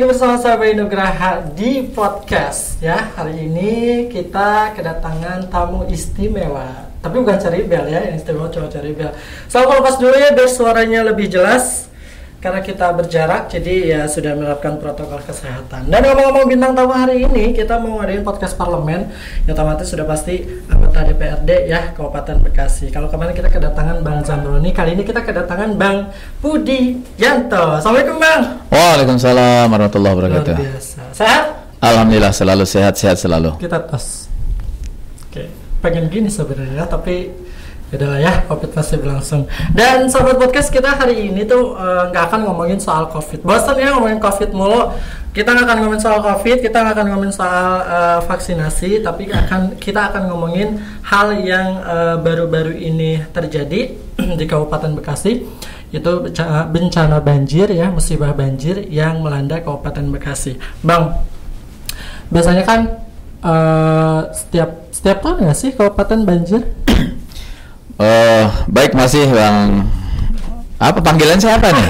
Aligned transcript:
lagi 0.00 0.16
bersama 0.16 0.40
saya 0.40 0.56
Nugraha 0.72 1.44
di 1.52 1.84
podcast 1.92 2.80
ya. 2.80 3.12
Hari 3.20 3.36
ini 3.36 4.08
kita 4.08 4.72
kedatangan 4.72 5.52
tamu 5.52 5.84
istimewa. 5.92 6.88
Tapi 7.04 7.20
bukan 7.20 7.36
cari 7.36 7.68
bel 7.68 7.84
ya, 7.84 8.08
yang 8.08 8.16
istimewa 8.16 8.48
cuma 8.48 8.72
cari 8.72 8.96
bel 8.96 9.12
so, 9.44 9.60
lepas 9.60 10.00
dulu 10.00 10.16
ya 10.16 10.32
biar 10.32 10.48
suaranya 10.48 11.04
lebih 11.04 11.28
jelas 11.28 11.92
karena 12.40 12.64
kita 12.64 12.96
berjarak 12.96 13.52
jadi 13.52 13.74
ya 13.84 14.00
sudah 14.08 14.32
menerapkan 14.32 14.80
protokol 14.80 15.20
kesehatan. 15.20 15.92
Dan 15.92 16.00
ngomong-ngomong 16.08 16.48
bintang 16.48 16.72
tamu 16.72 16.96
hari 16.96 17.28
ini 17.28 17.52
kita 17.52 17.76
mau 17.76 18.00
ngadain 18.00 18.24
podcast 18.24 18.56
parlemen. 18.56 19.12
Yang 19.44 19.60
otomatis 19.60 19.86
sudah 19.92 20.08
pasti 20.08 20.40
anggota 20.72 21.04
DPRD 21.04 21.68
ya 21.68 21.92
Kabupaten 21.92 22.40
Bekasi. 22.40 22.88
Kalau 22.88 23.12
kemarin 23.12 23.36
kita 23.36 23.52
kedatangan 23.52 24.00
Bang 24.00 24.24
Zamroni 24.24 24.72
kali 24.72 24.96
ini 24.96 25.04
kita 25.04 25.20
kedatangan 25.20 25.76
Bang 25.76 26.08
Budi 26.40 27.04
Yanto. 27.20 27.76
Assalamualaikum 27.76 28.16
Bang. 28.16 28.40
Waalaikumsalam 28.72 29.68
warahmatullahi 29.68 30.14
wabarakatuh. 30.16 30.56
Luar 30.56 30.72
biasa. 30.80 31.00
Sehat? 31.12 31.44
Alhamdulillah 31.84 32.32
selalu 32.32 32.64
sehat 32.64 32.96
sehat 32.96 33.20
selalu. 33.20 33.60
Kita 33.60 33.84
tos. 33.84 34.32
Oke. 35.28 35.44
Pengen 35.84 36.08
gini 36.08 36.32
sebenarnya 36.32 36.88
tapi 36.88 37.28
Yaudah 37.90 38.22
ya, 38.22 38.46
COVID 38.46 38.70
masih 38.70 39.02
berlangsung. 39.02 39.50
Dan 39.74 40.06
sahabat 40.06 40.38
podcast 40.38 40.70
kita 40.70 40.94
hari 40.94 41.26
ini 41.26 41.42
tuh 41.42 41.74
eh, 41.74 42.02
nggak 42.14 42.22
uh, 42.22 42.28
akan 42.30 42.40
ngomongin 42.46 42.78
soal 42.78 43.10
COVID. 43.10 43.42
Bosan 43.42 43.82
ya 43.82 43.90
ngomongin 43.98 44.22
COVID 44.22 44.54
mulu. 44.54 44.94
Kita 45.34 45.50
nggak 45.50 45.66
akan 45.66 45.78
ngomongin 45.82 46.02
soal 46.02 46.22
COVID, 46.22 46.58
kita 46.62 46.86
nggak 46.86 46.94
akan 46.94 47.06
ngomongin 47.10 47.34
soal 47.34 47.82
uh, 47.82 48.20
vaksinasi, 48.30 49.02
tapi 49.02 49.26
akan 49.34 49.74
kita 49.82 50.10
akan 50.10 50.30
ngomongin 50.30 50.78
hal 51.06 51.34
yang 51.38 51.82
eh, 51.82 52.16
baru-baru 52.22 52.74
uh, 52.74 52.88
ini 52.94 53.26
terjadi 53.34 53.94
di 54.38 54.44
Kabupaten 54.46 54.94
Bekasi 54.94 55.42
itu 55.90 56.10
bencana 56.70 57.18
banjir 57.18 57.66
ya, 57.74 57.90
musibah 57.90 58.30
banjir 58.30 58.86
yang 58.86 59.18
melanda 59.18 59.58
Kabupaten 59.58 60.06
Bekasi. 60.14 60.54
Bang, 60.86 61.18
biasanya 62.30 62.62
kan 62.62 62.80
uh, 63.42 64.30
setiap 64.30 64.90
setiap 64.94 65.18
tahun 65.24 65.46
nggak 65.46 65.58
sih 65.58 65.70
Kabupaten 65.74 66.20
banjir? 66.22 66.62
Uh, 68.00 68.48
baik 68.72 68.96
masih 68.96 69.28
bang 69.28 69.84
apa 70.80 70.98
panggilan 71.04 71.36
siapa 71.36 71.68
nih? 71.68 71.88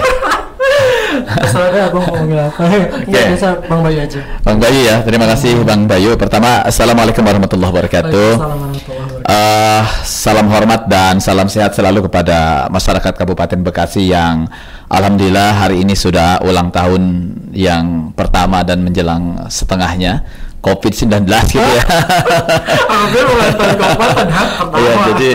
Soalnya 1.51 1.91
abang 1.91 2.03
mau 2.07 2.15
ngomongin 2.19 2.39
apa? 2.51 2.63
Okay. 3.07 3.35
bisa 3.35 3.55
Bang 3.67 3.81
Bayu 3.87 3.99
aja. 4.03 4.21
Bang 4.43 4.59
Bayu 4.59 4.81
ya, 4.83 4.97
terima 5.07 5.27
kasih 5.31 5.63
Bang 5.63 5.87
Bayu. 5.87 6.19
Pertama, 6.19 6.63
Assalamualaikum 6.67 7.23
warahmatullahi 7.23 7.71
wabarakatuh. 7.71 8.31
Uh, 9.27 9.83
salam 10.03 10.51
hormat 10.51 10.91
dan 10.91 11.23
salam 11.23 11.47
sehat 11.47 11.75
selalu 11.79 12.11
kepada 12.11 12.67
masyarakat 12.71 13.15
Kabupaten 13.15 13.61
Bekasi 13.63 14.11
yang 14.11 14.51
Alhamdulillah 14.91 15.67
hari 15.67 15.87
ini 15.87 15.95
sudah 15.95 16.43
ulang 16.43 16.75
tahun 16.75 17.03
yang 17.55 18.11
pertama 18.19 18.67
dan 18.67 18.83
menjelang 18.83 19.47
setengahnya. 19.47 20.27
COVID-19 20.61 21.25
gitu 21.49 21.65
ya. 21.65 21.85
Hampir 22.93 23.25
ulang 23.25 23.53
tahun 23.57 23.75
keempat 23.81 24.11
Iya, 24.77 24.93
jadi 25.13 25.31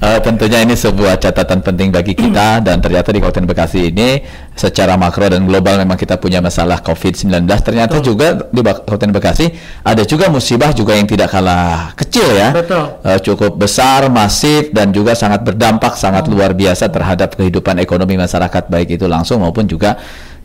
uh, 0.00 0.18
tentunya 0.24 0.58
ini 0.64 0.74
sebuah 0.74 1.20
catatan 1.20 1.60
penting 1.60 1.92
bagi 1.92 2.16
kita 2.16 2.64
dan 2.64 2.80
ternyata 2.80 3.12
di 3.12 3.20
Kabupaten 3.20 3.44
Bekasi 3.44 3.92
ini 3.92 4.24
secara 4.56 4.96
makro 4.96 5.28
dan 5.28 5.44
global 5.44 5.80
memang 5.80 6.00
kita 6.00 6.16
punya 6.16 6.40
masalah 6.40 6.80
COVID-19. 6.80 7.44
Ternyata 7.60 8.00
Betul. 8.00 8.16
juga 8.16 8.26
di 8.48 8.60
Kabupaten 8.64 9.10
Bekasi 9.12 9.46
ada 9.84 10.02
juga 10.08 10.32
musibah 10.32 10.72
juga 10.72 10.96
yang 10.96 11.04
tidak 11.04 11.28
kalah 11.28 11.92
kecil 11.92 12.26
ya. 12.32 12.48
Betul. 12.56 12.84
Uh, 13.04 13.18
cukup 13.20 13.60
besar, 13.60 14.08
masif 14.08 14.72
dan 14.72 14.90
juga 14.96 15.12
sangat 15.12 15.44
berdampak 15.44 15.94
sangat 16.00 16.24
hmm. 16.26 16.32
luar 16.32 16.56
biasa 16.56 16.88
terhadap 16.88 17.36
kehidupan 17.36 17.76
ekonomi 17.84 18.16
masyarakat 18.16 18.64
baik 18.72 18.96
itu 18.96 19.04
langsung 19.04 19.44
maupun 19.44 19.68
juga 19.68 20.00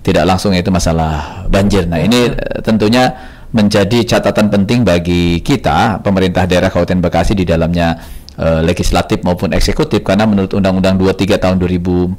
tidak 0.06 0.28
langsung 0.28 0.54
yaitu 0.54 0.70
masalah 0.70 1.48
banjir. 1.50 1.90
Nah, 1.90 1.98
ini 1.98 2.30
uh, 2.30 2.62
tentunya 2.62 3.35
menjadi 3.52 4.18
catatan 4.18 4.50
penting 4.50 4.82
bagi 4.82 5.40
kita 5.44 6.02
pemerintah 6.02 6.48
daerah 6.50 6.74
Kabupaten 6.74 7.00
Bekasi 7.04 7.34
di 7.38 7.46
dalamnya 7.46 7.98
uh, 8.40 8.62
legislatif 8.64 9.24
maupun 9.24 9.52
eksekutif 9.56 10.04
karena 10.04 10.28
menurut 10.28 10.52
Undang-Undang 10.52 11.00
23 11.00 11.40
tahun 11.40 11.56
2014 11.60 12.16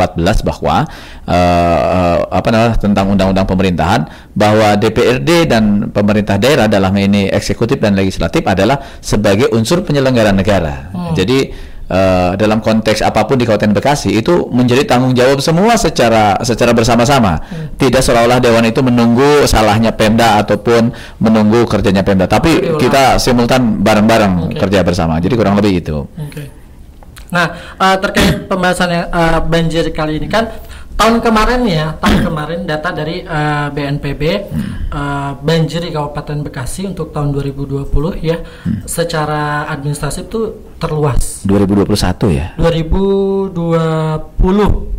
bahwa 0.47 0.77
uh, 1.29 2.19
apa 2.31 2.49
namanya 2.53 2.77
tentang 2.81 3.07
undang-undang 3.13 3.47
pemerintahan 3.49 4.09
bahwa 4.33 4.77
DPRD 4.77 5.49
dan 5.49 5.93
pemerintah 5.93 6.41
daerah 6.41 6.67
dalam 6.69 6.93
ini 6.97 7.29
eksekutif 7.29 7.81
dan 7.81 7.97
legislatif 7.97 8.45
adalah 8.45 8.81
sebagai 9.01 9.53
unsur 9.53 9.85
penyelenggara 9.85 10.33
negara. 10.33 10.91
Hmm. 10.93 11.13
Jadi 11.13 11.66
uh, 11.91 12.33
dalam 12.35 12.59
konteks 12.63 13.03
apa 13.03 13.27
pun 13.27 13.39
di 13.39 13.45
Kabupaten 13.47 13.73
Bekasi 13.75 14.15
itu 14.15 14.47
menjadi 14.51 14.87
tanggung 14.87 15.15
jawab 15.15 15.39
semua 15.43 15.75
secara 15.79 16.39
secara 16.43 16.75
bersama-sama. 16.75 17.39
Hmm. 17.39 17.75
Tidak 17.79 18.03
seolah-olah 18.03 18.39
dewan 18.43 18.65
itu 18.67 18.81
menunggu 18.83 19.47
salahnya 19.47 19.95
Pemda 19.95 20.39
ataupun 20.43 20.91
menunggu 21.23 21.67
kerjanya 21.67 22.03
Pemda, 22.03 22.27
tapi 22.27 22.79
kita 22.79 23.19
simultan 23.23 23.83
bareng-bareng 23.83 24.53
okay. 24.53 24.59
kerja 24.61 24.81
bersama. 24.83 25.19
Jadi 25.19 25.35
kurang 25.35 25.59
lebih 25.59 25.83
itu. 25.83 26.07
Okay. 26.31 26.47
Nah, 27.27 27.75
uh, 27.83 27.97
terkait 27.99 28.47
pembahasan 28.47 28.89
yang 28.91 29.07
uh, 29.11 29.43
banjir 29.43 29.91
kali 29.91 30.23
ini 30.23 30.31
kan 30.31 30.47
tahun 30.97 31.21
kemarin 31.21 31.61
ya, 31.69 31.87
tahun 32.01 32.19
kemarin 32.25 32.61
data 32.65 32.89
dari 32.91 33.21
uh, 33.21 33.69
BNPB 33.69 34.23
uh, 34.91 35.37
banjir 35.39 35.85
di 35.85 35.93
Kabupaten 35.93 36.41
Bekasi 36.41 36.89
untuk 36.89 37.13
tahun 37.13 37.37
2020 37.37 37.85
ya, 38.25 38.41
hmm. 38.41 38.89
secara 38.89 39.69
administratif 39.69 40.27
itu 40.27 40.73
terluas. 40.81 41.45
2021 41.45 41.93
ya? 42.33 42.47
2020. 42.57 43.53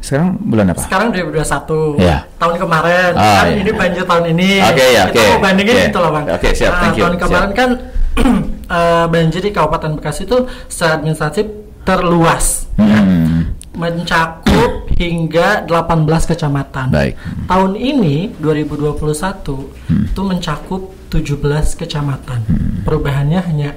Sekarang 0.01 0.37
bulan 0.37 0.65
apa? 0.73 0.81
Sekarang 0.85 1.09
2021. 1.11 1.97
Ya. 2.01 2.29
Tahun 2.37 2.55
kemarin. 2.61 3.11
Oh, 3.17 3.21
kan 3.21 3.47
iya. 3.49 3.57
ini 3.65 3.71
banjir 3.73 4.03
tahun 4.05 4.25
ini. 4.37 4.49
Oke 4.61 4.73
okay, 4.77 4.87
ya, 4.93 5.01
oke. 5.09 5.13
Okay. 5.17 5.25
Kita 5.25 5.41
bandingin 5.41 5.75
okay. 5.75 5.85
gitu 5.89 5.99
loh, 5.99 6.11
Bang. 6.13 6.25
Oke, 6.29 6.37
okay, 6.39 6.51
siap. 6.53 6.71
Nah, 6.71 6.81
thank 6.81 6.95
you. 6.95 7.03
Tahun 7.03 7.17
kemarin 7.17 7.49
siap. 7.51 7.59
kan 7.59 7.69
uh, 8.69 9.05
banjir 9.13 9.41
di 9.41 9.51
Kabupaten 9.51 9.91
Bekasi 9.97 10.29
itu 10.29 10.37
secara 10.69 11.01
administratif 11.01 11.45
terluas. 11.83 12.69
Hmm. 12.77 13.57
Mencakup 13.77 14.86
hingga 14.97 15.63
18 15.69 16.29
kecamatan. 16.33 16.89
Baik. 16.89 17.13
Tahun 17.45 17.71
ini 17.77 18.33
2021 18.41 18.97
hmm. 19.05 20.05
itu 20.11 20.21
mencakup 20.25 20.81
17 21.13 21.79
kecamatan. 21.85 22.39
Hmm. 22.49 22.81
Perubahannya 22.83 23.39
hanya 23.45 23.69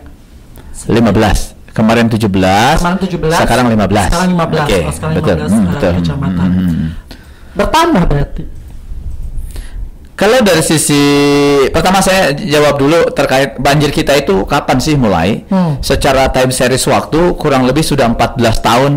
15. 0.88 1.76
Kemarin 1.76 2.10
17. 2.10 2.80
Kemarin 2.80 2.98
17. 2.98 3.36
Sekarang 3.36 3.66
15. 3.68 4.10
Sekarang 4.10 4.30
15. 4.34 4.64
Okay. 4.66 4.82
Oh, 4.82 4.94
sekarang 4.96 5.14
betul. 5.20 5.36
15 5.36 5.52
Hmm, 5.52 5.64
betul. 5.68 5.92
kecamatan. 6.02 6.48
Hmm, 6.48 6.66
hmm. 6.66 6.88
Bertambah 7.54 8.04
berarti. 8.08 8.42
Kalau 10.20 10.36
dari 10.44 10.60
sisi 10.60 11.00
pertama 11.72 12.04
saya 12.04 12.36
jawab 12.36 12.76
dulu 12.76 13.08
terkait 13.16 13.56
banjir 13.56 13.88
kita 13.88 14.12
itu 14.20 14.44
kapan 14.44 14.76
sih 14.76 14.92
mulai? 14.92 15.48
Hmm. 15.48 15.80
Secara 15.80 16.28
time 16.28 16.52
series 16.52 16.84
waktu 16.84 17.32
kurang 17.40 17.64
lebih 17.64 17.80
sudah 17.80 18.04
14 18.04 18.36
tahun 18.60 18.92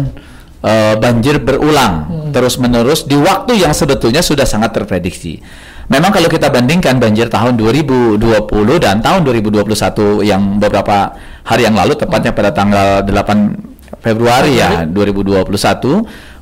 uh, 0.63 0.96
banjir 0.97 1.44
berulang 1.44 2.07
hmm. 2.07 2.31
terus 2.31 2.56
menerus 2.57 3.03
di 3.06 3.19
waktu 3.19 3.62
yang 3.62 3.75
sebetulnya 3.75 4.24
sudah 4.24 4.47
sangat 4.47 4.74
terprediksi. 4.74 5.44
Memang 5.91 6.16
kalau 6.16 6.31
kita 6.31 6.47
bandingkan 6.47 6.96
banjir 6.96 7.28
tahun 7.28 7.59
2020 7.59 8.24
dan 8.79 9.03
tahun 9.03 9.28
2021 9.28 10.24
yang 10.24 10.57
beberapa 10.57 11.12
hari 11.44 11.68
yang 11.68 11.75
lalu 11.75 12.00
tepatnya 12.00 12.31
pada 12.31 12.56
tanggal 12.56 13.03
8 13.03 14.00
Februari 14.00 14.59
ya 14.59 14.88
2021 14.88 15.47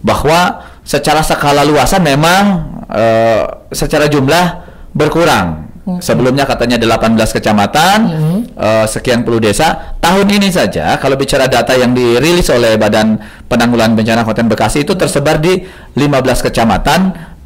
bahwa 0.01 0.39
secara 0.81 1.21
skala 1.21 1.61
luasan 1.65 2.01
memang 2.05 2.43
uh, 2.89 3.69
secara 3.73 4.05
jumlah 4.09 4.65
berkurang. 4.93 5.70
Okay. 5.81 6.13
Sebelumnya 6.13 6.45
katanya 6.45 6.77
18 6.77 7.17
kecamatan, 7.17 7.97
mm 8.05 8.13
-hmm. 8.13 8.39
uh, 8.53 8.85
sekian 8.85 9.25
puluh 9.25 9.41
desa. 9.41 9.97
Tahun 9.97 10.29
ini 10.29 10.53
saja 10.53 10.93
kalau 11.01 11.17
bicara 11.17 11.49
data 11.49 11.73
yang 11.73 11.97
dirilis 11.97 12.53
oleh 12.53 12.77
Badan 12.77 13.17
Penanggulangan 13.49 13.97
Bencana 13.97 14.21
Kabupaten 14.21 14.47
Bekasi 14.53 14.85
itu 14.85 14.93
tersebar 14.93 15.41
di 15.41 15.65
15 15.97 16.45
kecamatan, 16.45 16.99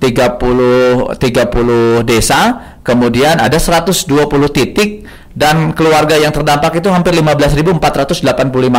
30 0.04 1.16
30 1.16 2.04
desa, 2.04 2.40
kemudian 2.84 3.40
ada 3.40 3.56
120 3.56 4.04
titik 4.52 5.08
dan 5.32 5.72
keluarga 5.72 6.20
yang 6.20 6.36
terdampak 6.36 6.80
itu 6.80 6.92
hampir 6.92 7.16
15.485 7.16 7.80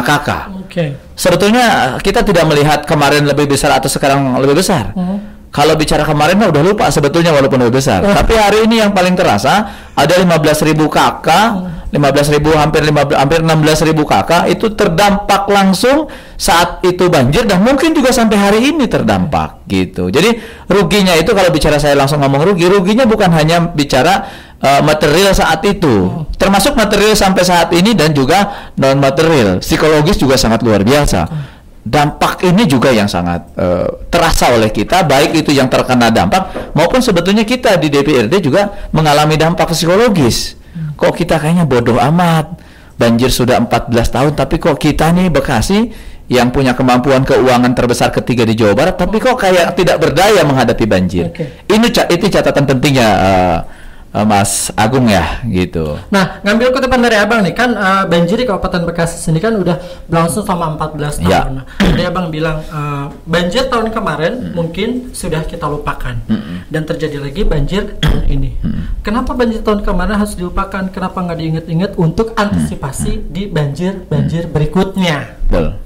kakak. 0.04 0.44
Okay. 0.68 1.00
Sebetulnya 1.16 1.96
kita 2.04 2.20
tidak 2.20 2.44
melihat 2.44 2.84
kemarin 2.84 3.24
lebih 3.24 3.48
besar 3.48 3.72
atau 3.72 3.88
sekarang 3.88 4.36
lebih 4.36 4.60
besar. 4.60 4.92
Mm 4.92 5.00
-hmm 5.00 5.35
kalau 5.56 5.72
bicara 5.72 6.04
kemarin 6.04 6.36
mah 6.36 6.52
udah 6.52 6.60
lupa 6.60 6.84
sebetulnya 6.92 7.32
walaupun 7.32 7.56
lebih 7.64 7.80
besar. 7.80 8.04
Oh. 8.04 8.12
Tapi 8.12 8.36
hari 8.36 8.68
ini 8.68 8.84
yang 8.84 8.92
paling 8.92 9.16
terasa 9.16 9.88
ada 9.96 10.12
15.000 10.12 10.76
kakak, 10.84 11.48
hmm. 11.88 11.96
15.000 11.96 12.60
hampir 12.60 12.84
15 12.84 13.16
hampir 13.16 13.40
16.000 13.40 13.96
kakak 14.04 14.42
itu 14.52 14.76
terdampak 14.76 15.48
langsung 15.48 16.12
saat 16.36 16.84
itu 16.84 17.08
banjir 17.08 17.48
dan 17.48 17.64
mungkin 17.64 17.96
juga 17.96 18.12
sampai 18.12 18.36
hari 18.36 18.60
ini 18.68 18.84
terdampak 18.84 19.64
gitu. 19.64 20.12
Jadi 20.12 20.36
ruginya 20.68 21.16
itu 21.16 21.32
kalau 21.32 21.48
bicara 21.48 21.80
saya 21.80 21.96
langsung 21.96 22.20
ngomong 22.20 22.52
rugi, 22.52 22.68
ruginya 22.68 23.08
bukan 23.08 23.32
hanya 23.32 23.64
bicara 23.72 24.28
uh, 24.60 24.84
material 24.84 25.32
saat 25.32 25.64
itu, 25.64 25.88
hmm. 26.04 26.36
termasuk 26.36 26.76
material 26.76 27.16
sampai 27.16 27.48
saat 27.48 27.72
ini 27.72 27.96
dan 27.96 28.12
juga 28.12 28.68
non 28.76 29.00
material, 29.00 29.64
psikologis 29.64 30.20
juga 30.20 30.36
sangat 30.36 30.60
luar 30.60 30.84
biasa. 30.84 31.22
Hmm 31.24 31.55
dampak 31.86 32.42
ini 32.42 32.66
juga 32.66 32.90
yang 32.90 33.06
sangat 33.06 33.46
uh, 33.54 33.86
terasa 34.10 34.50
oleh 34.50 34.74
kita 34.74 35.06
baik 35.06 35.38
itu 35.38 35.54
yang 35.54 35.70
terkena 35.70 36.10
dampak 36.10 36.74
maupun 36.74 36.98
sebetulnya 36.98 37.46
kita 37.46 37.78
di 37.78 37.86
DPRD 37.86 38.42
juga 38.42 38.90
mengalami 38.90 39.38
dampak 39.38 39.70
psikologis. 39.70 40.58
Kok 40.98 41.14
kita 41.14 41.38
kayaknya 41.38 41.62
bodoh 41.62 42.02
amat? 42.02 42.66
Banjir 42.96 43.28
sudah 43.30 43.60
14 43.60 43.92
tahun 43.92 44.32
tapi 44.34 44.56
kok 44.56 44.80
kita 44.80 45.12
nih 45.12 45.28
Bekasi 45.28 45.92
yang 46.26 46.50
punya 46.50 46.74
kemampuan 46.74 47.22
keuangan 47.22 47.70
terbesar 47.76 48.10
ketiga 48.10 48.42
di 48.42 48.58
Jawa 48.58 48.74
Barat 48.74 48.98
tapi 48.98 49.22
kok 49.22 49.38
kayak 49.38 49.78
tidak 49.78 50.02
berdaya 50.02 50.42
menghadapi 50.42 50.84
banjir? 50.90 51.30
Oke. 51.30 51.70
ini 51.70 51.86
itu 51.86 52.26
catatan 52.26 52.66
pentingnya 52.66 53.08
uh, 53.14 53.58
uh, 54.16 54.24
Mas 54.24 54.72
Agung 54.72 55.04
ya 55.04 55.44
gitu 55.44 56.00
Nah, 56.08 56.40
ngambil 56.40 56.72
kutipan 56.72 57.04
dari 57.04 57.20
abang 57.20 57.44
nih 57.44 57.52
kan 57.52 57.74
eh, 57.76 58.04
banjir 58.08 58.40
di 58.40 58.46
Kabupaten 58.48 58.88
Bekasi 58.88 59.20
sini 59.20 59.42
kan 59.42 59.52
udah 59.58 59.76
berlangsung 60.08 60.46
selama 60.46 60.78
14 60.88 61.20
tahun. 61.20 61.28
Ya. 61.28 61.42
Nah, 61.50 61.64
tadi 61.76 62.02
abang 62.06 62.32
bilang 62.32 62.62
eh, 62.62 63.06
banjir 63.26 63.68
tahun 63.68 63.92
kemarin 63.92 64.54
mungkin 64.56 65.12
sudah 65.12 65.44
kita 65.44 65.66
lupakan 65.66 66.16
dan 66.70 66.82
terjadi 66.86 67.20
lagi 67.20 67.42
banjir 67.42 67.98
tahun 68.00 68.24
ini. 68.30 68.50
Kenapa 69.02 69.34
banjir 69.34 69.60
tahun 69.62 69.82
kemarin 69.82 70.16
harus 70.16 70.38
dilupakan? 70.38 70.88
Kenapa 70.90 71.18
nggak 71.22 71.38
diingat-ingat 71.38 71.90
untuk 71.98 72.32
antisipasi 72.34 73.26
di 73.30 73.46
banjir-banjir 73.50 74.48
berikutnya? 74.50 75.36
Betul. 75.46 75.78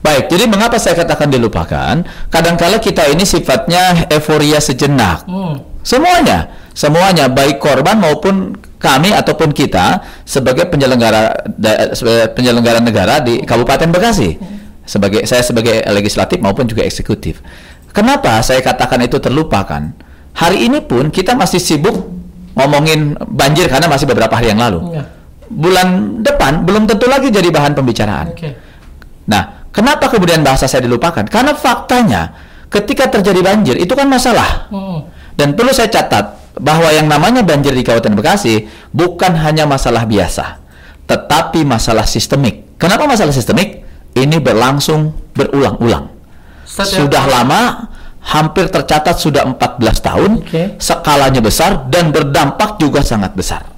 Baik, 0.00 0.32
jadi 0.32 0.48
mengapa 0.48 0.80
saya 0.80 0.96
katakan 0.96 1.28
dilupakan? 1.28 2.00
Kadangkala 2.32 2.80
kita 2.80 3.04
ini 3.12 3.28
sifatnya 3.28 4.08
euforia 4.08 4.56
sejenak. 4.56 5.28
Hmm. 5.28 5.60
Semuanya, 5.84 6.48
semuanya 6.80 7.28
baik 7.28 7.60
korban 7.60 8.00
maupun 8.00 8.56
kami 8.80 9.12
ataupun 9.12 9.52
kita 9.52 10.00
sebagai 10.24 10.64
penyelenggara 10.72 11.44
da- 11.44 11.92
sebagai 11.92 12.32
penyelenggara 12.32 12.80
negara 12.80 13.20
di 13.20 13.44
Kabupaten 13.44 13.92
Bekasi. 13.92 14.40
Sebagai 14.88 15.28
saya 15.28 15.44
sebagai 15.44 15.84
legislatif 15.92 16.40
maupun 16.40 16.64
juga 16.64 16.82
eksekutif. 16.88 17.44
Kenapa 17.92 18.40
saya 18.40 18.64
katakan 18.64 19.04
itu 19.04 19.20
terlupakan? 19.20 19.92
Hari 20.32 20.66
ini 20.66 20.80
pun 20.80 21.12
kita 21.12 21.36
masih 21.36 21.60
sibuk 21.60 22.08
ngomongin 22.56 23.12
banjir 23.28 23.68
karena 23.68 23.86
masih 23.86 24.08
beberapa 24.08 24.32
hari 24.32 24.50
yang 24.50 24.58
lalu. 24.58 24.96
Iya. 24.96 25.04
Bulan 25.52 25.88
depan 26.24 26.64
belum 26.64 26.88
tentu 26.88 27.06
lagi 27.06 27.28
jadi 27.28 27.52
bahan 27.52 27.76
pembicaraan. 27.76 28.32
Nah, 29.28 29.68
kenapa 29.70 30.08
kemudian 30.08 30.40
bahasa 30.40 30.64
saya 30.64 30.88
dilupakan? 30.88 31.28
Karena 31.28 31.52
faktanya 31.52 32.32
ketika 32.72 33.20
terjadi 33.20 33.44
banjir 33.44 33.76
itu 33.76 33.92
kan 33.92 34.08
masalah. 34.08 34.70
Hmm. 34.72 35.06
Dan 35.36 35.54
perlu 35.54 35.70
saya 35.70 35.92
catat 35.92 36.39
bahwa 36.58 36.90
yang 36.90 37.06
namanya 37.06 37.46
banjir 37.46 37.70
di 37.70 37.84
Kabupaten 37.84 38.16
Bekasi 38.16 38.66
bukan 38.90 39.38
hanya 39.38 39.68
masalah 39.68 40.02
biasa, 40.04 40.58
tetapi 41.06 41.62
masalah 41.62 42.08
sistemik. 42.08 42.74
Kenapa 42.80 43.06
masalah 43.06 43.30
sistemik? 43.30 43.84
Ini 44.10 44.42
berlangsung 44.42 45.14
berulang-ulang. 45.36 46.10
Setiap- 46.66 47.06
Sudah 47.06 47.24
lama, 47.30 47.86
hampir 48.20 48.66
tercatat 48.66 49.16
sudah 49.16 49.46
14 49.46 50.02
tahun, 50.02 50.42
Oke. 50.42 50.74
skalanya 50.78 51.38
besar 51.38 51.86
dan 51.86 52.10
berdampak 52.10 52.78
juga 52.78 53.06
sangat 53.06 53.34
besar. 53.38 53.70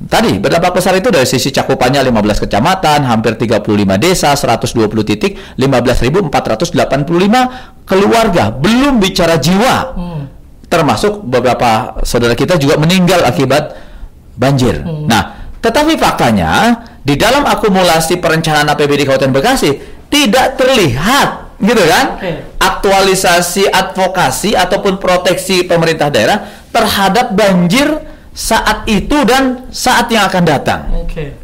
Tadi 0.00 0.40
berdampak 0.40 0.80
besar 0.80 0.96
itu 0.96 1.12
dari 1.12 1.28
sisi 1.28 1.52
cakupannya 1.52 2.00
15 2.00 2.40
kecamatan, 2.40 3.04
hampir 3.04 3.36
35 3.36 4.00
desa, 4.00 4.32
120 4.32 5.04
titik, 5.04 5.36
15.485 5.60 7.84
keluarga. 7.84 8.48
Belum 8.48 8.96
bicara 8.96 9.36
jiwa. 9.36 9.76
Hmm. 9.92 10.29
Termasuk 10.70 11.26
beberapa 11.26 11.98
saudara 12.06 12.38
kita 12.38 12.54
juga 12.54 12.78
meninggal 12.78 13.26
akibat 13.26 13.74
banjir. 14.38 14.86
Nah, 14.86 15.50
tetapi 15.58 15.98
faktanya 15.98 16.78
di 17.02 17.18
dalam 17.18 17.42
akumulasi 17.42 18.22
perencanaan 18.22 18.70
APBD 18.70 19.02
Kabupaten 19.02 19.34
Bekasi 19.34 19.70
tidak 20.06 20.54
terlihat 20.56 21.58
gitu 21.60 21.82
kan? 21.84 22.06
Aktualisasi 22.56 23.68
advokasi 23.68 24.54
ataupun 24.56 24.96
proteksi 24.96 25.66
pemerintah 25.66 26.08
daerah 26.08 26.38
terhadap 26.70 27.34
banjir 27.34 27.90
saat 28.30 28.86
itu 28.86 29.26
dan 29.26 29.68
saat 29.74 30.06
yang 30.08 30.30
akan 30.30 30.44
datang. 30.46 30.80
Oke. 31.02 31.34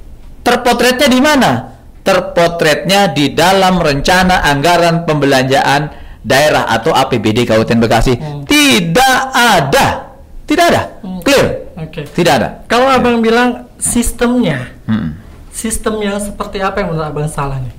Terpotretnya 0.47 1.09
di 1.11 1.21
mana? 1.21 1.75
Terpotretnya 2.07 3.11
di 3.11 3.35
dalam 3.35 3.83
rencana 3.83 4.47
anggaran 4.47 5.03
pembelanjaan 5.03 6.06
daerah 6.27 6.67
atau 6.67 6.91
APBD 6.91 7.47
Kabupaten 7.47 7.79
Bekasi. 7.79 8.19
Hmm. 8.19 8.43
Tidak 8.43 9.17
ada. 9.31 10.19
Tidak 10.43 10.65
ada. 10.67 10.83
Hmm. 11.07 11.23
Clear. 11.23 11.47
Oke. 11.79 12.03
Tidak 12.03 12.33
ada. 12.35 12.67
Kalau 12.67 12.91
abang 12.91 13.23
bilang 13.23 13.71
sistemnya, 13.79 14.75
Hmm. 14.91 15.15
sistem 15.55 16.03
yang 16.03 16.19
seperti 16.19 16.59
apa 16.59 16.83
yang 16.83 16.91
menurut 16.91 17.07
abang 17.07 17.31
salah 17.31 17.63
nih? 17.63 17.75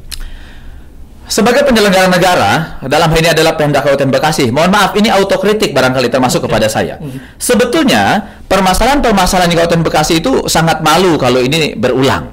Sebagai 1.28 1.68
penyelenggara 1.68 2.08
negara, 2.08 2.80
dalam 2.88 3.12
hal 3.12 3.20
ini 3.20 3.28
adalah 3.36 3.60
Pemda 3.60 3.84
Kabupaten 3.84 4.16
Bekasi. 4.16 4.48
Mohon 4.48 4.72
maaf, 4.72 4.92
ini 4.96 5.12
autokritik 5.12 5.76
barangkali 5.76 6.08
termasuk 6.08 6.48
kepada 6.48 6.72
saya. 6.72 7.04
Sebetulnya, 7.36 8.24
permasalahan-permasalahan 8.48 9.52
di 9.52 9.60
Kabupaten 9.60 9.84
Bekasi 9.84 10.24
itu 10.24 10.48
sangat 10.48 10.80
malu 10.80 11.20
kalau 11.20 11.44
ini 11.44 11.76
berulang. 11.76 12.32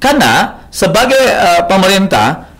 Karena 0.00 0.64
sebagai 0.72 1.20
eh, 1.20 1.62
pemerintah 1.68 2.51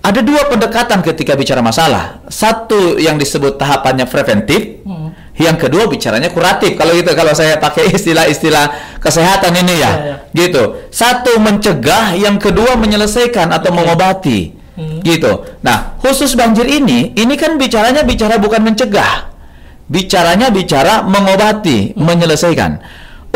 ada 0.00 0.20
dua 0.24 0.48
pendekatan 0.48 1.04
ketika 1.04 1.36
bicara 1.36 1.60
masalah. 1.60 2.24
Satu 2.32 2.96
yang 2.96 3.20
disebut 3.20 3.60
tahapannya 3.60 4.08
preventif, 4.08 4.80
Hmm. 4.80 5.12
yang 5.36 5.60
kedua 5.60 5.86
bicaranya 5.92 6.32
kuratif. 6.32 6.72
Kalau 6.80 6.96
gitu 6.96 7.12
kalau 7.12 7.36
saya 7.36 7.60
pakai 7.60 7.92
istilah-istilah 7.96 8.96
kesehatan 8.96 9.52
ini 9.60 9.74
ya, 9.76 9.92
Ya, 9.92 9.92
ya. 9.92 10.16
gitu. 10.32 10.88
Satu 10.88 11.36
mencegah, 11.36 12.16
yang 12.16 12.40
kedua 12.40 12.80
menyelesaikan 12.80 13.52
atau 13.52 13.76
mengobati. 13.76 14.56
Hmm. 14.80 15.04
Gitu. 15.04 15.60
Nah, 15.60 16.00
khusus 16.00 16.32
banjir 16.32 16.64
ini, 16.64 17.12
ini 17.12 17.34
kan 17.36 17.60
bicaranya 17.60 18.00
bicara 18.00 18.40
bukan 18.40 18.64
mencegah. 18.64 19.28
Bicaranya 19.90 20.48
bicara 20.48 21.04
mengobati, 21.04 21.92
menyelesaikan. 21.98 22.80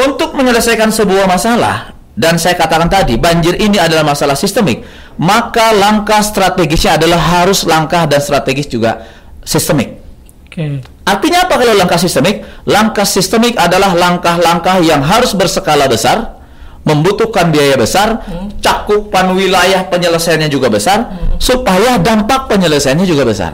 Untuk 0.01 0.33
menyelesaikan 0.33 0.89
sebuah 0.89 1.27
masalah, 1.29 1.93
dan 2.15 2.39
saya 2.39 2.55
katakan 2.55 2.87
tadi, 2.87 3.19
banjir 3.19 3.59
ini 3.59 3.75
adalah 3.77 4.07
masalah 4.07 4.39
sistemik, 4.39 4.87
maka 5.21 5.71
langkah 5.75 6.21
strategisnya 6.21 6.99
adalah 6.99 7.19
harus 7.19 7.63
langkah 7.67 8.07
dan 8.07 8.19
strategis 8.19 8.67
juga 8.67 9.07
sistemik. 9.45 10.01
Oke. 10.49 10.83
Artinya 11.05 11.45
apa 11.45 11.55
kalau 11.61 11.75
langkah 11.77 12.01
sistemik? 12.01 12.41
Langkah 12.65 13.05
sistemik 13.05 13.61
adalah 13.61 13.93
langkah-langkah 13.93 14.81
yang 14.81 15.05
harus 15.05 15.37
berskala 15.37 15.85
besar, 15.85 16.41
membutuhkan 16.85 17.53
biaya 17.53 17.77
besar, 17.77 18.25
cakupan 18.65 19.37
wilayah 19.37 19.85
penyelesaiannya 19.93 20.49
juga 20.49 20.73
besar, 20.73 21.13
supaya 21.37 22.01
dampak 22.01 22.49
penyelesaiannya 22.49 23.05
juga 23.05 23.29
besar. 23.29 23.53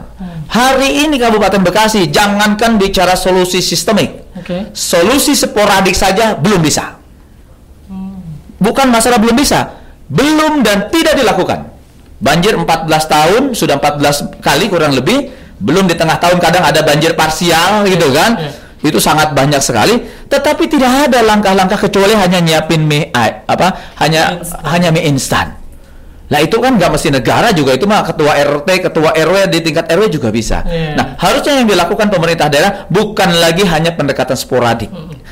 Hari 0.51 1.07
ini 1.07 1.15
Kabupaten 1.15 1.63
Bekasi 1.63 2.11
jangankan 2.11 2.75
bicara 2.75 3.15
solusi 3.15 3.63
sistemik, 3.63 4.31
Oke. 4.35 4.71
solusi 4.75 5.31
sporadik 5.31 5.95
saja 5.95 6.35
belum 6.35 6.59
bisa. 6.63 6.99
Bukan 8.61 8.87
masalah 8.93 9.17
belum 9.17 9.35
bisa, 9.35 9.80
belum 10.11 10.59
dan 10.61 10.91
tidak 10.91 11.15
dilakukan. 11.15 11.71
Banjir 12.21 12.53
14 12.53 12.85
tahun, 13.07 13.41
sudah 13.55 13.79
14 13.79 14.43
kali 14.43 14.67
kurang 14.67 14.93
lebih, 14.93 15.31
belum 15.57 15.87
di 15.87 15.95
tengah 15.95 16.19
tahun 16.19 16.37
kadang 16.37 16.67
ada 16.67 16.83
banjir 16.83 17.15
parsial 17.15 17.87
gitu 17.87 18.11
kan. 18.11 18.37
Iya. 18.37 18.51
Itu 18.81 18.97
sangat 18.97 19.37
banyak 19.37 19.61
sekali, 19.61 20.01
tetapi 20.25 20.65
tidak 20.65 21.09
ada 21.09 21.21
langkah-langkah 21.21 21.77
kecuali 21.77 22.17
hanya 22.17 22.41
nyiapin 22.41 22.81
mie 22.81 23.13
apa? 23.13 23.93
Hanya 24.01 24.41
Instan. 24.41 24.61
hanya 24.65 24.89
mie 24.89 25.05
instan. 25.05 25.47
Lah 26.31 26.39
itu 26.39 26.57
kan 26.63 26.79
nggak 26.79 26.89
mesti 26.95 27.11
negara 27.11 27.51
juga 27.51 27.75
itu 27.75 27.83
mah 27.83 28.07
ketua 28.07 28.39
RT, 28.39 28.69
ketua 28.87 29.11
RW 29.11 29.51
di 29.51 29.59
tingkat 29.61 29.85
RW 29.91 30.07
juga 30.07 30.31
bisa. 30.31 30.63
Iya. 30.63 30.95
Nah, 30.95 31.05
harusnya 31.19 31.59
yang 31.59 31.67
dilakukan 31.67 32.07
pemerintah 32.07 32.47
daerah 32.47 32.87
bukan 32.87 33.35
lagi 33.37 33.67
hanya 33.67 33.93
pendekatan 33.93 34.39
sporadik, 34.39 34.87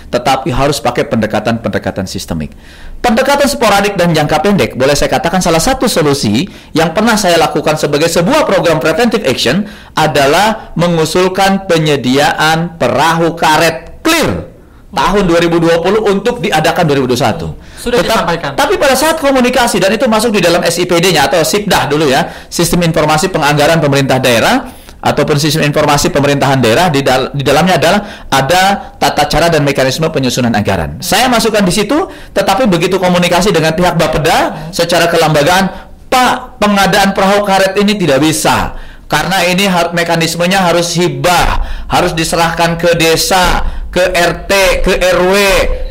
tetapi 0.09 0.49
harus 0.49 0.81
pakai 0.81 1.05
pendekatan-pendekatan 1.05 2.09
sistemik. 2.09 2.53
Pendekatan 2.99 3.47
sporadik 3.47 3.95
dan 3.95 4.11
jangka 4.11 4.43
pendek, 4.43 4.75
boleh 4.75 4.97
saya 4.97 5.07
katakan 5.07 5.39
salah 5.39 5.61
satu 5.61 5.87
solusi 5.87 6.49
yang 6.75 6.91
pernah 6.91 7.15
saya 7.15 7.39
lakukan 7.39 7.79
sebagai 7.79 8.11
sebuah 8.11 8.43
program 8.43 8.81
preventive 8.81 9.23
action 9.23 9.63
adalah 9.95 10.73
mengusulkan 10.75 11.69
penyediaan 11.69 12.75
perahu 12.75 13.37
karet 13.39 14.03
clear 14.03 14.49
tahun 14.89 15.23
2020 15.29 15.85
untuk 16.01 16.41
diadakan 16.41 16.83
2021. 16.89 17.77
Sudah 17.77 18.01
disampaikan. 18.01 18.57
Tapi 18.57 18.75
pada 18.75 18.97
saat 18.97 19.21
komunikasi 19.21 19.77
dan 19.77 19.93
itu 19.93 20.09
masuk 20.09 20.33
di 20.33 20.41
dalam 20.41 20.59
SIPD-nya 20.65 21.29
atau 21.29 21.39
SIPDA 21.45 21.87
dulu 21.87 22.09
ya, 22.09 22.25
Sistem 22.49 22.83
Informasi 22.89 23.29
Penganggaran 23.29 23.77
Pemerintah 23.77 24.17
Daerah 24.17 24.78
ataupun 24.99 25.39
sistem 25.39 25.63
informasi 25.63 26.11
pemerintahan 26.11 26.59
daerah 26.59 26.91
di, 26.91 26.99
dal- 26.99 27.31
di 27.31 27.43
dalamnya 27.43 27.79
adalah 27.79 27.99
ada 28.27 28.63
tata 28.99 29.23
cara 29.31 29.47
dan 29.47 29.63
mekanisme 29.63 30.07
penyusunan 30.11 30.51
anggaran. 30.51 30.99
Saya 30.99 31.31
masukkan 31.31 31.63
di 31.63 31.71
situ, 31.71 32.07
tetapi 32.35 32.67
begitu 32.67 32.99
komunikasi 32.99 33.55
dengan 33.55 33.71
pihak 33.75 33.95
Bapeda 33.95 34.69
secara 34.75 35.07
kelembagaan, 35.07 35.89
Pak, 36.11 36.59
pengadaan 36.59 37.15
perahu 37.15 37.45
karet 37.47 37.79
ini 37.79 37.95
tidak 37.95 38.19
bisa 38.19 38.75
karena 39.09 39.41
ini 39.47 39.65
har- 39.65 39.95
mekanismenya 39.95 40.69
harus 40.69 40.93
hibah, 40.93 41.65
harus 41.89 42.13
diserahkan 42.13 42.77
ke 42.77 42.93
desa, 42.99 43.65
ke 43.89 44.03
RT, 44.13 44.51
ke 44.85 44.93
RW. 45.01 45.33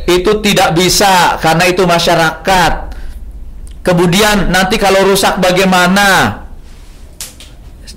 Itu 0.08 0.40
tidak 0.40 0.72
bisa 0.78 1.36
karena 1.42 1.68
itu 1.68 1.84
masyarakat. 1.84 2.72
Kemudian 3.82 4.52
nanti 4.54 4.76
kalau 4.80 5.04
rusak 5.04 5.40
bagaimana? 5.40 6.40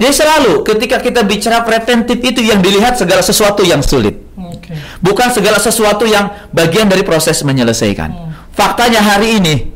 Jadi 0.02 0.14
selalu 0.18 0.66
ketika 0.66 0.98
kita 0.98 1.22
bicara 1.22 1.62
preventif 1.62 2.18
itu 2.26 2.42
yang 2.42 2.58
dilihat 2.58 2.98
segala 2.98 3.22
sesuatu 3.22 3.62
yang 3.62 3.86
sulit. 3.86 4.18
Oke. 4.34 4.74
Bukan 4.98 5.30
segala 5.30 5.62
sesuatu 5.62 6.10
yang 6.10 6.50
bagian 6.50 6.90
dari 6.90 7.06
proses 7.06 7.46
menyelesaikan. 7.46 8.10
Faktanya 8.58 8.98
hari 8.98 9.38
ini 9.38 9.70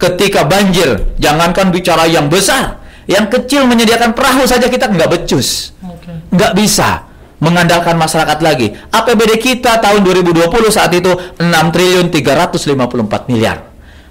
ketika 0.00 0.48
banjir, 0.48 1.12
jangankan 1.20 1.68
bicara 1.68 2.08
yang 2.08 2.32
besar, 2.32 2.80
yang 3.04 3.28
kecil 3.28 3.68
menyediakan 3.68 4.16
perahu 4.16 4.48
saja 4.48 4.72
kita 4.72 4.88
nggak 4.88 5.04
becus. 5.12 5.76
Oke. 5.84 6.16
Nggak 6.32 6.52
bisa 6.56 7.04
mengandalkan 7.36 8.00
masyarakat 8.00 8.40
lagi. 8.40 8.72
APBD 8.72 9.36
kita 9.36 9.84
tahun 9.84 10.00
2020 10.00 10.48
saat 10.72 10.96
itu 10.96 11.12
6 11.12 11.44
triliun 11.44 12.08
354 12.08 13.28
miliar. 13.28 13.67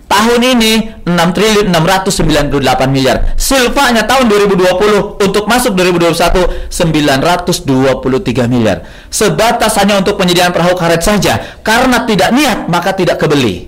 Tahun 0.08 0.40
ini 0.40 1.04
6 1.04 1.36
triliun 1.36 1.68
698 1.68 2.56
miliar. 2.88 3.36
Silvanya 3.36 4.08
tahun 4.08 4.32
2020 4.32 5.20
untuk 5.20 5.44
masuk 5.52 5.76
2021 5.76 6.72
923 6.72 8.48
miliar. 8.48 8.88
Sebatas 9.12 9.76
hanya 9.76 10.00
untuk 10.00 10.16
penyediaan 10.16 10.56
perahu 10.56 10.80
karet 10.80 11.04
saja. 11.04 11.60
Karena 11.60 12.08
tidak 12.08 12.32
niat 12.32 12.72
maka 12.72 12.96
tidak 12.96 13.20
kebeli. 13.20 13.68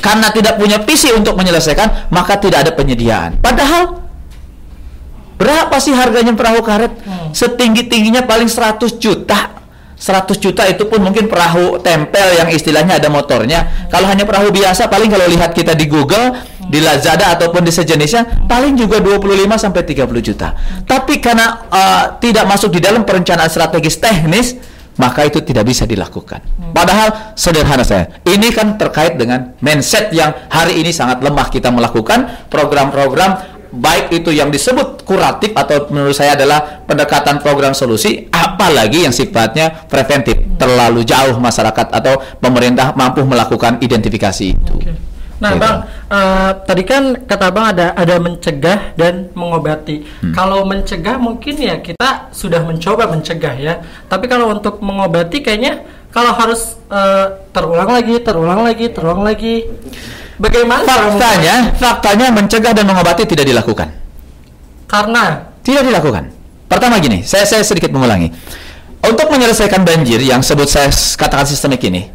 Karena 0.00 0.32
tidak 0.32 0.56
punya 0.56 0.80
visi 0.80 1.12
untuk 1.12 1.36
menyelesaikan 1.36 2.08
maka 2.08 2.40
tidak 2.40 2.64
ada 2.64 2.72
penyediaan. 2.72 3.36
Padahal 3.44 4.00
berapa 5.36 5.76
sih 5.76 5.92
harganya 5.92 6.32
perahu 6.32 6.64
karet? 6.64 6.92
Hmm. 7.04 7.36
Setinggi-tingginya 7.36 8.24
paling 8.24 8.48
100 8.48 8.96
juta. 8.96 9.65
100 9.96 10.36
juta 10.36 10.68
itu 10.68 10.84
pun 10.84 11.00
mungkin 11.00 11.24
perahu 11.24 11.80
tempel 11.80 12.36
yang 12.36 12.52
istilahnya 12.52 13.00
ada 13.00 13.08
motornya. 13.08 13.88
Kalau 13.88 14.04
hanya 14.04 14.28
perahu 14.28 14.52
biasa 14.52 14.92
paling 14.92 15.08
kalau 15.08 15.24
lihat 15.24 15.56
kita 15.56 15.72
di 15.72 15.88
Google, 15.88 16.36
di 16.68 16.84
Lazada 16.84 17.32
ataupun 17.32 17.64
di 17.64 17.72
sejenisnya 17.72 18.44
paling 18.44 18.76
juga 18.76 19.00
25 19.00 19.56
sampai 19.56 19.82
30 19.88 20.04
juta. 20.20 20.52
Tapi 20.84 21.16
karena 21.16 21.64
uh, 21.72 22.04
tidak 22.20 22.44
masuk 22.44 22.76
di 22.76 22.80
dalam 22.84 23.08
perencanaan 23.08 23.48
strategis 23.48 23.96
teknis, 23.96 24.52
maka 25.00 25.28
itu 25.28 25.40
tidak 25.40 25.64
bisa 25.68 25.84
dilakukan. 25.88 26.40
Padahal 26.72 27.32
sederhana 27.36 27.84
saya. 27.84 28.20
Ini 28.24 28.48
kan 28.52 28.76
terkait 28.76 29.16
dengan 29.16 29.56
mindset 29.60 30.12
yang 30.12 30.32
hari 30.52 30.80
ini 30.80 30.92
sangat 30.92 31.24
lemah 31.24 31.48
kita 31.52 31.72
melakukan 31.72 32.48
program-program 32.52 33.55
baik 33.72 34.12
itu 34.12 34.30
yang 34.34 34.50
disebut 34.50 35.02
kuratif 35.02 35.54
atau 35.54 35.88
menurut 35.90 36.14
saya 36.14 36.34
adalah 36.34 36.84
pendekatan 36.84 37.40
program 37.40 37.72
solusi 37.72 38.26
apalagi 38.30 39.06
yang 39.06 39.14
sifatnya 39.14 39.86
preventif 39.86 40.38
terlalu 40.56 41.02
jauh 41.02 41.36
masyarakat 41.38 41.92
atau 41.92 42.20
pemerintah 42.38 42.94
mampu 42.94 43.22
melakukan 43.26 43.78
identifikasi 43.82 44.44
itu 44.52 44.76
Oke. 44.76 45.16
Nah, 45.36 45.52
Gitu. 45.52 45.60
Bang, 45.60 45.76
eh, 46.08 46.50
tadi 46.64 46.82
kan 46.88 47.02
kata 47.28 47.46
Bang 47.52 47.66
ada 47.76 47.92
ada 47.92 48.16
mencegah 48.16 48.96
dan 48.96 49.28
mengobati. 49.36 50.00
Hmm. 50.24 50.32
Kalau 50.32 50.64
mencegah 50.64 51.20
mungkin 51.20 51.54
ya 51.60 51.76
kita 51.84 52.32
sudah 52.32 52.64
mencoba 52.64 53.04
mencegah 53.12 53.54
ya. 53.60 53.84
Tapi 54.08 54.24
kalau 54.32 54.48
untuk 54.48 54.80
mengobati 54.80 55.44
kayaknya 55.44 55.84
kalau 56.08 56.32
harus 56.32 56.80
eh, 56.88 57.26
terulang 57.52 57.92
lagi, 57.92 58.16
terulang 58.24 58.64
lagi, 58.64 58.86
terulang 58.88 59.20
lagi. 59.20 59.68
Bagaimana? 60.36 60.84
faktanya 60.84 61.72
faktanya 61.76 62.26
mencegah 62.28 62.72
dan 62.76 62.84
mengobati 62.84 63.24
tidak 63.24 63.48
dilakukan? 63.48 63.88
Karena 64.86 65.50
tidak 65.66 65.82
dilakukan 65.82 66.30
pertama 66.66 66.98
gini 66.98 67.22
saya 67.22 67.42
saya 67.46 67.62
sedikit 67.62 67.90
mengulangi 67.90 68.30
untuk 69.02 69.26
menyelesaikan 69.30 69.82
banjir 69.82 70.18
yang 70.22 70.42
sebut 70.42 70.66
saya 70.66 70.90
katakan 70.90 71.46
sistemik 71.46 71.82
ini 71.86 72.10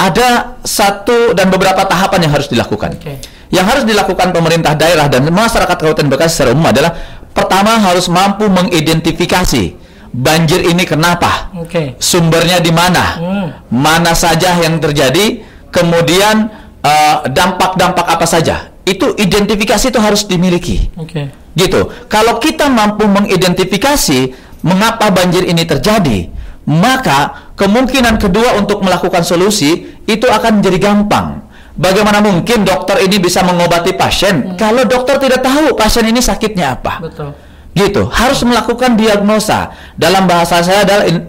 ada 0.00 0.56
satu 0.64 1.36
dan 1.36 1.52
beberapa 1.52 1.84
tahapan 1.84 2.28
yang 2.28 2.32
harus 2.32 2.48
dilakukan 2.48 2.96
Oke. 2.96 3.20
yang 3.52 3.64
harus 3.68 3.84
dilakukan 3.84 4.32
pemerintah 4.32 4.72
daerah 4.72 5.08
dan 5.08 5.28
masyarakat 5.28 5.76
Kabupaten 5.76 6.08
Bekasi 6.08 6.32
secara 6.32 6.50
umum 6.56 6.68
adalah 6.72 6.92
pertama 7.32 7.76
harus 7.76 8.08
mampu 8.08 8.48
mengidentifikasi 8.48 9.76
banjir 10.10 10.64
ini 10.64 10.88
kenapa 10.88 11.52
Oke. 11.56 11.94
sumbernya 12.00 12.58
di 12.58 12.72
mana, 12.74 13.04
Hmm. 13.20 13.46
mana 13.70 14.10
saja 14.10 14.58
yang 14.58 14.82
terjadi, 14.82 15.44
kemudian 15.70 16.50
eh, 16.84 17.16
dampak-dampak 17.30 18.06
apa 18.06 18.26
saja. 18.26 18.72
Itu 18.84 19.14
identifikasi 19.14 19.92
itu 19.92 20.00
harus 20.00 20.26
dimiliki. 20.26 20.90
Oke. 20.96 21.30
Gitu. 21.54 21.92
Kalau 22.08 22.38
kita 22.40 22.66
mampu 22.70 23.06
mengidentifikasi 23.06 24.34
mengapa 24.64 25.12
banjir 25.12 25.46
ini 25.46 25.64
terjadi, 25.64 26.30
maka 26.68 27.50
kemungkinan 27.56 28.20
kedua 28.20 28.56
untuk 28.60 28.84
melakukan 28.84 29.24
solusi 29.24 29.98
itu 30.04 30.26
akan 30.26 30.60
menjadi 30.60 30.78
gampang. 30.90 31.48
Bagaimana 31.80 32.20
mungkin 32.20 32.66
dokter 32.66 33.00
ini 33.00 33.16
bisa 33.16 33.40
mengobati 33.40 33.96
pasien 33.96 34.52
kalau 34.60 34.84
dokter 34.84 35.16
tidak 35.16 35.40
tahu 35.40 35.72
pasien 35.72 36.04
ini 36.12 36.20
sakitnya 36.20 36.76
apa? 36.76 37.00
Betul. 37.00 37.32
Gitu 37.80 38.12
harus 38.12 38.44
melakukan 38.44 38.92
diagnosa 38.94 39.72
dalam 39.96 40.28
bahasa 40.28 40.60
saya 40.60 40.84
adalah 40.84 41.04
in- 41.08 41.24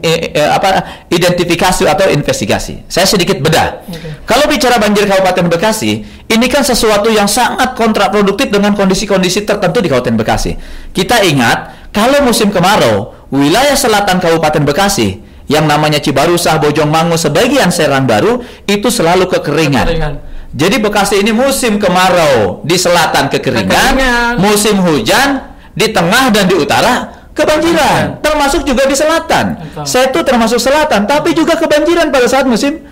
apa 0.51 0.69
identifikasi 1.07 1.87
atau 1.87 2.11
investigasi 2.11 2.83
saya 2.91 3.07
sedikit 3.07 3.39
bedah 3.39 3.87
Oke. 3.87 4.27
kalau 4.27 4.45
bicara 4.51 4.75
banjir 4.75 5.07
Kabupaten 5.07 5.47
Bekasi 5.47 6.03
ini 6.27 6.45
kan 6.51 6.67
sesuatu 6.67 7.07
yang 7.07 7.31
sangat 7.31 7.75
kontraproduktif 7.79 8.51
dengan 8.51 8.75
kondisi-kondisi 8.75 9.47
tertentu 9.47 9.79
di 9.79 9.87
Kabupaten 9.87 10.17
Bekasi 10.19 10.51
kita 10.91 11.23
ingat 11.23 11.89
kalau 11.95 12.23
musim 12.23 12.51
kemarau 12.51 13.15
wilayah 13.31 13.75
selatan 13.75 14.19
Kabupaten 14.19 14.63
Bekasi 14.67 15.19
yang 15.51 15.67
namanya 15.67 15.99
Cibarusah, 15.99 16.63
Bojongmangu, 16.63 17.19
sebagian 17.19 17.75
Serang 17.75 18.07
Baru 18.07 18.39
itu 18.63 18.87
selalu 18.87 19.27
kekeringan. 19.27 19.83
Kekeringan. 19.83 20.13
Jadi 20.55 20.79
Bekasi 20.79 21.19
ini 21.19 21.35
musim 21.35 21.75
kemarau 21.75 22.63
di 22.63 22.79
selatan 22.79 23.27
kekeringan, 23.27 23.67
Kekeringan. 23.67 24.33
musim 24.39 24.79
hujan 24.79 25.50
di 25.73 25.87
tengah 25.91 26.29
dan 26.31 26.45
di 26.47 26.55
utara 26.55 27.27
kebanjiran, 27.31 28.19
termasuk 28.19 28.67
juga 28.67 28.83
di 28.85 28.95
selatan. 28.95 29.55
Saya 29.87 30.11
itu 30.11 30.19
termasuk 30.21 30.59
selatan, 30.59 31.07
tapi 31.07 31.31
juga 31.31 31.55
kebanjiran 31.55 32.11
pada 32.11 32.27
saat 32.27 32.43
musim 32.45 32.83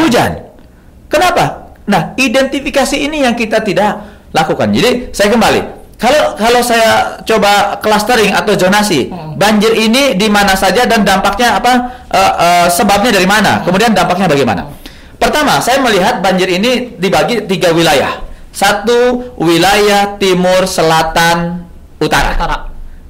Hujan. 0.00 0.48
Kenapa? 1.08 1.72
Nah, 1.88 2.12
identifikasi 2.20 2.96
ini 2.96 3.24
yang 3.24 3.32
kita 3.32 3.64
tidak 3.64 4.00
lakukan. 4.32 4.68
Jadi 4.72 5.12
saya 5.12 5.32
kembali. 5.32 5.60
Kalau 5.98 6.38
kalau 6.38 6.60
saya 6.62 7.20
coba 7.26 7.74
clustering 7.82 8.30
atau 8.30 8.54
zonasi, 8.54 9.10
Hmm. 9.10 9.34
banjir 9.34 9.74
ini 9.74 10.14
di 10.14 10.30
mana 10.30 10.54
saja 10.54 10.86
dan 10.86 11.02
dampaknya 11.02 11.58
apa? 11.58 11.72
eh, 12.08 12.32
eh, 12.38 12.66
sebabnya 12.70 13.12
dari 13.12 13.26
mana? 13.28 13.60
Kemudian 13.66 13.92
dampaknya 13.92 14.30
bagaimana? 14.30 14.64
Pertama, 15.18 15.58
saya 15.58 15.82
melihat 15.82 16.22
banjir 16.22 16.46
ini 16.48 16.94
dibagi 16.96 17.44
tiga 17.50 17.74
wilayah. 17.74 18.22
Satu 18.54 19.34
wilayah 19.36 20.16
timur, 20.16 20.64
selatan, 20.64 21.67
utara. 22.00 22.34
Utara. 22.34 22.58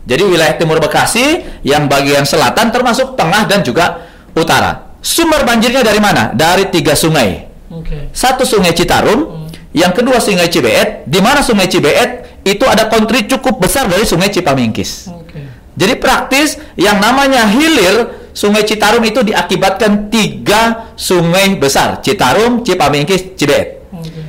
Jadi 0.08 0.24
wilayah 0.24 0.56
timur 0.56 0.80
Bekasi 0.80 1.44
yang 1.60 1.84
bagian 1.84 2.24
selatan 2.24 2.72
termasuk 2.72 3.12
tengah 3.12 3.44
dan 3.44 3.60
juga 3.60 4.08
utara. 4.32 4.96
Sumber 5.04 5.44
banjirnya 5.44 5.84
dari 5.84 6.00
mana? 6.00 6.32
Dari 6.32 6.72
tiga 6.72 6.96
sungai. 6.96 7.44
Oke. 7.68 8.08
Satu 8.16 8.48
sungai 8.48 8.72
Citarum, 8.72 9.48
yang 9.76 9.92
kedua 9.92 10.16
sungai 10.16 10.48
Cibeet. 10.48 11.04
Di 11.04 11.20
mana 11.20 11.44
sungai 11.44 11.68
Cibeet 11.68 12.40
itu 12.40 12.64
ada 12.64 12.88
kontri 12.88 13.28
cukup 13.28 13.60
besar 13.60 13.84
dari 13.84 14.08
sungai 14.08 14.32
Cipamingkis. 14.32 15.12
Oke. 15.12 15.44
Jadi 15.76 15.94
praktis 16.00 16.56
yang 16.74 16.98
namanya 17.04 17.44
hilir 17.44 18.08
sungai 18.32 18.64
Citarum 18.64 19.04
itu 19.04 19.20
diakibatkan 19.20 20.08
tiga 20.08 20.88
sungai 20.96 21.52
besar. 21.60 22.00
Citarum, 22.00 22.64
Cipamingkis, 22.64 23.36
Cibeet. 23.36 23.92
Oke. 23.92 24.24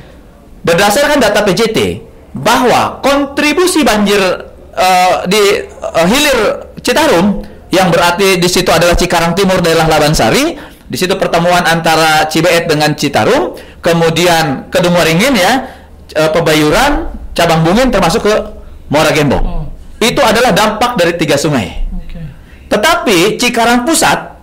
Berdasarkan 0.60 1.24
data 1.24 1.40
PJT 1.40 2.04
bahwa 2.36 3.00
kontribusi 3.00 3.80
banjir 3.80 4.49
eh, 4.74 5.14
di 5.26 5.42
eh, 5.66 6.06
hilir 6.06 6.38
Citarum 6.80 7.42
yang 7.70 7.88
berarti 7.94 8.40
di 8.40 8.48
situ 8.50 8.68
adalah 8.74 8.98
Cikarang 8.98 9.36
Timur 9.38 9.62
daerah 9.62 9.86
Labansari, 9.86 10.58
di 10.90 10.96
situ 10.98 11.14
pertemuan 11.14 11.62
antara 11.62 12.26
Cibeet 12.26 12.66
dengan 12.66 12.98
Citarum, 12.98 13.54
kemudian 13.78 14.66
Kedungwaringin 14.74 15.34
ya, 15.38 15.52
eh, 16.14 16.30
Pebayuran, 16.34 17.14
Cabang 17.30 17.62
Bungin 17.62 17.94
termasuk 17.94 18.26
ke 18.26 18.34
Muara 18.90 19.14
Gembong. 19.14 19.42
Hmm. 19.42 19.66
Itu 20.02 20.18
adalah 20.18 20.50
dampak 20.50 20.98
dari 20.98 21.14
tiga 21.14 21.38
sungai. 21.38 21.86
Oke. 21.94 22.18
Tetapi 22.66 23.38
Cikarang 23.38 23.86
Pusat 23.86 24.34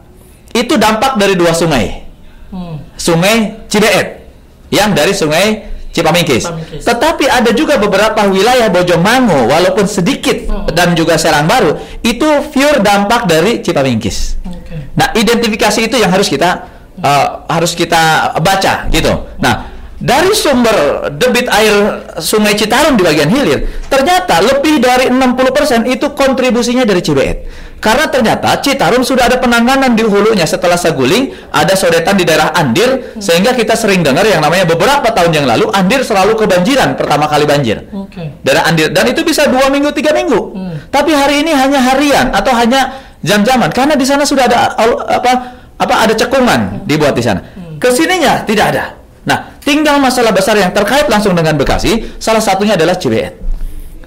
itu 0.55 0.79
dampak 0.79 1.19
dari 1.19 1.35
dua 1.35 1.51
sungai. 1.51 2.07
Hmm. 2.47 2.79
Sungai 2.95 3.67
Cibeet 3.67 4.23
yang 4.71 4.95
dari 4.95 5.11
Sungai 5.11 5.76
Cipamingkis. 5.97 6.45
Cipamingkis. 6.45 6.83
Tetapi 6.85 7.25
ada 7.25 7.49
juga 7.57 7.81
beberapa 7.81 8.21
wilayah 8.29 8.69
Bojongmangu 8.69 9.49
walaupun 9.49 9.89
sedikit 9.89 10.37
Hmm. 10.45 10.69
dan 10.77 10.93
juga 10.93 11.17
Serang 11.17 11.49
Baru 11.49 11.81
itu 12.05 12.29
pure 12.53 12.79
dampak 12.85 13.25
dari 13.25 13.65
Cipamingkis. 13.65 14.37
Oke. 14.45 14.93
Nah, 14.93 15.09
identifikasi 15.17 15.89
itu 15.89 15.97
yang 15.97 16.13
harus 16.13 16.29
kita 16.29 16.69
uh, 17.01 17.49
harus 17.49 17.73
kita 17.73 18.31
baca 18.37 18.85
gitu. 18.93 19.11
Nah, 19.41 19.73
dari 19.97 20.29
sumber 20.37 21.09
debit 21.17 21.49
air 21.49 22.05
Sungai 22.21 22.53
Citarum 22.53 22.93
di 22.93 23.01
bagian 23.01 23.33
hilir, 23.33 23.65
ternyata 23.89 24.37
lebih 24.45 24.77
dari 24.77 25.09
60% 25.09 25.89
itu 25.89 26.13
kontribusinya 26.13 26.85
dari 26.85 27.01
Cibeet. 27.01 27.37
Karena 27.77 28.09
ternyata 28.09 28.57
Citarum 28.57 29.05
sudah 29.05 29.29
ada 29.29 29.37
penanganan 29.37 29.93
di 29.93 30.01
hulunya 30.01 30.49
setelah 30.49 30.73
Saguling, 30.73 31.29
ada 31.53 31.77
sodetan 31.77 32.17
di 32.17 32.25
daerah 32.25 32.49
Andir, 32.57 33.13
sehingga 33.21 33.53
kita 33.53 33.77
sering 33.77 34.01
dengar 34.01 34.25
yang 34.25 34.41
namanya 34.41 34.65
beberapa 34.65 35.05
tahun 35.13 35.31
yang 35.31 35.45
lalu 35.45 35.69
Andir 35.69 36.01
selalu 36.01 36.33
kebanjiran 36.33 36.97
pertama 36.97 37.29
kali 37.29 37.45
banjir. 37.45 37.85
Oke. 37.93 38.41
Daerah 38.41 38.65
Andir 38.65 38.89
dan 38.89 39.05
itu 39.05 39.21
bisa 39.21 39.45
dua 39.45 39.69
minggu 39.69 39.93
tiga 39.93 40.09
minggu. 40.09 40.41
Hmm. 40.57 40.75
Tapi 40.89 41.13
hari 41.13 41.45
ini 41.45 41.53
hanya 41.53 41.77
harian 41.77 42.33
atau 42.33 42.49
hanya 42.57 42.97
jam-jaman 43.21 43.69
karena 43.69 43.93
di 43.93 44.05
sana 44.05 44.25
sudah 44.25 44.49
ada 44.49 44.73
apa 45.05 45.31
apa 45.77 45.93
ada 46.01 46.13
cekungan 46.17 46.81
dibuat 46.89 47.13
di 47.13 47.21
sana. 47.21 47.45
Ke 47.77 47.93
sininya 47.93 48.41
tidak 48.41 48.73
ada. 48.73 48.85
Nah, 49.27 49.59
tinggal 49.61 50.01
masalah 50.01 50.33
besar 50.33 50.57
yang 50.57 50.73
terkait 50.73 51.05
langsung 51.11 51.35
dengan 51.37 51.53
Bekasi, 51.59 52.15
salah 52.17 52.41
satunya 52.41 52.73
adalah 52.73 52.95
CBN. 52.95 53.46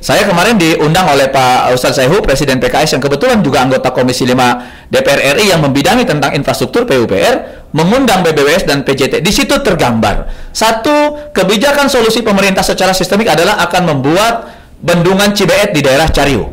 Saya 0.01 0.25
kemarin 0.25 0.57
diundang 0.57 1.05
oleh 1.13 1.29
Pak 1.29 1.77
Ustadz 1.77 2.01
Saihu, 2.01 2.25
Presiden 2.25 2.57
PKS 2.57 2.97
yang 2.97 3.05
kebetulan 3.05 3.45
juga 3.45 3.61
anggota 3.61 3.93
Komisi 3.93 4.25
5 4.25 4.89
DPR 4.89 5.37
RI 5.37 5.53
yang 5.53 5.61
membidangi 5.61 6.09
tentang 6.09 6.33
infrastruktur 6.33 6.89
PUPR, 6.89 7.69
mengundang 7.77 8.25
BBWS 8.25 8.65
dan 8.65 8.81
PJT. 8.81 9.21
Di 9.21 9.29
situ 9.29 9.61
tergambar. 9.61 10.25
Satu, 10.57 11.29
kebijakan 11.37 11.93
solusi 11.93 12.25
pemerintah 12.25 12.65
secara 12.65 12.97
sistemik 12.97 13.29
adalah 13.29 13.61
akan 13.61 13.93
membuat 13.93 14.49
bendungan 14.81 15.37
Cibeet 15.37 15.77
di 15.77 15.85
daerah 15.85 16.09
Cariu. 16.09 16.49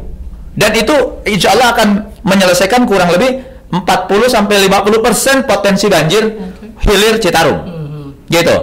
Dan 0.51 0.75
itu 0.75 1.23
insya 1.23 1.55
Allah 1.55 1.71
akan 1.71 1.87
menyelesaikan 2.27 2.83
kurang 2.83 3.15
lebih 3.15 3.47
40 3.71 4.27
sampai 4.27 4.67
50 4.67 4.99
persen 4.99 5.35
potensi 5.47 5.87
banjir 5.87 6.35
hilir 6.83 7.15
Citarum. 7.23 7.63
Gitu. 8.27 8.55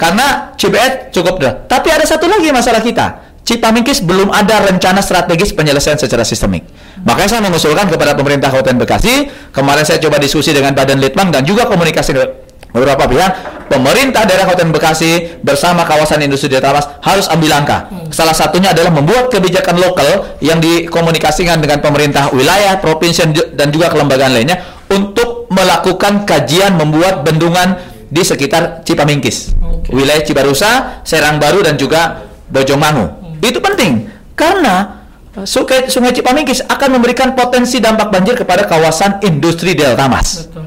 Karena 0.00 0.56
Cibeet 0.56 1.12
cukup 1.12 1.44
dah. 1.44 1.52
Tapi 1.68 1.92
ada 1.92 2.08
satu 2.08 2.24
lagi 2.24 2.48
masalah 2.48 2.80
kita. 2.80 3.23
Cipamingkis 3.44 4.00
belum 4.00 4.32
ada 4.32 4.64
rencana 4.64 5.04
strategis 5.04 5.52
penyelesaian 5.52 6.00
secara 6.00 6.24
sistemik. 6.24 6.64
Makanya 7.04 7.36
saya 7.36 7.42
mengusulkan 7.44 7.92
kepada 7.92 8.16
pemerintah 8.16 8.48
Kabupaten 8.48 8.80
Bekasi, 8.80 9.28
kemarin 9.52 9.84
saya 9.84 10.00
coba 10.00 10.16
diskusi 10.16 10.56
dengan 10.56 10.72
Badan 10.72 10.96
Litbang 10.96 11.28
dan 11.28 11.44
juga 11.44 11.68
komunikasi 11.68 12.16
dengan 12.16 12.32
beberapa 12.72 13.04
pihak, 13.04 13.32
pemerintah 13.68 14.24
daerah 14.24 14.48
Kabupaten 14.48 14.72
Bekasi 14.72 15.10
bersama 15.44 15.84
kawasan 15.84 16.24
industri 16.24 16.48
di 16.48 16.56
Tamas 16.56 16.88
harus 17.04 17.28
ambil 17.28 17.52
langkah. 17.52 17.92
Salah 18.08 18.32
satunya 18.32 18.72
adalah 18.72 18.88
membuat 18.88 19.28
kebijakan 19.28 19.76
lokal 19.76 20.40
yang 20.40 20.56
dikomunikasikan 20.64 21.60
dengan 21.60 21.84
pemerintah 21.84 22.32
wilayah, 22.32 22.80
provinsi 22.80 23.52
dan 23.52 23.68
juga 23.68 23.92
kelembagaan 23.92 24.32
lainnya 24.32 24.56
untuk 24.88 25.52
melakukan 25.52 26.24
kajian 26.24 26.80
membuat 26.80 27.20
bendungan 27.28 27.76
di 28.08 28.22
sekitar 28.24 28.86
Cipamingkis, 28.88 29.52
Oke. 29.60 29.92
wilayah 29.92 30.22
Cibarusa, 30.24 31.02
Serang 31.04 31.36
Baru 31.36 31.60
dan 31.60 31.76
juga 31.76 32.24
Bojongmangu. 32.48 33.23
Itu 33.44 33.60
penting. 33.60 34.08
Karena 34.32 35.04
uh, 35.36 35.44
Sungai, 35.44 35.92
Sungai 35.92 36.16
Cipamingkis 36.16 36.64
akan 36.64 36.96
memberikan 36.96 37.36
potensi 37.36 37.78
dampak 37.78 38.08
banjir 38.08 38.40
kepada 38.40 38.64
kawasan 38.64 39.20
industri 39.20 39.76
Delta 39.76 40.08
Mas. 40.08 40.48
Betul. 40.48 40.64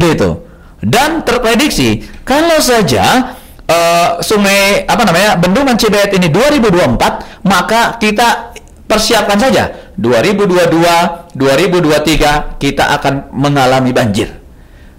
gitu. 0.00 0.30
Dan 0.84 1.24
terprediksi 1.24 2.04
kalau 2.28 2.60
saja 2.60 3.32
eh, 3.64 4.10
sungai 4.20 4.84
apa 4.84 5.00
namanya 5.08 5.40
bendungan 5.40 5.80
Cibeet 5.80 6.12
ini 6.12 6.28
2024 6.28 7.48
maka 7.48 7.96
kita 7.96 8.52
persiapkan 8.84 9.40
saja. 9.40 9.72
2022 9.96 11.32
2023 11.32 12.60
kita 12.60 12.84
akan 13.00 13.32
mengalami 13.32 13.96
banjir. 13.96 14.28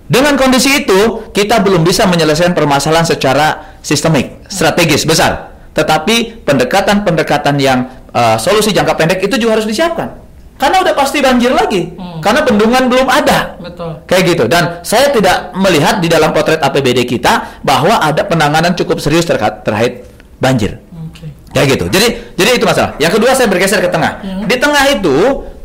Dengan 0.10 0.34
kondisi 0.38 0.86
itu 0.86 1.30
kita 1.30 1.62
belum 1.62 1.86
bisa 1.86 2.10
menyelesaikan 2.10 2.58
permasalahan 2.58 3.06
secara 3.06 3.78
sistemik 3.86 4.42
strategis 4.50 5.06
besar 5.06 5.55
tetapi 5.76 6.48
pendekatan-pendekatan 6.48 7.56
yang 7.60 7.80
eh, 8.10 8.38
solusi 8.40 8.72
jangka 8.72 8.96
pendek 8.96 9.20
itu 9.22 9.36
juga 9.36 9.60
harus 9.60 9.68
disiapkan 9.68 10.24
karena 10.56 10.80
udah 10.88 10.94
pasti 10.96 11.20
banjir 11.20 11.52
lagi 11.52 11.92
Hmm. 12.00 12.24
karena 12.24 12.48
bendungan 12.48 12.88
belum 12.88 13.12
ada 13.12 13.60
Betul. 13.60 13.92
Kayak 14.06 14.24
gitu. 14.30 14.44
Dan 14.46 14.64
saya 14.86 15.10
tidak 15.10 15.52
melihat 15.58 16.00
di 16.00 16.08
dalam 16.08 16.30
potret 16.30 16.62
APBD 16.62 17.04
kita 17.04 17.60
bahwa 17.66 17.98
ada 17.98 18.22
penanganan 18.24 18.78
cukup 18.78 19.02
serius 19.02 19.26
terkait 19.26 19.66
terkait 19.66 19.94
banjir. 20.38 20.80
Oke. 20.94 21.28
Kayak 21.52 21.68
gitu. 21.76 21.86
Jadi 21.90 22.08
jadi 22.38 22.50
itu 22.62 22.66
masalah. 22.70 22.94
Yang 23.02 23.20
kedua 23.20 23.34
saya 23.34 23.50
bergeser 23.50 23.82
ke 23.82 23.90
tengah. 23.90 24.22
Hmm. 24.22 24.46
Di 24.46 24.56
tengah 24.62 24.86
itu 24.94 25.16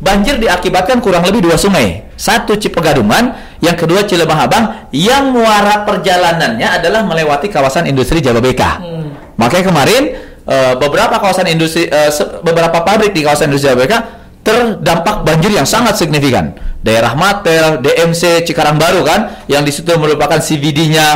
banjir 0.01 0.41
diakibatkan 0.41 0.97
kurang 0.99 1.23
lebih 1.23 1.45
dua 1.45 1.55
sungai. 1.61 2.09
Satu 2.17 2.57
Cipegadungan, 2.57 3.37
yang 3.61 3.77
kedua 3.77 4.05
Cilebang 4.05 4.37
Abang 4.37 4.89
yang 4.93 5.29
muara 5.29 5.85
perjalanannya 5.85 6.81
adalah 6.81 7.05
melewati 7.05 7.47
kawasan 7.47 7.85
industri 7.85 8.17
Jababeka. 8.19 8.81
Hmm. 8.81 9.30
Makanya 9.41 9.65
kemarin 9.65 10.01
eh, 10.45 10.73
beberapa 10.77 11.17
kawasan 11.17 11.49
industri 11.49 11.89
se- 11.89 12.39
beberapa 12.41 12.85
pabrik 12.85 13.11
di 13.11 13.25
kawasan 13.25 13.49
industri 13.49 13.73
Jababeka 13.73 14.21
terdampak 14.41 15.25
banjir 15.25 15.49
yang 15.49 15.65
sangat 15.65 15.97
signifikan. 15.97 16.53
Daerah 16.81 17.13
Matel, 17.13 17.77
DMC, 17.77 18.41
Cikarang 18.41 18.77
Baru 18.77 19.01
kan 19.01 19.45
yang 19.45 19.61
di 19.61 19.69
situ 19.69 19.89
merupakan 19.97 20.37
CVD-nya 20.37 21.07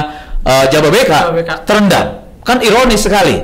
eh, 0.42 0.66
Jababeka 0.70 1.30
Jababeka. 1.30 1.54
terendam. 1.64 2.06
Kan 2.42 2.62
ironis 2.62 3.02
sekali. 3.02 3.42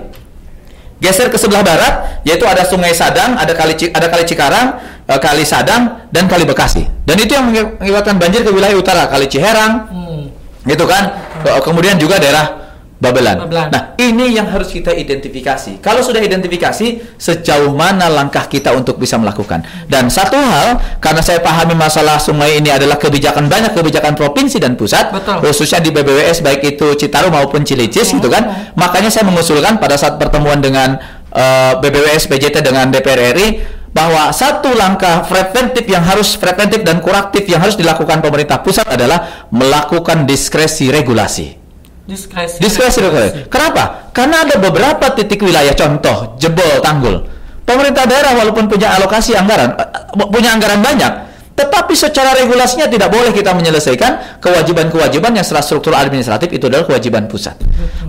Geser 1.02 1.34
ke 1.34 1.38
sebelah 1.38 1.66
barat, 1.66 2.22
yaitu 2.22 2.46
ada 2.46 2.62
Sungai 2.62 2.94
Sadang, 2.94 3.34
ada 3.34 3.58
kali 3.58 3.74
ada 3.90 4.06
kali 4.06 4.22
Cikarang, 4.22 4.78
eh, 5.10 5.18
kali 5.18 5.42
Sadang, 5.42 6.06
dan 6.14 6.30
kali 6.30 6.46
Bekasi. 6.46 6.86
Dan 7.02 7.18
itu 7.18 7.34
yang 7.34 7.50
mengakibatkan 7.50 8.22
banjir 8.22 8.46
ke 8.46 8.54
wilayah 8.54 8.78
utara, 8.78 9.10
kali 9.10 9.26
Ciherang, 9.26 9.90
Hmm. 9.90 10.30
gitu 10.62 10.86
kan. 10.86 11.10
Ke- 11.42 11.58
Kemudian 11.66 11.98
juga 11.98 12.22
daerah 12.22 12.61
Babelan. 13.02 13.50
Babelan. 13.50 13.68
Nah, 13.74 13.82
ini 13.98 14.38
yang 14.38 14.46
harus 14.46 14.70
kita 14.70 14.94
identifikasi. 14.94 15.82
Kalau 15.82 16.06
sudah 16.06 16.22
identifikasi, 16.22 17.18
sejauh 17.18 17.74
mana 17.74 18.06
langkah 18.14 18.46
kita 18.46 18.70
untuk 18.78 19.02
bisa 19.02 19.18
melakukan. 19.18 19.66
Dan 19.90 20.14
satu 20.14 20.38
hal, 20.38 20.78
karena 21.02 21.26
saya 21.26 21.42
pahami 21.42 21.74
masalah 21.74 22.22
sungai 22.22 22.62
ini 22.62 22.70
adalah 22.70 23.02
kebijakan 23.02 23.50
banyak 23.50 23.74
kebijakan 23.74 24.14
provinsi 24.14 24.62
dan 24.62 24.78
pusat, 24.78 25.10
Betul. 25.10 25.42
khususnya 25.42 25.82
di 25.82 25.90
BBWS 25.90 26.46
baik 26.46 26.78
itu 26.78 26.94
Citarum 26.94 27.34
maupun 27.34 27.66
Cilicis 27.66 28.14
gitu 28.14 28.30
kan. 28.30 28.70
Makanya 28.78 29.10
saya 29.10 29.26
mengusulkan 29.26 29.82
pada 29.82 29.98
saat 29.98 30.22
pertemuan 30.22 30.62
dengan 30.62 31.02
eh, 31.34 31.74
BBWS 31.82 32.30
PJT 32.30 32.62
dengan 32.62 32.94
DPR 32.94 33.34
RI 33.34 33.50
bahwa 33.92 34.30
satu 34.30 34.78
langkah 34.78 35.26
preventif 35.26 35.90
yang 35.90 36.06
harus 36.06 36.38
preventif 36.38 36.86
dan 36.86 37.02
kuraktif 37.02 37.50
yang 37.50 37.66
harus 37.66 37.76
dilakukan 37.76 38.22
pemerintah 38.22 38.62
pusat 38.62 38.86
adalah 38.86 39.50
melakukan 39.50 40.30
diskresi 40.30 40.94
regulasi. 40.94 41.61
Diskresi. 42.06 42.58
Diskresi 42.58 42.98
regulasi. 43.02 43.46
Kenapa? 43.48 44.10
Karena 44.12 44.44
ada 44.44 44.58
beberapa 44.58 45.14
titik 45.14 45.46
wilayah 45.46 45.74
contoh 45.78 46.36
jebol 46.42 46.82
tanggul. 46.82 47.24
Pemerintah 47.62 48.04
daerah 48.10 48.36
walaupun 48.36 48.68
punya 48.68 48.98
alokasi 48.98 49.38
anggaran, 49.38 49.78
eh, 49.78 50.28
punya 50.28 50.52
anggaran 50.52 50.82
banyak, 50.82 51.14
tetapi 51.62 51.94
secara 51.94 52.34
regulasinya 52.34 52.90
tidak 52.90 53.14
boleh 53.14 53.30
kita 53.30 53.54
menyelesaikan 53.54 54.42
kewajiban-kewajiban 54.42 55.36
yang 55.38 55.46
secara 55.46 55.62
struktur 55.62 55.94
administratif 55.94 56.50
itu 56.50 56.66
adalah 56.68 56.90
kewajiban 56.90 57.30
pusat. 57.30 57.54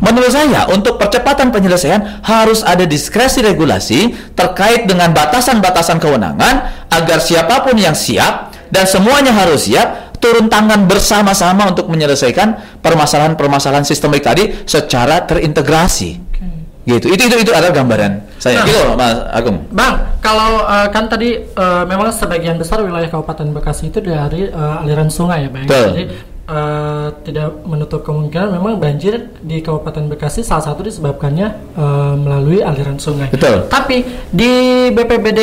Menurut 0.01 0.33
saya, 0.33 0.67
untuk 0.73 0.97
percepatan 0.97 1.53
penyelesaian 1.53 2.25
harus 2.25 2.65
ada 2.65 2.89
diskresi 2.89 3.45
regulasi 3.45 4.15
terkait 4.33 4.89
dengan 4.89 5.13
batasan-batasan 5.13 6.01
kewenangan 6.01 6.87
agar 6.89 7.19
siapa 7.21 7.61
pun 7.63 7.77
yang 7.77 7.95
siap 7.95 8.57
dan 8.73 8.89
semuanya 8.89 9.37
harus 9.37 9.69
siap 9.69 10.12
turun 10.23 10.47
tangan 10.47 10.87
bersama-sama 10.87 11.75
untuk 11.75 11.91
menyelesaikan 11.91 12.79
permasalahan-permasalahan 12.79 13.83
sistemik 13.83 14.23
tadi 14.23 14.63
secara 14.63 15.27
terintegrasi. 15.27 16.23
Oke. 16.23 16.47
Gitu. 16.87 17.07
Itu 17.11 17.23
itu 17.27 17.37
itu 17.43 17.51
adalah 17.51 17.75
gambaran 17.75 18.39
saya. 18.39 18.63
Nah. 18.63 18.67
Gitu, 18.71 18.83
Mas 18.95 19.19
Agung. 19.35 19.59
Bang, 19.75 19.95
kalau 20.23 20.63
eh, 20.67 20.89
kan 20.95 21.11
tadi 21.11 21.43
eh, 21.43 21.83
memang 21.91 22.15
sebagian 22.15 22.55
besar 22.55 22.87
wilayah 22.87 23.11
Kabupaten 23.11 23.51
Bekasi 23.51 23.91
itu 23.91 23.99
dari 23.99 24.47
eh, 24.47 24.83
aliran 24.87 25.11
sungai 25.11 25.47
ya, 25.47 25.51
Bang. 25.51 25.67
Betul. 25.67 25.87
Jadi 25.91 26.05
eh, 26.49 27.09
tidak 27.23 27.63
menutup 27.63 28.03
kemungkinan 28.03 28.55
memang 28.59 28.79
banjir 28.83 29.31
di 29.43 29.63
Kabupaten 29.63 30.11
Bekasi 30.11 30.43
salah 30.43 30.65
satu 30.65 30.83
disebabkannya 30.87 31.49
eh, 31.77 32.15
melalui 32.19 32.61
aliran 32.65 32.99
sungai. 32.99 33.31
Betul. 33.31 33.67
Tapi 33.71 34.03
di 34.31 34.53
BPBD 34.91 35.41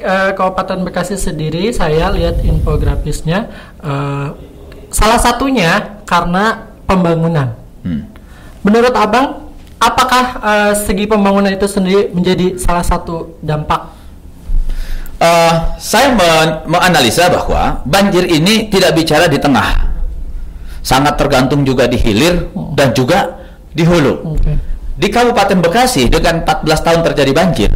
eh, 0.00 0.30
Kabupaten 0.34 0.82
Bekasi 0.82 1.14
sendiri 1.14 1.70
saya 1.70 2.10
lihat 2.10 2.42
infografisnya 2.42 3.50
eh, 3.82 4.28
salah 4.90 5.20
satunya 5.22 6.02
karena 6.06 6.74
pembangunan. 6.84 7.54
Hmm. 7.86 8.10
Menurut 8.66 8.92
Abang, 8.92 9.54
apakah 9.78 10.24
eh, 10.42 10.72
segi 10.82 11.06
pembangunan 11.06 11.50
itu 11.50 11.66
sendiri 11.70 12.10
menjadi 12.10 12.58
salah 12.58 12.82
satu 12.82 13.38
dampak? 13.40 13.96
Eh, 15.20 15.54
saya 15.76 16.16
men- 16.16 16.64
menganalisa 16.64 17.28
bahwa 17.28 17.84
banjir 17.84 18.24
ini 18.24 18.72
tidak 18.72 18.96
bicara 18.96 19.28
di 19.28 19.36
tengah. 19.36 19.89
Sangat 20.80 21.20
tergantung 21.20 21.62
juga 21.62 21.84
di 21.84 22.00
hilir 22.00 22.48
dan 22.72 22.96
juga 22.96 23.40
di 23.70 23.84
hulu. 23.84 24.36
Oke. 24.36 24.52
Di 25.00 25.08
Kabupaten 25.08 25.60
Bekasi 25.64 26.08
dengan 26.12 26.44
14 26.44 26.86
tahun 26.86 27.00
terjadi 27.04 27.32
banjir, 27.32 27.70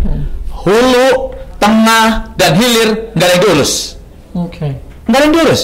hulu, 0.64 1.32
tengah, 1.56 2.36
dan 2.36 2.52
hilir 2.56 3.12
nggak 3.16 3.26
ada 3.28 3.34
yang 3.36 3.42
diurus. 3.44 3.96
Oke. 4.36 4.76
Nggak 5.08 5.18
ada 5.20 5.24
yang 5.24 5.34
diurus. 5.36 5.62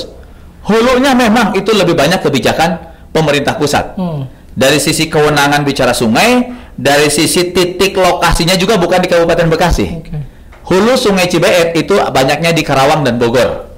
Hulunya 0.65 1.13
memang 1.17 1.57
itu 1.57 1.73
lebih 1.73 1.97
banyak 1.97 2.21
kebijakan 2.21 2.81
pemerintah 3.13 3.57
pusat. 3.57 3.97
Hmm. 3.97 4.29
Dari 4.53 4.77
sisi 4.77 5.09
kewenangan 5.09 5.65
bicara 5.65 5.97
sungai, 5.97 6.53
dari 6.77 7.09
sisi 7.09 7.53
titik 7.53 7.97
lokasinya 7.97 8.57
juga 8.57 8.77
bukan 8.77 9.01
di 9.01 9.09
Kabupaten 9.09 9.49
Bekasi. 9.49 9.87
Oke. 10.01 10.19
Hulu 10.71 10.95
Sungai 10.95 11.27
Cibeet 11.27 11.75
itu 11.75 11.99
banyaknya 11.99 12.55
di 12.55 12.63
Karawang 12.63 13.03
dan 13.03 13.19
Bogor. 13.19 13.70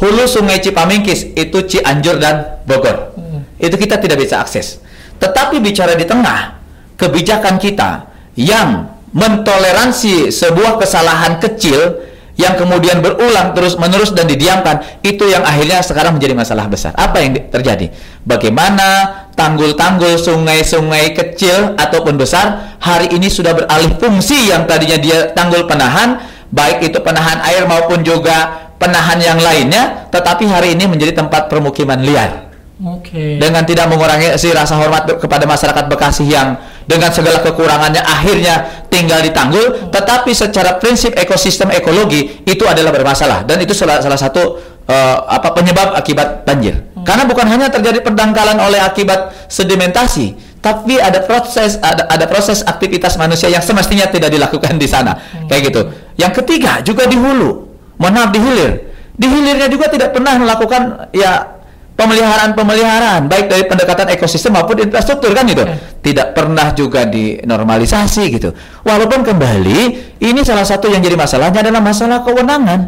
Hulu 0.00 0.24
Sungai 0.24 0.58
Cipamingkis 0.58 1.36
itu 1.36 1.58
Cianjur 1.68 2.16
dan 2.16 2.64
Bogor. 2.64 3.12
Itu 3.60 3.76
kita 3.76 4.00
tidak 4.00 4.16
bisa 4.16 4.40
akses. 4.40 4.80
Tetapi 5.20 5.60
bicara 5.60 5.92
di 5.92 6.08
tengah, 6.08 6.56
kebijakan 6.96 7.60
kita 7.60 8.08
yang 8.40 8.88
mentoleransi 9.12 10.32
sebuah 10.32 10.80
kesalahan 10.80 11.36
kecil 11.36 12.08
yang 12.40 12.56
kemudian 12.56 13.04
berulang 13.04 13.52
terus 13.52 13.76
menerus 13.76 14.16
dan 14.16 14.24
didiamkan 14.24 14.80
itu 15.04 15.28
yang 15.28 15.44
akhirnya 15.44 15.84
sekarang 15.84 16.16
menjadi 16.16 16.32
masalah 16.32 16.64
besar. 16.72 16.96
Apa 16.96 17.20
yang 17.20 17.36
terjadi? 17.52 17.92
Bagaimana 18.24 19.28
tanggul-tanggul 19.36 20.16
sungai-sungai 20.16 21.12
kecil 21.12 21.76
ataupun 21.76 22.16
besar 22.16 22.76
hari 22.80 23.12
ini 23.12 23.28
sudah 23.28 23.52
beralih 23.52 23.92
fungsi 24.00 24.48
yang 24.48 24.64
tadinya 24.64 24.96
dia 24.96 25.36
tanggul 25.36 25.68
penahan 25.68 26.16
baik 26.48 26.80
itu 26.88 26.98
penahan 27.04 27.44
air 27.44 27.68
maupun 27.68 28.00
juga 28.00 28.69
penahan 28.80 29.20
yang 29.20 29.36
lainnya 29.36 30.08
tetapi 30.08 30.48
hari 30.48 30.72
ini 30.72 30.88
menjadi 30.88 31.20
tempat 31.20 31.52
permukiman 31.52 32.00
liar. 32.00 32.50
Oke. 32.80 33.36
Dengan 33.36 33.60
tidak 33.68 33.92
mengurangi 33.92 34.40
si 34.40 34.48
rasa 34.56 34.80
hormat 34.80 35.04
kepada 35.20 35.44
masyarakat 35.44 35.84
Bekasi 35.84 36.24
yang 36.32 36.56
dengan 36.88 37.12
segala 37.12 37.44
kekurangannya 37.44 38.00
akhirnya 38.00 38.88
tinggal 38.88 39.20
di 39.20 39.28
tanggul, 39.30 39.92
tetapi 39.92 40.32
secara 40.32 40.80
prinsip 40.80 41.12
ekosistem 41.12 41.68
ekologi 41.76 42.40
itu 42.48 42.64
adalah 42.64 42.88
bermasalah 42.88 43.44
dan 43.44 43.60
itu 43.60 43.76
salah, 43.76 44.00
salah 44.00 44.16
satu 44.16 44.58
uh, 44.88 45.16
apa 45.28 45.52
penyebab 45.52 45.92
akibat 45.92 46.48
banjir. 46.48 46.88
Karena 47.04 47.28
bukan 47.28 47.46
hanya 47.52 47.68
terjadi 47.68 48.00
pendangkalan 48.00 48.56
oleh 48.56 48.80
akibat 48.80 49.28
sedimentasi, 49.52 50.34
tapi 50.64 50.96
ada 50.96 51.20
proses 51.20 51.76
ada 51.84 52.08
ada 52.08 52.24
proses 52.24 52.64
aktivitas 52.64 53.20
manusia 53.20 53.52
yang 53.52 53.60
semestinya 53.60 54.08
tidak 54.08 54.32
dilakukan 54.32 54.80
di 54.80 54.88
sana. 54.88 55.20
Kayak 55.46 55.62
gitu. 55.68 55.80
Yang 56.16 56.32
ketiga 56.42 56.80
juga 56.80 57.04
di 57.04 57.20
hulu. 57.20 57.69
Mohon 58.00 58.14
maaf 58.16 58.30
di 58.32 58.40
hilir. 58.40 58.70
Di 59.12 59.26
hilirnya 59.28 59.68
juga 59.68 59.92
tidak 59.92 60.16
pernah 60.16 60.40
melakukan 60.40 61.12
ya 61.12 61.60
pemeliharaan-pemeliharaan 62.00 63.28
baik 63.28 63.52
dari 63.52 63.64
pendekatan 63.68 64.08
ekosistem 64.16 64.56
maupun 64.56 64.80
infrastruktur 64.80 65.36
kan 65.36 65.44
gitu. 65.44 65.60
Tidak 66.00 66.32
pernah 66.32 66.72
juga 66.72 67.04
dinormalisasi 67.04 68.24
gitu. 68.32 68.56
Walaupun 68.88 69.20
kembali 69.20 69.80
ini 70.24 70.40
salah 70.40 70.64
satu 70.64 70.88
yang 70.88 71.04
jadi 71.04 71.20
masalahnya 71.20 71.60
adalah 71.60 71.84
masalah 71.84 72.24
kewenangan. 72.24 72.80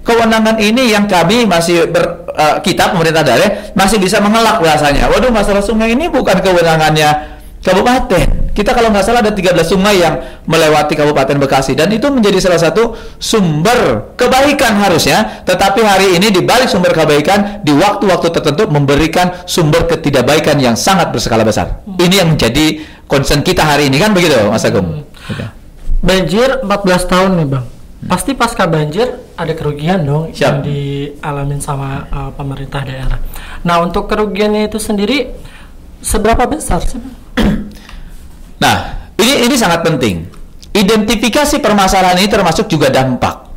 Kewenangan 0.00 0.56
ini 0.62 0.94
yang 0.94 1.04
kami 1.04 1.44
masih 1.44 1.90
ber, 1.90 2.24
uh, 2.32 2.56
kita 2.64 2.94
pemerintah 2.94 3.20
daerah 3.20 3.74
masih 3.76 4.00
bisa 4.00 4.22
mengelak 4.22 4.62
bahasanya. 4.62 5.10
Waduh 5.10 5.28
masalah 5.28 5.60
sungai 5.60 5.92
ini 5.92 6.08
bukan 6.08 6.40
kewenangannya 6.40 7.42
kabupaten. 7.60 8.39
Kita 8.50 8.74
kalau 8.74 8.90
nggak 8.90 9.04
salah 9.06 9.22
ada 9.22 9.30
13 9.30 9.54
sungai 9.62 10.02
yang 10.02 10.18
melewati 10.46 10.98
Kabupaten 10.98 11.38
Bekasi 11.38 11.78
dan 11.78 11.86
itu 11.94 12.10
menjadi 12.10 12.38
salah 12.42 12.60
satu 12.60 12.98
sumber 13.16 14.12
kebaikan 14.18 14.74
harusnya. 14.76 15.42
Tetapi 15.46 15.80
hari 15.86 16.18
ini 16.18 16.34
di 16.34 16.42
balik 16.42 16.66
sumber 16.66 16.90
kebaikan 16.90 17.62
di 17.62 17.70
waktu-waktu 17.70 18.28
tertentu 18.34 18.66
memberikan 18.66 19.46
sumber 19.46 19.86
ketidakbaikan 19.86 20.58
yang 20.58 20.74
sangat 20.74 21.14
berskala 21.14 21.46
besar. 21.46 21.82
Hmm. 21.86 21.96
Ini 22.02 22.14
yang 22.26 22.28
menjadi 22.34 22.82
concern 23.06 23.46
kita 23.46 23.62
hari 23.62 23.86
ini 23.86 24.02
kan 24.02 24.10
begitu, 24.10 24.34
Mas 24.50 24.66
Agung. 24.66 25.06
Hmm. 25.06 25.48
Banjir 26.02 26.64
14 26.64 27.12
tahun 27.12 27.30
nih, 27.38 27.46
Bang. 27.46 27.64
Hmm. 28.00 28.08
Pasti 28.08 28.32
pasca 28.32 28.64
banjir 28.64 29.12
ada 29.36 29.52
kerugian 29.52 30.04
dong 30.04 30.32
Siap. 30.32 30.40
yang 30.40 30.56
dialamin 30.64 31.60
sama 31.60 32.08
uh, 32.08 32.30
pemerintah 32.32 32.80
daerah. 32.84 33.20
Nah, 33.64 33.80
untuk 33.84 34.08
kerugiannya 34.08 34.72
itu 34.72 34.80
sendiri 34.80 35.28
seberapa 36.00 36.48
besar 36.48 36.80
sih? 36.80 37.00
nah, 38.60 38.76
ini 39.18 39.48
ini 39.48 39.56
sangat 39.56 39.84
penting. 39.84 40.28
Identifikasi 40.70 41.58
permasalahan 41.58 42.22
ini 42.22 42.30
termasuk 42.30 42.70
juga 42.70 42.94
dampak. 42.94 43.50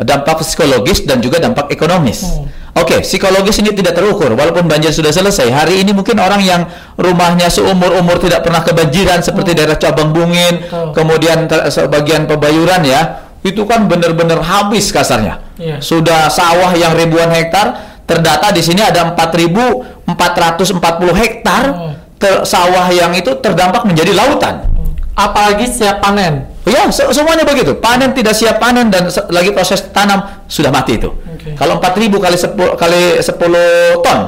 Dampak 0.00 0.42
psikologis 0.42 1.04
dan 1.04 1.22
juga 1.22 1.38
dampak 1.38 1.70
ekonomis. 1.70 2.24
Hmm. 2.24 2.48
Oke, 2.80 2.96
okay, 2.96 3.00
psikologis 3.04 3.60
ini 3.60 3.76
tidak 3.76 3.98
terukur. 3.98 4.32
Walaupun 4.32 4.64
banjir 4.64 4.88
sudah 4.90 5.12
selesai, 5.12 5.52
hari 5.52 5.84
ini 5.84 5.92
mungkin 5.92 6.16
orang 6.16 6.40
yang 6.40 6.64
rumahnya 6.96 7.52
seumur-umur 7.52 8.16
tidak 8.22 8.46
pernah 8.46 8.64
kebanjiran 8.64 9.20
seperti 9.20 9.52
hmm. 9.52 9.58
daerah 9.60 9.76
Cabang 9.76 10.16
Bungin, 10.16 10.64
hmm. 10.64 10.96
kemudian 10.96 11.44
sebagian 11.68 12.24
Pebayuran 12.24 12.80
ya, 12.88 13.28
itu 13.44 13.68
kan 13.68 13.84
benar-benar 13.86 14.40
habis 14.40 14.88
kasarnya. 14.88 15.44
Yeah. 15.60 15.84
Sudah 15.84 16.32
sawah 16.32 16.72
yang 16.72 16.96
ribuan 16.96 17.28
hektar, 17.28 18.00
terdata 18.08 18.48
di 18.56 18.64
sini 18.64 18.80
ada 18.80 19.12
4.440 19.12 21.20
hektar. 21.20 21.64
Hmm 21.70 21.99
ter, 22.20 22.44
sawah 22.44 22.86
yang 22.92 23.10
itu 23.16 23.32
terdampak 23.40 23.82
menjadi 23.88 24.12
lautan. 24.12 24.68
Apalagi 25.16 25.66
siap 25.66 26.04
panen. 26.04 26.46
Ya, 26.68 26.86
se 26.92 27.02
semuanya 27.10 27.42
begitu. 27.42 27.72
Panen 27.80 28.12
tidak 28.12 28.36
siap 28.36 28.60
panen 28.60 28.92
dan 28.92 29.08
lagi 29.32 29.50
proses 29.50 29.80
tanam 29.90 30.44
sudah 30.46 30.68
mati 30.68 31.00
itu. 31.00 31.08
Okay. 31.40 31.56
Kalau 31.56 31.80
4000 31.80 32.20
kali 32.20 32.36
10 32.36 32.76
kali 32.76 33.02
10 33.18 34.04
ton 34.04 34.18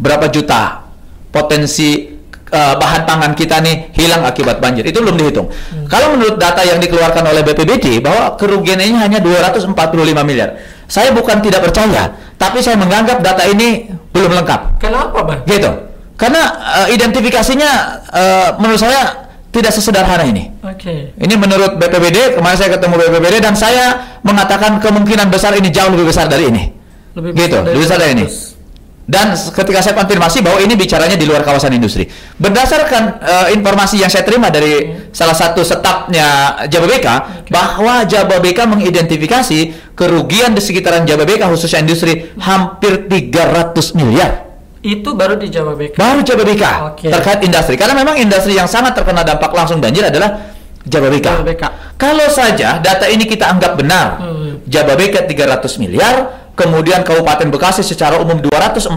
berapa 0.00 0.26
juta 0.32 0.88
potensi 1.28 2.16
uh, 2.50 2.74
bahan 2.80 3.06
pangan 3.06 3.32
kita 3.36 3.60
nih 3.60 3.92
hilang 3.94 4.24
akibat 4.24 4.58
banjir. 4.58 4.82
Itu 4.88 5.04
belum 5.04 5.20
dihitung. 5.20 5.46
Hmm. 5.52 5.86
Kalau 5.86 6.16
menurut 6.16 6.40
data 6.40 6.64
yang 6.64 6.80
dikeluarkan 6.80 7.24
oleh 7.28 7.44
BPBD 7.44 8.00
bahwa 8.02 8.34
kerugian 8.40 8.80
ini 8.80 8.96
hanya 8.98 9.20
245 9.20 9.70
miliar. 10.24 10.56
Saya 10.90 11.14
bukan 11.14 11.38
tidak 11.38 11.62
percaya, 11.70 12.10
tapi 12.34 12.58
saya 12.58 12.74
menganggap 12.74 13.22
data 13.22 13.46
ini 13.46 13.86
belum 14.10 14.34
lengkap. 14.42 14.82
Kenapa, 14.82 15.22
Bang? 15.22 15.40
Gitu. 15.46 15.89
Karena 16.20 16.42
uh, 16.84 16.88
identifikasinya 16.92 17.70
uh, 18.12 18.48
menurut 18.60 18.76
saya 18.76 19.30
tidak 19.50 19.72
sesederhana 19.72 20.28
ini. 20.28 20.52
Oke. 20.60 20.76
Okay. 20.76 21.00
Ini 21.16 21.34
menurut 21.40 21.80
BPBD, 21.80 22.36
kemarin 22.38 22.56
saya 22.60 22.70
ketemu 22.76 22.94
BPBD 23.08 23.36
dan 23.42 23.54
saya 23.56 24.20
mengatakan 24.20 24.78
kemungkinan 24.78 25.32
besar 25.32 25.56
ini 25.56 25.72
jauh 25.72 25.90
lebih 25.90 26.12
besar 26.12 26.28
dari 26.28 26.52
ini. 26.52 26.64
Lebih 27.16 27.30
besar 27.34 27.42
gitu, 27.42 27.56
dari 27.58 27.72
lebih 27.74 27.82
besar 27.88 27.98
dari 27.98 28.12
ini. 28.14 28.26
Dan 29.10 29.34
ketika 29.34 29.82
saya 29.82 29.94
konfirmasi 29.98 30.38
bahwa 30.38 30.62
ini 30.62 30.78
bicaranya 30.78 31.18
di 31.18 31.26
luar 31.26 31.42
kawasan 31.42 31.74
industri. 31.74 32.06
Berdasarkan 32.38 33.02
uh, 33.18 33.48
informasi 33.50 33.98
yang 33.98 34.06
saya 34.06 34.22
terima 34.22 34.54
dari 34.54 34.86
hmm. 34.86 35.10
salah 35.10 35.34
satu 35.34 35.66
stafnya 35.66 36.54
Jababeka 36.70 37.42
okay. 37.42 37.50
bahwa 37.50 38.06
Jababeka 38.06 38.70
mengidentifikasi 38.70 39.90
kerugian 39.98 40.54
di 40.54 40.62
sekitaran 40.62 41.02
Jababeka 41.02 41.50
khususnya 41.50 41.82
industri 41.82 42.30
hampir 42.38 43.10
300 43.10 43.98
miliar. 43.98 44.49
Itu 44.80 45.12
baru 45.12 45.36
di 45.36 45.52
Jababeka. 45.52 46.00
Baru 46.00 46.24
Jababeka. 46.24 46.96
Okay. 46.96 47.12
Terkait 47.12 47.44
industri. 47.44 47.76
Karena 47.76 47.92
memang 47.92 48.16
industri 48.16 48.56
yang 48.56 48.64
sangat 48.64 48.96
terkena 48.96 49.20
dampak 49.20 49.52
langsung 49.52 49.76
banjir 49.76 50.08
adalah 50.08 50.56
Jababeka. 50.88 51.36
Jababeka. 51.36 51.68
Kalau 52.00 52.24
saja 52.32 52.80
data 52.80 53.04
ini 53.12 53.28
kita 53.28 53.44
anggap 53.44 53.76
benar, 53.76 54.24
hmm. 54.24 54.64
Jababeka 54.64 55.28
300 55.28 55.76
miliar, 55.76 56.48
kemudian 56.56 57.04
Kabupaten 57.04 57.52
Bekasi 57.52 57.84
secara 57.84 58.16
umum 58.16 58.40
245 58.40 58.96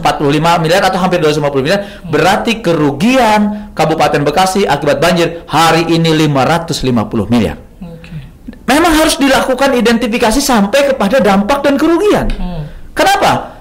miliar 0.63 0.81
atau 0.87 1.03
hampir 1.03 1.19
250 1.19 1.59
miliar, 1.59 1.79
hmm. 1.83 2.07
berarti 2.07 2.63
kerugian 2.63 3.75
Kabupaten 3.75 4.23
Bekasi 4.23 4.63
akibat 4.63 5.03
banjir 5.03 5.43
hari 5.51 5.83
ini 5.91 6.15
550 6.15 7.27
miliar. 7.27 7.59
Okay. 7.83 8.23
Memang 8.71 9.03
harus 9.03 9.19
dilakukan 9.19 9.75
identifikasi 9.75 10.39
sampai 10.39 10.95
kepada 10.95 11.19
dampak 11.19 11.59
dan 11.59 11.75
kerugian. 11.75 12.31
Hmm. 12.31 12.71
Kenapa? 12.95 13.52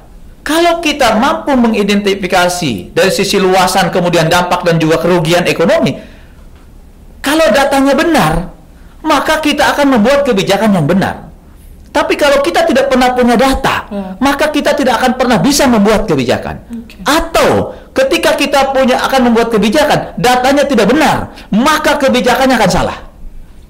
Kalau 0.43 0.83
kita 0.83 1.23
mampu 1.23 1.55
mengidentifikasi 1.55 2.91
dari 2.91 3.13
sisi 3.15 3.39
luasan 3.39 3.95
kemudian 3.95 4.27
dampak 4.27 4.67
dan 4.67 4.75
juga 4.83 4.99
kerugian 4.99 5.47
ekonomi, 5.47 5.95
kalau 7.23 7.47
datanya 7.55 7.95
benar, 7.95 8.33
maka 9.07 9.39
kita 9.39 9.71
akan 9.71 9.99
membuat 9.99 10.27
kebijakan 10.27 10.75
yang 10.75 10.87
benar. 10.91 11.31
Tapi 11.93 12.17
kalau 12.17 12.43
kita 12.43 12.65
tidak 12.67 12.89
pernah 12.89 13.13
punya 13.15 13.37
data, 13.39 13.87
hmm. 13.87 14.13
maka 14.19 14.49
kita 14.49 14.73
tidak 14.75 14.99
akan 14.99 15.13
pernah 15.15 15.39
bisa 15.39 15.69
membuat 15.69 16.09
kebijakan. 16.09 16.65
Okay. 16.89 17.05
Atau 17.05 17.77
ketika 17.93 18.35
kita 18.35 18.73
punya 18.73 18.99
akan 19.05 19.31
membuat 19.31 19.53
kebijakan, 19.53 20.17
datanya 20.17 20.65
tidak 20.65 20.89
benar, 20.89 21.37
maka 21.53 22.01
kebijakannya 22.01 22.57
akan 22.57 22.71
salah. 22.73 22.99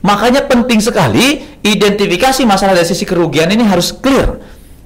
Makanya 0.06 0.46
penting 0.46 0.78
sekali 0.78 1.42
identifikasi 1.62 2.42
masalah 2.46 2.78
dari 2.78 2.86
sisi 2.86 3.02
kerugian 3.06 3.50
ini 3.50 3.66
harus 3.66 3.90
clear 3.94 4.38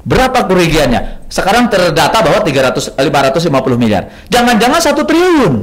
Berapa 0.06 0.46
kerugiannya? 0.46 1.26
Sekarang 1.26 1.66
terdata 1.66 2.22
bahwa 2.22 2.38
300 2.38 2.94
550 2.94 3.74
miliar. 3.74 4.06
Jangan-jangan 4.30 4.78
satu 4.78 5.02
triliun. 5.02 5.54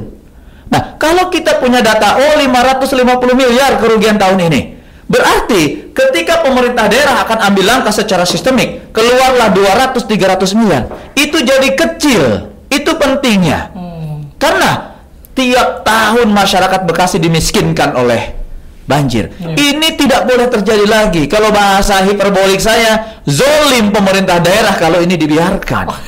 Nah, 0.68 1.00
kalau 1.00 1.32
kita 1.32 1.64
punya 1.64 1.80
data 1.80 2.20
oh 2.20 2.36
550 2.36 2.92
miliar 3.32 3.80
kerugian 3.80 4.20
tahun 4.20 4.52
ini. 4.52 4.60
Berarti 5.08 5.92
ketika 5.96 6.44
pemerintah 6.44 6.92
daerah 6.92 7.24
akan 7.24 7.40
ambil 7.52 7.64
langkah 7.72 7.92
secara 7.92 8.28
sistemik, 8.28 8.92
keluarlah 8.92 9.48
200 9.48 10.04
300 10.04 10.52
miliar. 10.60 10.92
Itu 11.16 11.40
jadi 11.40 11.72
kecil. 11.72 12.52
Itu 12.68 13.00
pentingnya. 13.00 13.72
Hmm. 13.72 14.28
Karena 14.36 15.00
tiap 15.32 15.88
tahun 15.88 16.28
masyarakat 16.36 16.84
Bekasi 16.84 17.16
dimiskinkan 17.16 17.96
oleh 17.96 18.43
banjir. 18.84 19.32
Ya. 19.40 19.56
Ini 19.56 19.88
tidak 19.96 20.28
boleh 20.28 20.46
terjadi 20.48 20.84
lagi. 20.84 21.24
Kalau 21.26 21.50
bahasa 21.50 22.04
hiperbolik 22.04 22.60
saya, 22.60 23.20
zolim 23.24 23.90
pemerintah 23.90 24.40
daerah 24.40 24.76
kalau 24.76 25.00
ini 25.00 25.16
dibiarkan. 25.16 25.86
Oh. 25.88 26.00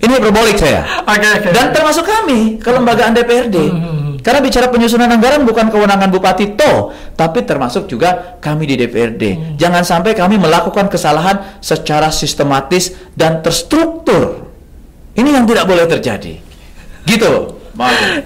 Ini 0.00 0.12
hiperbolik 0.16 0.56
saya. 0.56 1.04
Okay, 1.04 1.30
okay, 1.44 1.52
Dan 1.52 1.76
termasuk 1.76 2.08
kami, 2.08 2.56
kelembagaan 2.56 3.12
DPRD. 3.12 3.56
Hmm, 3.68 3.76
hmm, 3.76 3.84
hmm. 3.84 4.14
Karena 4.24 4.40
bicara 4.40 4.68
penyusunan 4.72 5.08
anggaran 5.08 5.44
bukan 5.44 5.68
kewenangan 5.68 6.08
Bupati 6.12 6.56
toh, 6.56 6.92
tapi 7.16 7.44
termasuk 7.44 7.88
juga 7.88 8.36
kami 8.40 8.68
di 8.68 8.74
DPRD. 8.80 9.56
Jangan 9.56 9.84
sampai 9.84 10.12
kami 10.12 10.36
melakukan 10.36 10.88
kesalahan 10.88 11.60
secara 11.60 12.08
sistematis 12.12 12.96
dan 13.16 13.40
terstruktur. 13.44 14.48
Ini 15.16 15.36
yang 15.36 15.44
tidak 15.44 15.68
boleh 15.68 15.84
terjadi. 15.84 16.36
Gitu. 17.04 17.59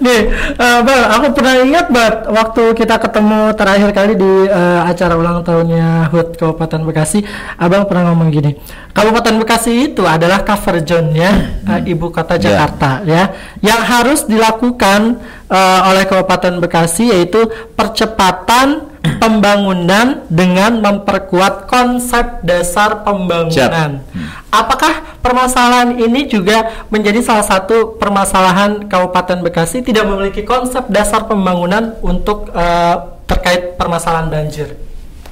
Nih, 0.01 0.21
eh, 0.57 0.79
Bang, 0.81 1.03
aku 1.21 1.27
pernah 1.37 1.55
ingat 1.61 1.87
banget 1.93 2.17
waktu 2.33 2.63
kita 2.73 2.97
ketemu 2.97 3.53
terakhir 3.53 3.91
kali 3.93 4.13
di 4.17 4.33
eh, 4.49 4.81
acara 4.81 5.15
ulang 5.21 5.45
tahunnya 5.45 6.09
HUT 6.09 6.41
Kabupaten 6.41 6.81
Bekasi, 6.89 7.21
Abang 7.61 7.85
pernah 7.85 8.11
ngomong 8.13 8.33
gini, 8.33 8.57
Kabupaten 8.97 9.37
Bekasi 9.37 9.93
itu 9.93 10.03
adalah 10.09 10.43
cover 10.43 10.81
zone-nya 10.81 11.61
eh, 11.61 11.93
ibu 11.93 12.09
kota 12.09 12.41
Ya. 12.41 12.51
Jakarta 12.51 13.07
ya, 13.07 13.31
yang 13.63 13.81
harus 13.85 14.27
dilakukan 14.27 15.21
eh, 15.53 15.81
oleh 15.93 16.05
Kabupaten 16.09 16.59
Bekasi 16.65 17.13
yaitu 17.13 17.45
percepatan 17.77 18.94
pembangunan 19.19 20.23
dengan 20.29 20.79
memperkuat 20.79 21.67
konsep 21.67 22.45
dasar 22.45 23.03
pembangunan. 23.03 24.05
Apakah 24.53 25.19
permasalahan 25.19 25.99
ini 25.99 26.31
juga 26.31 26.87
menjadi 26.93 27.25
salah 27.25 27.43
satu 27.43 27.99
permasalahan 27.99 28.87
Kabupaten 28.87 29.43
Bekasi 29.43 29.83
tidak 29.83 30.07
memiliki 30.07 30.47
konsep 30.47 30.87
dasar 30.93 31.27
pembangunan 31.27 31.99
untuk 32.05 32.53
eh, 32.55 32.97
terkait 33.27 33.75
permasalahan 33.81 34.31
banjir? 34.31 34.84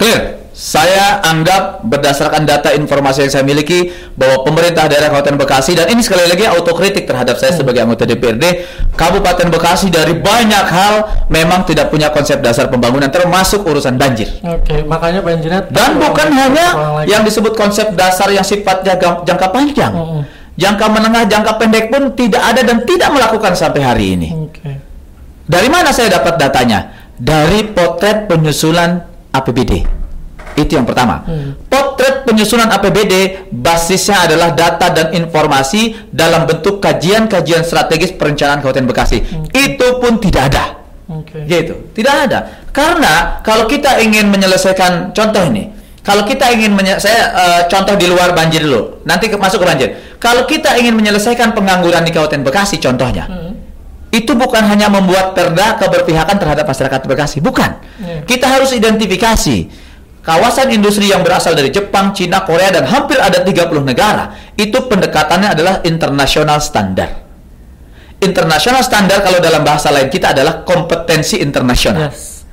Clear. 0.02 0.42
Saya 0.52 1.24
anggap 1.24 1.80
berdasarkan 1.80 2.44
data 2.44 2.76
informasi 2.76 3.24
yang 3.24 3.32
saya 3.32 3.40
miliki 3.40 3.88
bahwa 4.18 4.44
pemerintah 4.44 4.84
daerah 4.84 5.08
Kabupaten 5.08 5.40
Bekasi 5.40 5.72
dan 5.72 5.88
ini 5.88 6.04
sekali 6.04 6.28
lagi 6.28 6.44
autokritik 6.44 7.08
terhadap 7.08 7.40
saya 7.40 7.56
sebagai 7.56 7.80
anggota 7.80 8.04
DPRD, 8.04 8.68
Kabupaten 8.92 9.48
Bekasi 9.48 9.88
dari 9.88 10.12
banyak 10.12 10.66
hal 10.68 10.94
memang 11.32 11.64
tidak 11.64 11.88
punya 11.88 12.12
konsep 12.12 12.44
dasar 12.44 12.68
pembangunan 12.68 13.08
termasuk 13.08 13.64
urusan 13.64 13.96
banjir. 13.96 14.28
Oke, 14.44 14.84
makanya 14.84 15.24
banjirnya 15.24 15.72
Dan 15.72 15.96
bukan 15.96 16.28
hanya 16.36 16.66
yang 17.08 17.24
disebut 17.24 17.56
konsep 17.56 17.96
dasar 17.96 18.28
yang 18.28 18.44
sifatnya 18.44 18.98
jangka 19.00 19.48
panjang. 19.54 19.94
Mm-mm. 19.94 20.22
Jangka 20.60 20.86
menengah, 20.92 21.24
jangka 21.32 21.52
pendek 21.56 21.88
pun 21.88 22.12
tidak 22.12 22.42
ada 22.44 22.60
dan 22.60 22.84
tidak 22.84 23.08
melakukan 23.08 23.56
sampai 23.56 23.80
hari 23.80 24.20
ini. 24.20 24.28
Oke. 24.36 24.68
Dari 25.48 25.68
mana 25.72 25.96
saya 25.96 26.12
dapat 26.12 26.36
datanya? 26.36 26.92
Dari 27.16 27.72
potret 27.72 28.28
penyusunan 28.28 29.12
APBD. 29.32 29.82
Itu 30.52 30.76
yang 30.76 30.84
pertama. 30.84 31.24
Hmm. 31.24 31.56
Potret 31.64 32.22
penyusunan 32.22 32.68
APBD 32.68 33.12
basisnya 33.48 34.28
adalah 34.28 34.52
data 34.52 34.92
dan 34.92 35.08
informasi 35.10 36.12
dalam 36.12 36.44
bentuk 36.44 36.76
kajian-kajian 36.76 37.64
strategis 37.64 38.12
perencanaan 38.12 38.60
Kabupaten 38.60 38.84
Bekasi. 38.84 39.18
Itu 39.48 39.96
pun 39.96 40.20
tidak 40.20 40.52
ada. 40.52 40.64
Oke. 41.08 41.44
Gitu. 41.44 41.92
Tidak 41.92 42.14
ada. 42.28 42.68
Karena 42.68 43.40
kalau 43.40 43.64
kita 43.64 43.96
ingin 43.98 44.28
menyelesaikan 44.28 45.12
contoh 45.12 45.40
ini, 45.42 45.72
kalau 46.00 46.24
kita 46.24 46.52
ingin 46.52 46.72
saya 46.98 47.20
eh, 47.32 47.62
contoh 47.66 47.96
di 47.96 48.04
luar 48.04 48.32
banjir 48.32 48.60
dulu. 48.60 49.00
Nanti 49.04 49.28
ke- 49.28 49.36
masuk 49.36 49.60
ke 49.60 49.66
banjir. 49.66 49.88
Kalau 50.18 50.44
kita 50.44 50.76
ingin 50.76 50.92
menyelesaikan 50.92 51.52
pengangguran 51.52 52.04
di 52.04 52.12
Kabupaten 52.12 52.44
Bekasi 52.44 52.76
contohnya, 52.76 53.24
Hmm. 53.24 53.51
Itu 54.12 54.37
bukan 54.37 54.61
hanya 54.68 54.92
membuat 54.92 55.33
perda 55.33 55.81
keberpihakan 55.81 56.37
terhadap 56.37 56.68
masyarakat 56.68 57.01
Bekasi, 57.09 57.40
bukan. 57.40 57.81
Iya. 57.96 58.29
Kita 58.29 58.44
harus 58.44 58.77
identifikasi 58.77 59.72
kawasan 60.20 60.68
industri 60.68 61.09
yang 61.09 61.25
berasal 61.25 61.57
dari 61.57 61.72
Jepang, 61.72 62.12
Cina, 62.12 62.44
Korea 62.44 62.68
dan 62.68 62.85
hampir 62.85 63.16
ada 63.16 63.40
30 63.40 63.72
negara. 63.81 64.37
Itu 64.53 64.85
pendekatannya 64.85 65.57
adalah 65.57 65.75
internasional 65.88 66.61
standar. 66.61 67.25
Internasional 68.20 68.85
standar 68.85 69.25
kalau 69.25 69.40
dalam 69.40 69.64
bahasa 69.64 69.88
lain 69.88 70.12
kita 70.12 70.37
adalah 70.37 70.61
kompetensi 70.62 71.40
internasional. 71.40 72.12
Yes. 72.12 72.44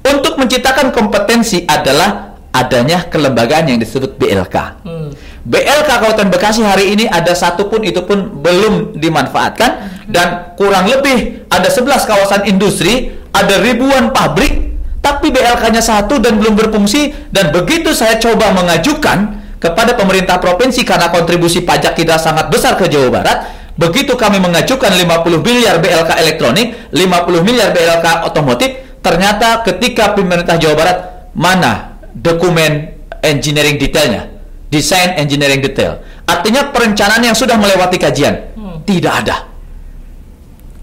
Untuk 0.00 0.40
menciptakan 0.40 0.96
kompetensi 0.96 1.62
adalah 1.68 2.40
adanya 2.50 3.06
kelembagaan 3.06 3.70
yang 3.70 3.78
disebut 3.78 4.16
BLK. 4.16 4.56
Hmm. 4.82 5.12
BLK 5.44 5.88
Kabupaten 5.88 6.28
Bekasi 6.32 6.60
hari 6.66 6.96
ini 6.96 7.04
ada 7.06 7.32
satu 7.32 7.70
pun 7.70 7.80
itu 7.86 8.02
pun 8.04 8.42
belum 8.42 8.98
dimanfaatkan 8.98 9.99
dan 10.10 10.58
kurang 10.58 10.90
lebih 10.90 11.46
ada 11.50 11.66
11 11.70 11.86
kawasan 12.06 12.40
industri, 12.50 13.14
ada 13.30 13.58
ribuan 13.62 14.10
pabrik, 14.10 14.70
tapi 15.00 15.32
BLK-nya 15.32 15.80
satu 15.80 16.20
dan 16.20 16.36
belum 16.36 16.58
berfungsi 16.58 17.32
dan 17.32 17.50
begitu 17.50 17.96
saya 17.96 18.20
coba 18.20 18.52
mengajukan 18.52 19.40
kepada 19.56 19.96
pemerintah 19.96 20.36
provinsi 20.40 20.84
karena 20.84 21.08
kontribusi 21.08 21.64
pajak 21.64 21.96
kita 21.96 22.16
sangat 22.16 22.48
besar 22.48 22.76
ke 22.76 22.88
Jawa 22.88 23.08
Barat, 23.08 23.38
begitu 23.76 24.16
kami 24.16 24.40
mengajukan 24.40 24.92
50 24.92 25.40
miliar 25.40 25.80
BLK 25.80 26.10
elektronik, 26.20 26.92
50 26.92 27.46
miliar 27.46 27.70
BLK 27.72 28.28
otomotif, 28.28 29.00
ternyata 29.00 29.64
ketika 29.64 30.12
pemerintah 30.12 30.56
Jawa 30.60 30.74
Barat 30.76 30.98
mana 31.36 31.96
dokumen 32.12 32.92
engineering 33.24 33.76
detailnya? 33.76 34.28
Desain 34.70 35.18
engineering 35.18 35.58
detail. 35.58 35.98
Artinya 36.24 36.70
perencanaan 36.70 37.26
yang 37.26 37.34
sudah 37.34 37.58
melewati 37.58 37.98
kajian. 37.98 38.54
Tidak 38.86 39.12
ada. 39.12 39.49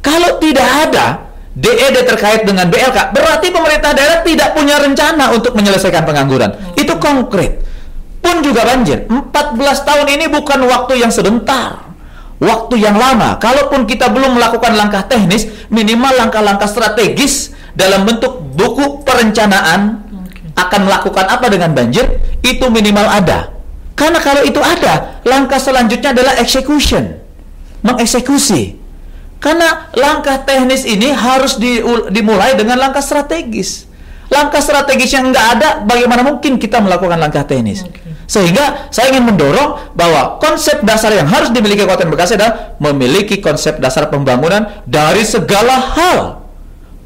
Kalau 0.08 0.40
tidak 0.40 0.70
ada 0.88 1.06
DED 1.52 2.08
terkait 2.08 2.48
dengan 2.48 2.72
BLK, 2.72 3.12
berarti 3.12 3.52
pemerintah 3.52 3.92
daerah 3.92 4.24
tidak 4.24 4.56
punya 4.56 4.80
rencana 4.80 5.36
untuk 5.36 5.52
menyelesaikan 5.52 6.08
pengangguran. 6.08 6.56
Itu 6.80 6.96
konkret. 6.96 7.60
Pun 8.24 8.40
juga 8.40 8.64
banjir. 8.64 9.04
14 9.12 9.28
tahun 9.84 10.08
ini 10.16 10.26
bukan 10.32 10.64
waktu 10.64 11.04
yang 11.04 11.12
sebentar. 11.12 11.92
Waktu 12.40 12.80
yang 12.80 12.96
lama. 12.96 13.36
Kalaupun 13.36 13.84
kita 13.84 14.08
belum 14.08 14.40
melakukan 14.40 14.80
langkah 14.80 15.04
teknis, 15.10 15.50
minimal 15.68 16.16
langkah-langkah 16.16 16.70
strategis 16.70 17.52
dalam 17.76 18.08
bentuk 18.08 18.48
buku 18.56 19.04
perencanaan 19.04 20.08
akan 20.56 20.82
melakukan 20.88 21.26
apa 21.28 21.52
dengan 21.52 21.76
banjir, 21.76 22.06
itu 22.46 22.66
minimal 22.72 23.06
ada. 23.12 23.52
Karena 23.98 24.22
kalau 24.22 24.46
itu 24.46 24.62
ada, 24.62 25.20
langkah 25.26 25.58
selanjutnya 25.58 26.14
adalah 26.14 26.38
execution. 26.38 27.18
Mengeksekusi. 27.82 28.87
Karena 29.38 29.90
langkah 29.94 30.42
teknis 30.42 30.82
ini 30.82 31.14
harus 31.14 31.62
diul- 31.62 32.10
dimulai 32.10 32.58
dengan 32.58 32.82
langkah 32.82 33.06
strategis. 33.06 33.86
Langkah 34.28 34.60
strategis 34.60 35.16
yang 35.16 35.32
nggak 35.32 35.48
ada, 35.56 35.70
bagaimana 35.88 36.20
mungkin 36.20 36.60
kita 36.60 36.84
melakukan 36.84 37.16
langkah 37.16 37.48
teknis? 37.48 37.86
Sehingga 38.28 38.92
saya 38.92 39.16
ingin 39.16 39.24
mendorong 39.24 39.96
bahwa 39.96 40.36
konsep 40.44 40.84
dasar 40.84 41.16
yang 41.16 41.32
harus 41.32 41.48
dimiliki 41.56 41.88
Kabupaten 41.88 42.12
Bekasi 42.12 42.36
adalah 42.36 42.76
memiliki 42.84 43.40
konsep 43.40 43.80
dasar 43.80 44.12
pembangunan 44.12 44.84
dari 44.84 45.24
segala 45.24 45.80
hal. 45.80 46.44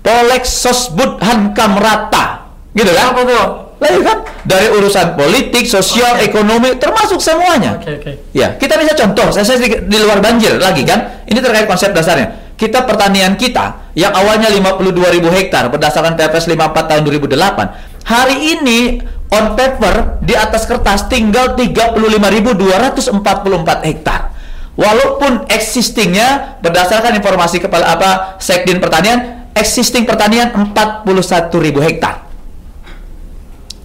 Polek 0.01 0.49
sosbud 0.49 1.21
hankam 1.21 1.77
rata. 1.77 2.49
Gitu 2.73 2.89
kan? 2.89 3.13
Apa 3.13 3.21
tuh? 3.21 3.47
Lah 3.81 3.89
iya 3.89 4.01
kan? 4.05 4.17
Dari 4.45 4.69
urusan 4.77 5.17
politik, 5.17 5.65
sosial, 5.65 6.21
Oke. 6.21 6.29
ekonomi, 6.29 6.77
termasuk 6.77 7.17
semuanya. 7.17 7.81
Oke, 7.81 7.97
oke. 7.97 8.11
Ya, 8.29 8.53
kita 8.53 8.77
bisa 8.77 8.93
contoh. 8.93 9.33
Saya, 9.33 9.41
saya 9.41 9.57
di, 9.57 9.73
di 9.89 9.97
luar 9.97 10.21
banjir 10.21 10.61
lagi 10.61 10.85
kan. 10.85 11.25
Ini 11.25 11.41
terkait 11.41 11.65
konsep 11.65 11.89
dasarnya. 11.89 12.53
Kita 12.53 12.85
pertanian 12.85 13.33
kita 13.33 13.89
yang 13.97 14.13
awalnya 14.13 14.53
52.000 14.53 14.85
hektar 15.33 15.65
berdasarkan 15.73 16.13
PPS 16.13 16.45
54 16.45 16.89
tahun 16.93 17.01
2008. 17.09 18.05
Hari 18.05 18.37
ini 18.37 19.01
on 19.33 19.57
paper 19.57 20.21
di 20.21 20.37
atas 20.37 20.69
kertas 20.69 21.09
tinggal 21.09 21.57
35.244 21.57 23.89
hektar. 23.89 24.29
Walaupun 24.77 25.49
existingnya 25.49 26.61
berdasarkan 26.61 27.17
informasi 27.17 27.57
kepala 27.57 27.97
apa 27.97 28.37
Sekdin 28.37 28.77
Pertanian, 28.77 29.49
existing 29.57 30.05
pertanian 30.05 30.53
41.000 30.53 31.49
hektar. 31.81 32.30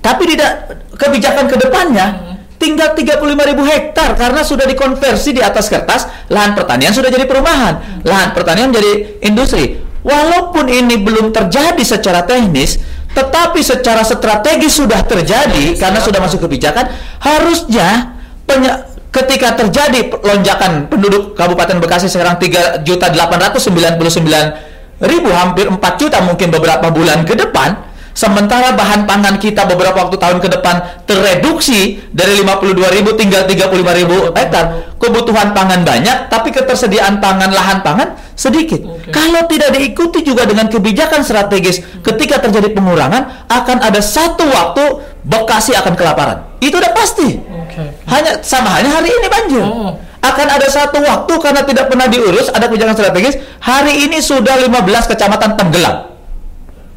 Tapi 0.06 0.22
tidak 0.30 0.50
kebijakan 0.94 1.50
ke 1.50 1.58
depannya 1.58 2.38
tinggal 2.62 2.94
35.000 2.94 3.72
hektar 3.74 4.14
karena 4.14 4.46
sudah 4.46 4.62
dikonversi 4.64 5.34
di 5.34 5.42
atas 5.42 5.66
kertas 5.66 6.06
lahan 6.30 6.54
pertanian 6.54 6.94
sudah 6.94 7.10
jadi 7.10 7.26
perumahan, 7.28 8.00
lahan 8.06 8.30
pertanian 8.32 8.70
jadi 8.70 9.18
industri. 9.26 9.82
Walaupun 10.06 10.70
ini 10.70 11.02
belum 11.02 11.34
terjadi 11.34 11.82
secara 11.82 12.22
teknis, 12.22 12.78
tetapi 13.12 13.58
secara 13.58 14.06
strategis 14.06 14.78
sudah 14.78 15.02
terjadi 15.02 15.74
karena 15.74 15.98
sudah 15.98 16.22
masuk 16.22 16.46
kebijakan, 16.46 16.86
harusnya 17.18 18.14
penye- 18.46 18.86
ketika 19.10 19.58
terjadi 19.58 20.06
lonjakan 20.22 20.86
penduduk 20.86 21.34
Kabupaten 21.34 21.82
Bekasi 21.82 22.06
sekarang 22.06 22.38
3.899.000 22.38 25.02
ribu 25.02 25.30
hampir 25.32 25.66
4 25.68 26.00
juta 26.00 26.20
mungkin 26.24 26.50
beberapa 26.52 26.90
bulan 26.92 27.24
ke 27.24 27.34
depan 27.36 27.85
sementara 28.16 28.72
bahan 28.72 29.04
pangan 29.04 29.36
kita 29.36 29.68
beberapa 29.68 30.08
waktu 30.08 30.16
tahun 30.16 30.40
ke 30.40 30.48
depan 30.48 31.04
tereduksi 31.04 32.00
dari 32.16 32.40
52.000 32.40 33.20
tinggal 33.20 33.44
35.000 33.44 34.32
hektar 34.32 34.64
kebutuhan 34.96 35.52
pangan 35.52 35.84
banyak 35.84 36.32
tapi 36.32 36.48
ketersediaan 36.48 37.20
pangan 37.20 37.52
lahan 37.52 37.84
pangan 37.84 38.16
sedikit 38.32 38.80
Oke. 38.80 39.12
kalau 39.12 39.44
tidak 39.44 39.76
diikuti 39.76 40.24
juga 40.24 40.48
dengan 40.48 40.72
kebijakan 40.72 41.20
strategis 41.20 41.84
ketika 42.00 42.40
terjadi 42.40 42.72
pengurangan 42.72 43.46
akan 43.52 43.84
ada 43.84 44.00
satu 44.00 44.48
waktu 44.48 45.14
Bekasi 45.26 45.74
akan 45.74 45.98
kelaparan 45.98 46.56
itu 46.62 46.72
udah 46.72 46.96
pasti 46.96 47.36
Oke. 47.36 48.00
hanya 48.08 48.40
sama 48.40 48.78
halnya 48.78 48.96
hari 48.96 49.12
ini 49.12 49.26
banjir. 49.28 49.60
Oh. 49.60 49.92
akan 50.22 50.46
ada 50.58 50.66
satu 50.70 51.02
waktu 51.02 51.32
karena 51.38 51.62
tidak 51.66 51.86
pernah 51.92 52.06
diurus 52.08 52.48
ada 52.48 52.66
kebijakan 52.70 52.94
strategis 52.96 53.34
hari 53.60 54.08
ini 54.08 54.18
sudah 54.22 54.56
15 54.58 55.10
kecamatan 55.12 55.54
tenggelam 55.58 56.15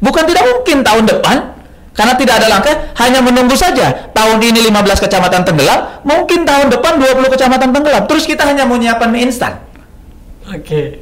bukan 0.00 0.24
tidak 0.26 0.44
mungkin 0.48 0.82
tahun 0.84 1.04
depan 1.06 1.36
karena 1.94 2.14
tidak 2.16 2.34
ada 2.40 2.46
langkah 2.48 2.74
hanya 3.00 3.20
menunggu 3.20 3.54
saja 3.54 4.10
tahun 4.16 4.40
ini 4.40 4.72
15 4.72 5.04
kecamatan 5.04 5.44
tenggelam 5.44 6.00
mungkin 6.02 6.48
tahun 6.48 6.72
depan 6.72 6.96
20 6.96 7.28
kecamatan 7.28 7.68
tenggelam 7.72 8.02
terus 8.08 8.24
kita 8.24 8.48
hanya 8.48 8.64
mau 8.64 8.80
nyiapkan 8.80 9.12
mie 9.12 9.28
instan 9.28 9.70
Oke. 10.50 10.98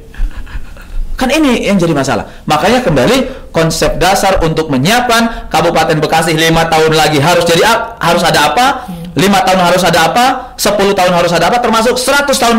Kan 1.19 1.27
ini 1.35 1.67
yang 1.67 1.75
jadi 1.75 1.91
masalah. 1.91 2.23
Makanya 2.47 2.79
kembali 2.79 3.51
konsep 3.51 3.99
dasar 3.99 4.39
untuk 4.39 4.71
menyiapkan 4.71 5.51
Kabupaten 5.51 5.99
Bekasi 5.99 6.31
lima 6.37 6.69
tahun 6.71 6.95
lagi 6.95 7.19
harus 7.19 7.43
jadi 7.43 7.65
harus 7.99 8.23
ada 8.23 8.53
apa? 8.53 8.87
Lima 9.19 9.43
tahun 9.43 9.59
harus 9.59 9.83
ada 9.83 10.13
apa? 10.13 10.55
10 10.55 10.95
tahun 10.95 11.11
harus 11.11 11.31
ada 11.35 11.51
apa? 11.51 11.59
Termasuk 11.59 11.99
100 11.99 12.29
tahun 12.29 12.57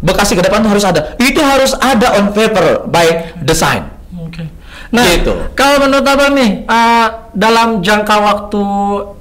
Bekasi 0.00 0.34
ke 0.34 0.42
depan 0.42 0.64
harus 0.64 0.88
ada. 0.88 1.14
Itu 1.20 1.44
harus 1.44 1.76
ada 1.76 2.16
on 2.16 2.32
paper 2.32 2.88
by 2.88 3.36
design. 3.44 3.91
Nah, 4.92 5.08
Gitu. 5.08 5.32
kalau 5.56 5.88
menurut 5.88 6.04
abang 6.04 6.36
nih, 6.36 6.68
eh, 6.68 7.06
dalam 7.32 7.80
jangka 7.80 8.16
waktu 8.20 8.62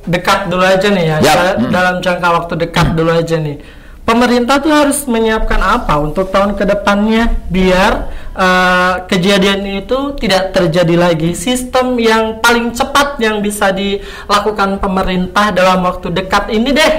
dekat 0.04 0.52
dulu 0.52 0.64
aja 0.68 0.88
nih 0.92 1.06
ya, 1.08 1.18
Yap. 1.18 1.24
Dal- 1.24 1.58
Mm. 1.64 1.72
dalam 1.72 1.96
jangka 2.04 2.28
waktu 2.28 2.54
dekat 2.60 2.88
dulu 2.92 3.12
aja 3.16 3.40
nih, 3.40 3.56
pemerintah 4.04 4.60
tuh 4.60 4.68
harus 4.68 5.08
menyiapkan 5.08 5.56
apa 5.58 5.96
untuk 5.96 6.28
tahun 6.28 6.60
ke 6.60 6.68
depannya 6.68 7.32
biar 7.48 8.20
eh, 8.32 8.96
kejadian 9.12 9.84
itu 9.84 10.16
tidak 10.16 10.56
terjadi 10.56 10.96
lagi. 10.96 11.36
Sistem 11.36 12.00
yang 12.00 12.40
paling 12.40 12.72
cepat 12.72 13.20
yang 13.20 13.44
bisa 13.44 13.76
dilakukan 13.76 14.80
pemerintah 14.80 15.52
dalam 15.52 15.84
waktu 15.84 16.08
dekat 16.12 16.48
ini 16.48 16.72
deh. 16.72 16.94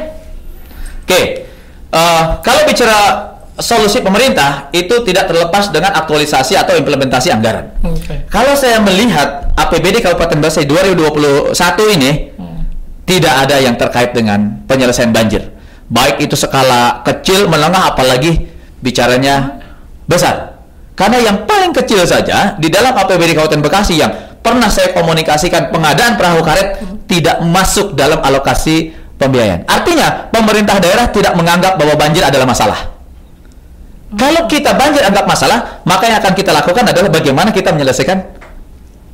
Oke, 1.01 1.49
eh, 1.89 2.25
kalau 2.37 2.61
bicara 2.69 3.32
solusi 3.61 4.01
pemerintah 4.01 4.73
itu 4.73 5.05
tidak 5.05 5.29
terlepas 5.29 5.69
dengan 5.69 5.93
aktualisasi 5.93 6.57
atau 6.57 6.73
implementasi 6.77 7.29
anggaran. 7.29 7.77
Oke. 7.85 8.25
Kalau 8.33 8.57
saya 8.57 8.81
melihat 8.81 9.53
APBD 9.57 10.01
Kabupaten 10.01 10.41
Bekasi 10.41 10.65
2021 10.65 11.53
ini 12.01 12.11
tidak 13.05 13.35
ada 13.45 13.57
yang 13.61 13.77
terkait 13.77 14.17
dengan 14.17 14.65
penyelesaian 14.65 15.13
banjir. 15.13 15.53
Baik 15.93 16.25
itu 16.25 16.33
skala 16.39 17.05
kecil, 17.05 17.51
menengah, 17.53 17.93
apalagi 17.93 18.49
bicaranya 18.81 19.61
besar. 20.09 20.57
Karena 20.97 21.21
yang 21.21 21.37
paling 21.45 21.77
kecil 21.77 22.05
saja 22.09 22.57
di 22.57 22.73
dalam 22.73 22.97
APBD 22.97 23.37
Kabupaten 23.37 23.61
Bekasi 23.61 24.01
yang 24.01 24.13
pernah 24.41 24.69
saya 24.73 24.97
komunikasikan 24.97 25.69
pengadaan 25.69 26.17
perahu 26.17 26.41
karet 26.41 26.81
tidak 27.09 27.45
masuk 27.45 27.93
dalam 27.93 28.21
alokasi 28.25 28.93
pembiayaan. 29.21 29.69
Artinya 29.69 30.29
pemerintah 30.33 30.81
daerah 30.81 31.09
tidak 31.13 31.37
menganggap 31.37 31.77
bahwa 31.77 31.95
banjir 31.97 32.25
adalah 32.25 32.49
masalah. 32.49 32.92
Kalau 34.13 34.45
kita 34.45 34.77
banjir 34.77 35.03
anggap 35.05 35.25
masalah, 35.25 35.81
maka 35.89 36.05
yang 36.09 36.21
akan 36.21 36.33
kita 36.37 36.53
lakukan 36.53 36.85
adalah 36.85 37.09
bagaimana 37.09 37.49
kita 37.49 37.73
menyelesaikan 37.73 38.19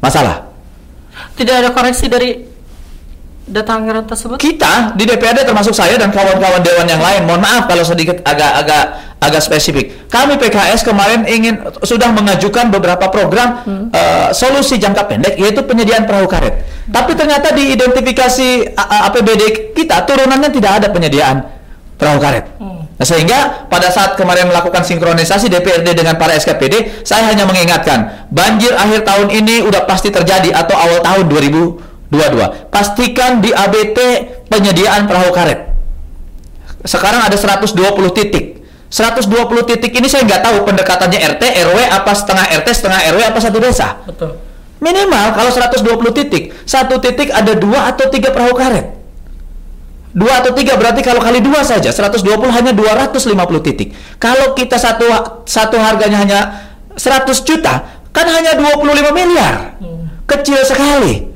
masalah. 0.02 0.50
Tidak 1.38 1.54
ada 1.54 1.70
koreksi 1.70 2.10
dari 2.10 2.34
data 3.48 3.72
anggaran 3.78 4.04
tersebut? 4.04 4.36
Kita 4.36 4.92
di 4.98 5.08
DPRD 5.08 5.48
termasuk 5.48 5.72
saya 5.72 5.96
dan 5.96 6.12
kawan-kawan 6.12 6.60
dewan 6.60 6.86
yang 6.86 7.00
lain, 7.00 7.24
mohon 7.24 7.40
maaf 7.40 7.70
kalau 7.70 7.82
sedikit 7.82 8.20
agak-agak 8.22 9.08
agak 9.18 9.42
spesifik. 9.42 10.06
Kami 10.06 10.38
PKS 10.38 10.86
kemarin 10.86 11.26
ingin 11.26 11.58
sudah 11.82 12.14
mengajukan 12.14 12.70
beberapa 12.70 13.10
program 13.10 13.66
eh, 13.90 14.30
solusi 14.30 14.78
jangka 14.78 15.10
pendek 15.10 15.34
yaitu 15.34 15.62
penyediaan 15.66 16.06
perahu 16.06 16.30
karet. 16.30 16.54
Tapi 16.86 17.18
ternyata 17.18 17.50
di 17.50 17.74
identifikasi 17.74 18.78
APBD 18.78 19.74
kita 19.74 20.06
turunannya 20.06 20.50
tidak 20.54 20.72
ada 20.82 20.86
penyediaan 20.94 21.42
perahu 21.98 22.18
karet. 22.22 22.46
Nah, 22.98 23.06
sehingga 23.06 23.70
pada 23.70 23.94
saat 23.94 24.18
kemarin 24.18 24.50
melakukan 24.50 24.82
sinkronisasi 24.82 25.46
DPRD 25.46 25.94
dengan 25.94 26.18
para 26.18 26.34
SKPD, 26.34 27.06
saya 27.06 27.30
hanya 27.30 27.46
mengingatkan, 27.46 28.26
banjir 28.34 28.74
akhir 28.74 29.06
tahun 29.06 29.30
ini 29.30 29.62
udah 29.62 29.86
pasti 29.86 30.10
terjadi 30.10 30.50
atau 30.50 30.74
awal 30.74 30.98
tahun 31.06 31.30
2022. 31.30 32.74
Pastikan 32.74 33.38
di 33.38 33.54
ABT 33.54 33.98
penyediaan 34.50 35.06
perahu 35.06 35.30
karet. 35.30 35.70
Sekarang 36.82 37.22
ada 37.22 37.38
120 37.38 37.70
titik. 38.10 38.66
120 38.90 39.30
titik 39.68 39.92
ini 39.94 40.10
saya 40.10 40.26
nggak 40.26 40.42
tahu 40.42 40.56
pendekatannya 40.66 41.38
RT, 41.38 41.42
RW, 41.70 41.78
apa 41.86 42.10
setengah 42.18 42.50
RT, 42.50 42.68
setengah 42.82 42.98
RW, 43.14 43.20
apa 43.30 43.38
satu 43.38 43.62
desa. 43.62 44.02
Betul. 44.10 44.42
Minimal 44.82 45.38
kalau 45.38 45.50
120 45.54 46.18
titik, 46.18 46.50
satu 46.66 46.98
titik 46.98 47.30
ada 47.30 47.54
dua 47.54 47.94
atau 47.94 48.10
tiga 48.10 48.34
perahu 48.34 48.58
karet. 48.58 48.97
Dua 50.18 50.42
atau 50.42 50.50
tiga 50.50 50.74
berarti 50.74 50.98
kalau 51.06 51.22
kali 51.22 51.38
dua 51.38 51.62
saja 51.62 51.94
120 51.94 52.26
hanya 52.50 52.74
250 52.74 53.22
titik. 53.62 53.94
Kalau 54.18 54.50
kita 54.58 54.74
satu 54.74 55.06
satu 55.46 55.78
harganya 55.78 56.18
hanya 56.18 56.40
100 56.98 57.46
juta, 57.46 57.86
kan 58.10 58.26
hanya 58.26 58.58
25 58.58 59.14
miliar. 59.14 59.78
Kecil 60.26 60.58
sekali. 60.66 61.30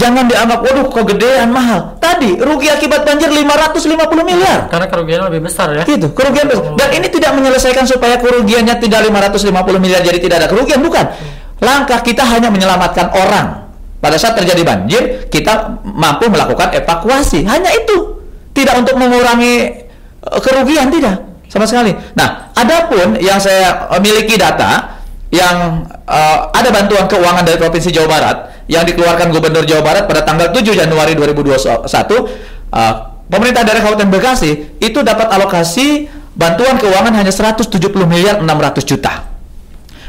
Jangan 0.00 0.24
dianggap 0.24 0.64
waduh 0.64 0.88
kegedean 0.88 1.52
mahal. 1.52 2.00
Tadi 2.00 2.40
rugi 2.40 2.72
akibat 2.72 3.04
banjir 3.04 3.28
550 3.28 4.24
miliar. 4.24 4.66
Karena 4.72 4.88
kerugiannya 4.88 5.26
lebih 5.28 5.42
besar 5.46 5.68
ya. 5.76 5.84
Gitu, 5.84 6.10
kerugian 6.16 6.48
besar. 6.48 6.72
Dan 6.74 6.88
ini 6.96 7.06
tidak 7.12 7.36
menyelesaikan 7.36 7.84
supaya 7.84 8.16
kerugiannya 8.16 8.80
tidak 8.80 9.00
550 9.12 9.52
miliar 9.78 10.00
jadi 10.00 10.18
tidak 10.18 10.36
ada 10.42 10.48
kerugian, 10.48 10.80
bukan. 10.80 11.04
Langkah 11.60 12.00
kita 12.00 12.24
hanya 12.24 12.48
menyelamatkan 12.48 13.12
orang. 13.14 13.68
Pada 14.02 14.18
saat 14.18 14.34
terjadi 14.34 14.66
banjir, 14.66 15.02
kita 15.30 15.78
mampu 15.86 16.26
melakukan 16.26 16.74
evakuasi. 16.74 17.46
Hanya 17.46 17.70
itu. 17.70 18.11
Tidak 18.52 18.74
untuk 18.76 19.00
mengurangi 19.00 19.54
eh, 20.20 20.40
kerugian 20.40 20.92
tidak 20.92 21.32
sama 21.52 21.68
sekali. 21.68 21.92
Nah, 22.16 22.48
adapun 22.56 23.20
yang 23.20 23.36
saya 23.36 23.92
eh, 23.92 24.00
miliki 24.00 24.40
data 24.40 25.00
yang 25.28 25.84
eh, 26.08 26.38
ada 26.52 26.68
bantuan 26.72 27.04
keuangan 27.04 27.44
dari 27.44 27.60
Provinsi 27.60 27.92
Jawa 27.92 28.08
Barat 28.08 28.36
yang 28.72 28.88
dikeluarkan 28.88 29.28
Gubernur 29.28 29.64
Jawa 29.68 29.84
Barat 29.84 30.04
pada 30.08 30.24
tanggal 30.24 30.48
7 30.48 30.64
Januari 30.72 31.12
2021 31.12 31.88
eh, 31.88 32.94
pemerintah 33.28 33.62
daerah 33.64 33.82
Kabupaten 33.84 34.08
Bekasi 34.08 34.80
itu 34.80 35.00
dapat 35.04 35.28
alokasi 35.28 36.08
bantuan 36.32 36.80
keuangan 36.80 37.12
hanya 37.16 37.32
170 37.32 37.68
miliar 38.08 38.40
600 38.40 38.84
juta. 38.88 39.28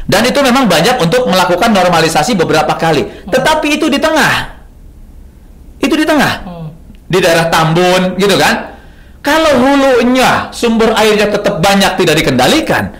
Dan 0.04 0.28
itu 0.28 0.36
memang 0.44 0.68
banyak 0.68 1.00
untuk 1.00 1.24
melakukan 1.28 1.72
normalisasi 1.72 2.36
beberapa 2.36 2.76
kali. 2.76 3.24
Tetapi 3.24 3.80
itu 3.80 3.88
di 3.88 3.96
tengah. 3.96 4.52
Itu 5.80 5.96
di 5.96 6.04
tengah. 6.04 6.44
Hmm. 7.04 7.12
Di 7.12 7.18
daerah 7.20 7.46
Tambun 7.52 8.16
gitu 8.16 8.36
kan. 8.40 8.74
Kalau 9.24 9.56
hulunya 9.56 10.52
sumber 10.52 10.92
airnya 10.92 11.32
tetap 11.32 11.56
banyak 11.64 11.96
tidak 11.96 12.20
dikendalikan, 12.20 12.92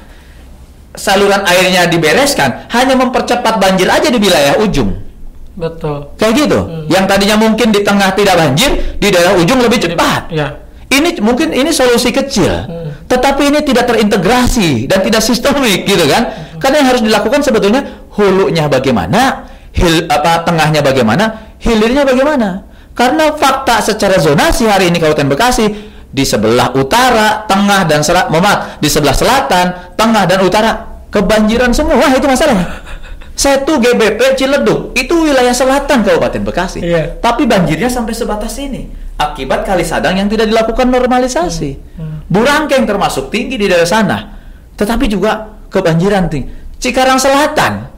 saluran 0.96 1.44
airnya 1.44 1.84
dibereskan, 1.84 2.64
hanya 2.72 2.96
mempercepat 2.96 3.60
banjir 3.60 3.84
aja 3.84 4.08
di 4.08 4.16
wilayah 4.16 4.56
ujung. 4.56 5.04
Betul. 5.52 6.16
Kayak 6.16 6.48
gitu. 6.48 6.58
Yang 6.88 7.04
tadinya 7.12 7.36
mungkin 7.36 7.68
di 7.76 7.84
tengah 7.84 8.16
tidak 8.16 8.40
banjir, 8.40 8.96
di 8.96 9.08
daerah 9.12 9.36
ujung 9.36 9.60
lebih 9.60 9.84
cepat. 9.84 10.32
Ya. 10.32 10.64
Ini 10.88 11.20
mungkin 11.20 11.52
ini 11.52 11.68
solusi 11.74 12.08
kecil, 12.08 12.72
tetapi 13.04 13.52
ini 13.52 13.60
tidak 13.60 13.84
terintegrasi 13.92 14.88
dan 14.88 15.04
tidak 15.04 15.20
sistemik 15.20 15.84
gitu 15.84 16.08
kan? 16.08 16.32
Karena 16.56 16.80
yang 16.80 16.88
harus 16.88 17.02
dilakukan 17.04 17.40
sebetulnya 17.44 17.84
hulunya 18.16 18.64
bagaimana, 18.64 19.44
hil 19.76 20.08
apa 20.08 20.40
tengahnya 20.46 20.80
bagaimana, 20.80 21.52
hilirnya 21.60 22.08
bagaimana. 22.08 22.63
Karena 22.94 23.34
fakta 23.34 23.82
secara 23.82 24.16
zonasi 24.22 24.70
hari 24.70 24.88
ini 24.88 25.02
Kabupaten 25.02 25.28
Bekasi 25.34 25.66
di 26.14 26.22
sebelah 26.22 26.70
utara, 26.78 27.42
tengah 27.50 27.82
dan 27.90 28.06
selat, 28.06 28.30
mohon 28.30 28.78
di 28.78 28.86
sebelah 28.86 29.14
selatan, 29.18 29.98
tengah 29.98 30.24
dan 30.30 30.38
utara 30.46 31.02
kebanjiran 31.10 31.74
semua 31.74 32.06
itu 32.14 32.22
masalahnya. 32.22 32.70
Setu 33.34 33.82
GBP 33.82 34.38
Ciledug 34.38 34.94
itu 34.94 35.26
wilayah 35.26 35.50
selatan 35.50 36.06
Kabupaten 36.06 36.42
Bekasi. 36.46 36.86
Iya. 36.86 37.18
Tapi 37.18 37.50
banjirnya 37.50 37.90
sampai 37.90 38.14
sebatas 38.14 38.54
ini 38.62 38.86
akibat 39.18 39.66
kali 39.66 39.82
sadang 39.82 40.18
yang 40.18 40.30
tidak 40.30 40.46
dilakukan 40.46 40.86
normalisasi. 40.86 41.98
Burangkeng 42.30 42.86
termasuk 42.86 43.34
tinggi 43.34 43.58
di 43.58 43.66
daerah 43.66 43.86
sana. 43.86 44.18
Tetapi 44.74 45.10
juga 45.10 45.54
kebanjiran 45.70 46.30
tinggi. 46.30 46.46
Cikarang 46.78 47.18
Selatan, 47.18 47.93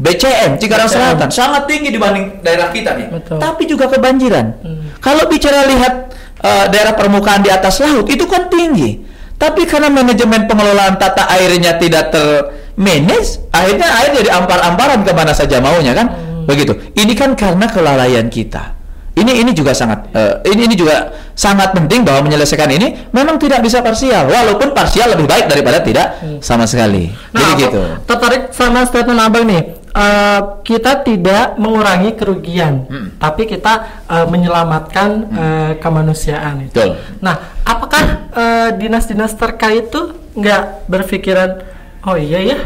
BCM 0.00 0.56
Cikarang 0.56 0.88
BCM. 0.88 0.96
Selatan 0.96 1.28
sangat 1.28 1.62
tinggi 1.68 1.92
dibanding 1.92 2.40
daerah 2.40 2.72
kita 2.72 2.96
nih. 2.96 3.06
Betul. 3.12 3.36
Tapi 3.36 3.62
juga 3.68 3.86
kebanjiran. 3.92 4.46
Hmm. 4.64 4.96
Kalau 4.98 5.28
bicara 5.28 5.68
lihat 5.68 5.94
eh, 6.40 6.66
daerah 6.72 6.96
permukaan 6.96 7.44
di 7.44 7.52
atas 7.52 7.78
laut 7.84 8.08
itu 8.08 8.24
kan 8.24 8.48
tinggi. 8.48 9.06
Tapi 9.40 9.64
karena 9.64 9.88
manajemen 9.88 10.44
pengelolaan 10.44 11.00
tata 11.00 11.24
airnya 11.32 11.80
tidak 11.80 12.12
termanage, 12.12 13.40
akhirnya 13.48 13.88
air 14.04 14.12
jadi 14.12 14.36
ampar-amparan 14.36 15.00
ke 15.00 15.16
mana 15.16 15.32
saja 15.32 15.64
maunya 15.64 15.96
kan, 15.96 16.12
begitu. 16.44 16.76
Ini 16.92 17.16
kan 17.16 17.32
karena 17.32 17.64
kelalaian 17.64 18.28
kita. 18.28 18.76
Ini 19.16 19.40
ini 19.40 19.56
juga 19.56 19.72
sangat 19.72 20.12
eh, 20.12 20.44
ini 20.52 20.68
ini 20.68 20.74
juga 20.76 21.08
sangat 21.32 21.72
penting 21.72 22.04
bahwa 22.04 22.28
menyelesaikan 22.28 22.68
ini 22.68 23.08
memang 23.16 23.40
tidak 23.40 23.64
bisa 23.64 23.80
parsial, 23.80 24.28
walaupun 24.28 24.76
parsial 24.76 25.08
lebih 25.16 25.24
baik 25.24 25.48
daripada 25.48 25.80
tidak 25.80 26.20
sama 26.44 26.68
sekali. 26.68 27.08
Nah, 27.32 27.56
jadi 27.56 27.64
gitu. 27.64 27.80
tertarik 28.04 28.52
sama 28.52 28.84
statement 28.84 29.24
abang 29.24 29.48
nih. 29.48 29.79
Eh, 29.90 30.40
kita 30.62 31.02
tidak 31.02 31.58
mengurangi 31.58 32.14
kerugian, 32.14 32.86
Hmm. 32.86 33.10
tapi 33.18 33.42
kita 33.44 33.72
eh, 34.06 34.22
menyelamatkan 34.24 35.10
eh, 35.28 35.72
kemanusiaan 35.76 36.62
itu. 36.62 36.78
Betul. 36.78 36.94
Nah, 37.18 37.36
apakah 37.62 38.02
dinas-dinas 38.72 39.34
terkait 39.34 39.90
itu 39.90 40.14
nggak 40.30 40.86
berpikiran 40.86 41.66
oh 42.00 42.14
iya 42.14 42.38
ya 42.40 42.58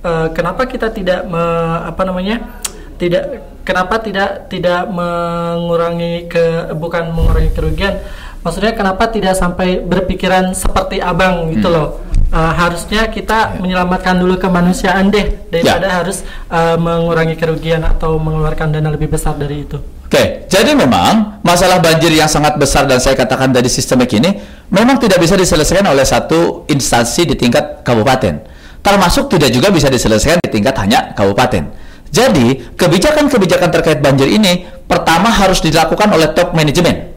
eh, 0.00 0.28
kenapa 0.32 0.64
kita 0.64 0.88
tidak 0.88 1.28
me- 1.28 1.38
apa 1.84 2.02
namanya 2.02 2.56
tidak 2.96 3.28
kenapa 3.62 4.00
tidak 4.00 4.48
tidak 4.48 4.88
mengurangi 4.88 6.26
ke 6.26 6.44
bukan 6.72 7.12
mengurangi 7.12 7.52
kerugian 7.52 8.00
maksudnya 8.40 8.72
kenapa 8.72 9.06
tidak 9.06 9.36
sampai 9.36 9.78
berpikiran 9.78 10.50
seperti 10.52 10.98
abang 10.98 11.52
gitu 11.52 11.68
Hmm. 11.68 11.76
loh 11.76 11.88
Eh, 12.32 12.52
harusnya 12.56 13.12
kita 13.12 13.60
menyelamatkan 13.60 14.16
dulu 14.16 14.40
kemanusiaan 14.40 15.12
deh 15.12 15.44
daripada 15.52 15.84
Ya. 15.84 16.00
harus 16.00 16.24
eh, 16.48 16.76
mengurangi 16.80 17.36
kerugian 17.36 17.84
atau 17.84 18.16
mengeluarkan 18.16 18.72
dana 18.72 18.88
lebih 18.88 19.12
besar 19.12 19.36
dari 19.36 19.68
itu 19.68 19.76
Oke, 20.08 20.48
jadi 20.48 20.72
memang 20.72 21.44
masalah 21.44 21.76
banjir 21.76 22.08
yang 22.08 22.32
sangat 22.32 22.56
besar 22.56 22.88
dan 22.88 23.04
saya 23.04 23.20
katakan 23.20 23.52
dari 23.52 23.68
sistemik 23.68 24.08
ini 24.16 24.32
memang 24.72 24.96
tidak 24.96 25.20
bisa 25.20 25.36
diselesaikan 25.36 25.84
oleh 25.84 26.08
satu 26.08 26.64
instansi 26.72 27.28
di 27.28 27.36
tingkat 27.36 27.84
kabupaten. 27.84 28.40
Termasuk 28.80 29.28
tidak 29.28 29.52
juga 29.52 29.68
bisa 29.68 29.92
diselesaikan 29.92 30.40
di 30.40 30.52
tingkat 30.52 30.76
hanya 30.80 31.12
kabupaten. 31.12 31.68
Jadi, 32.12 32.76
kebijakan-kebijakan 32.76 33.72
terkait 33.72 34.04
banjir 34.04 34.28
ini 34.28 34.68
pertama 34.84 35.32
harus 35.32 35.64
dilakukan 35.64 36.08
oleh 36.12 36.28
top 36.36 36.52
manajemen. 36.52 37.11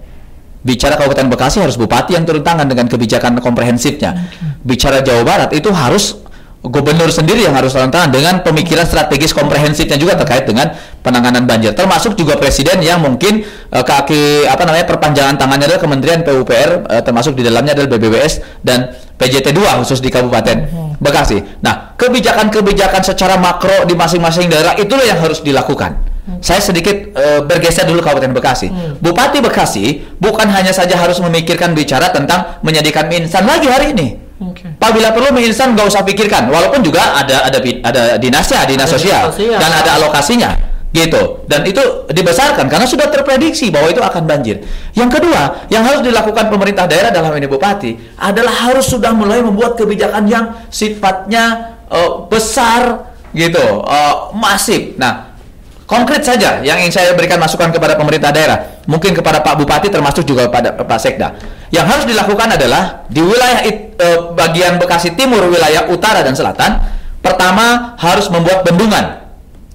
Bicara 0.66 0.98
Kabupaten 0.98 1.30
Bekasi 1.30 1.62
harus 1.62 1.78
bupati 1.78 2.18
yang 2.18 2.26
turun 2.26 2.42
tangan 2.42 2.66
dengan 2.66 2.90
kebijakan 2.90 3.38
komprehensifnya. 3.38 4.18
Bicara 4.66 5.06
Jawa 5.06 5.22
Barat 5.22 5.54
itu 5.54 5.70
harus 5.70 6.26
gubernur 6.66 7.14
sendiri 7.14 7.46
yang 7.46 7.54
harus 7.54 7.78
turun 7.78 7.94
tangan 7.94 8.10
dengan 8.10 8.42
pemikiran 8.42 8.82
strategis 8.82 9.30
komprehensifnya 9.30 10.02
juga 10.02 10.18
terkait 10.18 10.50
dengan 10.50 10.74
penanganan 11.06 11.46
banjir. 11.46 11.78
Termasuk 11.78 12.18
juga 12.18 12.42
presiden 12.42 12.82
yang 12.82 12.98
mungkin 12.98 13.46
eh, 13.46 13.84
kaki 13.86 14.50
apa 14.50 14.66
namanya 14.66 14.90
perpanjangan 14.90 15.38
tangannya 15.38 15.70
adalah 15.70 15.82
Kementerian 15.86 16.26
PUPR 16.26 16.90
eh, 16.90 17.02
termasuk 17.06 17.38
di 17.38 17.46
dalamnya 17.46 17.78
adalah 17.78 17.90
BBWS 17.94 18.66
dan 18.66 18.90
PJT 19.22 19.54
2 19.54 19.80
khusus 19.86 20.02
di 20.02 20.10
Kabupaten 20.10 20.58
Bekasi. 20.98 21.62
Nah, 21.62 21.94
kebijakan-kebijakan 21.94 23.06
secara 23.06 23.38
makro 23.38 23.86
di 23.86 23.94
masing-masing 23.94 24.50
daerah 24.50 24.74
itulah 24.82 25.06
yang 25.06 25.22
harus 25.22 25.46
dilakukan. 25.46 26.15
Saya 26.42 26.58
sedikit 26.58 27.14
eh, 27.14 27.42
bergeser 27.46 27.86
dulu 27.86 28.02
Kabupaten 28.02 28.34
Bekasi. 28.34 28.68
Bupati 28.98 29.46
Bekasi 29.46 30.02
bukan 30.18 30.50
hanya 30.50 30.74
saja 30.74 30.98
harus 30.98 31.22
memikirkan 31.22 31.78
bicara 31.78 32.10
tentang 32.10 32.58
menyediakan 32.66 33.06
mie 33.06 33.30
instan 33.30 33.46
lagi 33.46 33.70
hari 33.70 33.94
ini. 33.94 34.18
Oke. 34.42 34.68
Apabila 34.82 35.14
perlu 35.14 35.30
mie 35.38 35.54
instan 35.54 35.78
nggak 35.78 35.86
usah 35.86 36.02
pikirkan, 36.02 36.50
walaupun 36.50 36.82
juga 36.82 37.14
ada 37.14 37.46
ada 37.46 37.62
ada 37.62 38.02
dinasnya, 38.18 38.66
dinas 38.66 38.90
Ada 38.90 38.96
sosial, 38.98 39.24
dan 39.38 39.70
ada 39.70 40.02
alokasinya, 40.02 40.50
gitu. 40.92 41.46
Dan 41.46 41.62
itu 41.70 41.80
dibesarkan 42.10 42.66
karena 42.68 42.90
sudah 42.90 43.06
terprediksi 43.08 43.70
bahwa 43.70 43.94
itu 43.94 44.02
akan 44.02 44.26
banjir. 44.26 44.66
Yang 44.98 45.22
kedua, 45.22 45.70
yang 45.70 45.86
harus 45.86 46.02
dilakukan 46.02 46.50
pemerintah 46.50 46.90
daerah 46.90 47.14
dalam 47.14 47.32
ini 47.38 47.46
bupati 47.46 48.18
adalah 48.18 48.66
harus 48.66 48.90
sudah 48.90 49.14
mulai 49.14 49.46
membuat 49.46 49.78
kebijakan 49.78 50.26
yang 50.26 50.58
sifatnya 50.74 51.78
eh, 51.88 52.12
besar, 52.28 53.14
gitu, 53.32 53.62
eh, 53.86 54.16
masif. 54.34 54.98
Nah, 54.98 55.35
konkret 55.86 56.26
saja 56.26 56.62
yang 56.66 56.82
ingin 56.82 56.94
saya 56.94 57.14
berikan 57.14 57.38
masukan 57.38 57.70
kepada 57.70 57.98
pemerintah 57.98 58.34
daerah, 58.34 58.82
mungkin 58.90 59.14
kepada 59.14 59.42
Pak 59.42 59.56
Bupati 59.62 59.88
termasuk 59.90 60.26
juga 60.26 60.50
pada 60.50 60.74
Pak 60.74 61.00
Sekda. 61.00 61.38
Yang 61.70 61.86
harus 61.86 62.06
dilakukan 62.10 62.58
adalah 62.58 63.06
di 63.10 63.22
wilayah 63.22 63.62
it- 63.66 63.98
eh, 63.98 64.20
bagian 64.34 64.78
Bekasi 64.82 65.14
Timur, 65.14 65.46
wilayah 65.50 65.88
utara 65.90 66.22
dan 66.26 66.34
selatan, 66.34 66.82
pertama 67.22 67.98
harus 67.98 68.30
membuat 68.30 68.66
bendungan 68.66 69.26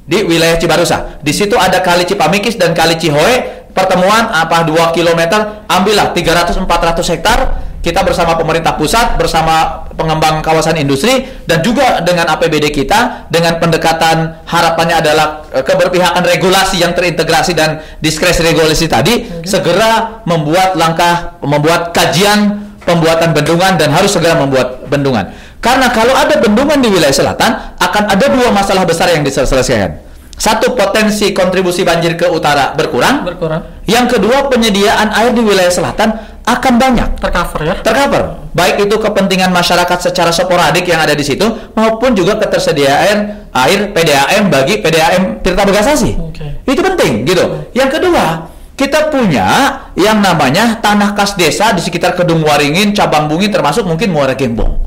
di 0.06 0.26
wilayah 0.26 0.58
Cibarusa. 0.58 1.22
Di 1.22 1.30
situ 1.30 1.54
ada 1.54 1.78
Kali 1.78 2.02
Cipamikis 2.02 2.58
dan 2.58 2.74
Kali 2.74 2.98
Cihoe. 2.98 3.62
Pertemuan 3.70 4.26
apa 4.34 4.66
2 4.66 4.90
km, 4.90 5.46
ambillah 5.70 6.10
300 6.10 6.58
400 6.58 7.06
hektar. 7.06 7.38
Kita 7.80 8.04
bersama 8.04 8.36
pemerintah 8.36 8.76
pusat, 8.76 9.16
bersama 9.16 9.88
pengembang 9.96 10.44
kawasan 10.44 10.76
industri 10.76 11.24
dan 11.48 11.64
juga 11.64 12.04
dengan 12.04 12.28
APBD 12.28 12.68
kita 12.68 13.24
dengan 13.32 13.56
pendekatan 13.56 14.44
harapannya 14.44 15.00
adalah 15.00 15.48
eh, 15.48 15.64
keberpihakan 15.64 16.20
regulasi 16.20 16.84
yang 16.84 16.92
terintegrasi 16.92 17.56
dan 17.56 17.80
diskresi 18.04 18.44
regulasi 18.44 18.84
tadi 18.84 19.24
segera 19.48 20.20
membuat 20.28 20.76
langkah 20.76 21.40
membuat 21.40 21.96
kajian 21.96 22.68
pembuatan 22.84 23.32
bendungan 23.32 23.80
dan 23.80 23.88
harus 23.96 24.12
segera 24.12 24.36
membuat 24.36 24.84
bendungan. 24.84 25.32
Karena 25.60 25.88
kalau 25.88 26.12
ada 26.12 26.36
bendungan 26.40 26.80
di 26.80 26.88
wilayah 26.88 27.12
selatan, 27.12 27.52
akan 27.76 28.02
ada 28.12 28.26
dua 28.28 28.48
masalah 28.52 28.84
besar 28.84 29.12
yang 29.12 29.24
diselesaikan. 29.24 30.09
Satu, 30.40 30.72
potensi 30.72 31.36
kontribusi 31.36 31.84
banjir 31.84 32.16
ke 32.16 32.24
utara 32.32 32.72
berkurang. 32.72 33.28
berkurang 33.28 33.84
Yang 33.84 34.16
kedua, 34.16 34.48
penyediaan 34.48 35.12
air 35.12 35.36
di 35.36 35.44
wilayah 35.44 35.68
selatan 35.68 36.16
akan 36.48 36.74
banyak 36.80 37.20
tercover 37.20 37.60
ya 37.60 37.74
tercover. 37.84 38.48
Baik 38.56 38.88
itu 38.88 38.96
kepentingan 38.96 39.52
masyarakat 39.52 40.10
secara 40.10 40.32
sporadik 40.32 40.88
yang 40.88 41.04
ada 41.04 41.12
di 41.12 41.20
situ 41.20 41.44
maupun 41.76 42.16
juga 42.16 42.40
ketersediaan 42.40 43.52
air 43.52 43.92
PDAM 43.92 44.48
bagi 44.48 44.80
PDAM 44.80 45.44
Tirta 45.44 45.68
Begasasi. 45.68 46.16
Oke. 46.16 46.64
Itu 46.64 46.80
penting 46.80 47.28
gitu. 47.28 47.68
Yang 47.76 48.00
kedua, 48.00 48.48
kita 48.80 49.12
punya 49.12 49.46
yang 49.92 50.24
namanya 50.24 50.80
tanah 50.80 51.12
kas 51.12 51.36
desa 51.36 51.76
di 51.76 51.84
sekitar 51.84 52.16
Kedung 52.16 52.40
Waringin, 52.40 52.96
Cabang 52.96 53.28
Bungin 53.28 53.52
termasuk 53.52 53.84
mungkin 53.84 54.08
Muara 54.08 54.32
Gembong. 54.32 54.80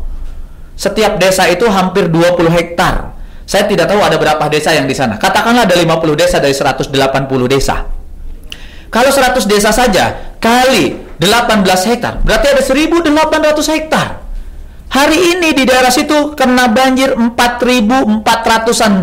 Setiap 0.73 1.21
desa 1.21 1.45
itu 1.45 1.69
hampir 1.69 2.09
20 2.09 2.49
hektar. 2.49 3.12
Saya 3.43 3.67
tidak 3.67 3.91
tahu 3.91 3.99
ada 3.99 4.15
berapa 4.15 4.43
desa 4.47 4.71
yang 4.71 4.87
di 4.87 4.95
sana. 4.95 5.19
Katakanlah 5.19 5.67
ada 5.67 5.75
50 5.75 6.15
desa 6.15 6.39
dari 6.39 6.55
180 6.55 6.89
desa. 7.51 7.83
Kalau 8.93 9.09
100 9.09 9.49
desa 9.49 9.73
saja 9.73 10.37
kali 10.37 10.95
18 11.17 11.65
hektar, 11.89 12.21
berarti 12.21 12.47
ada 12.53 12.61
1.800 12.61 13.73
hektar. 13.73 14.07
Hari 14.93 15.17
ini 15.33 15.57
di 15.57 15.65
daerah 15.65 15.89
situ 15.89 16.37
kena 16.37 16.69
banjir 16.69 17.17
4.400-an 17.17 18.93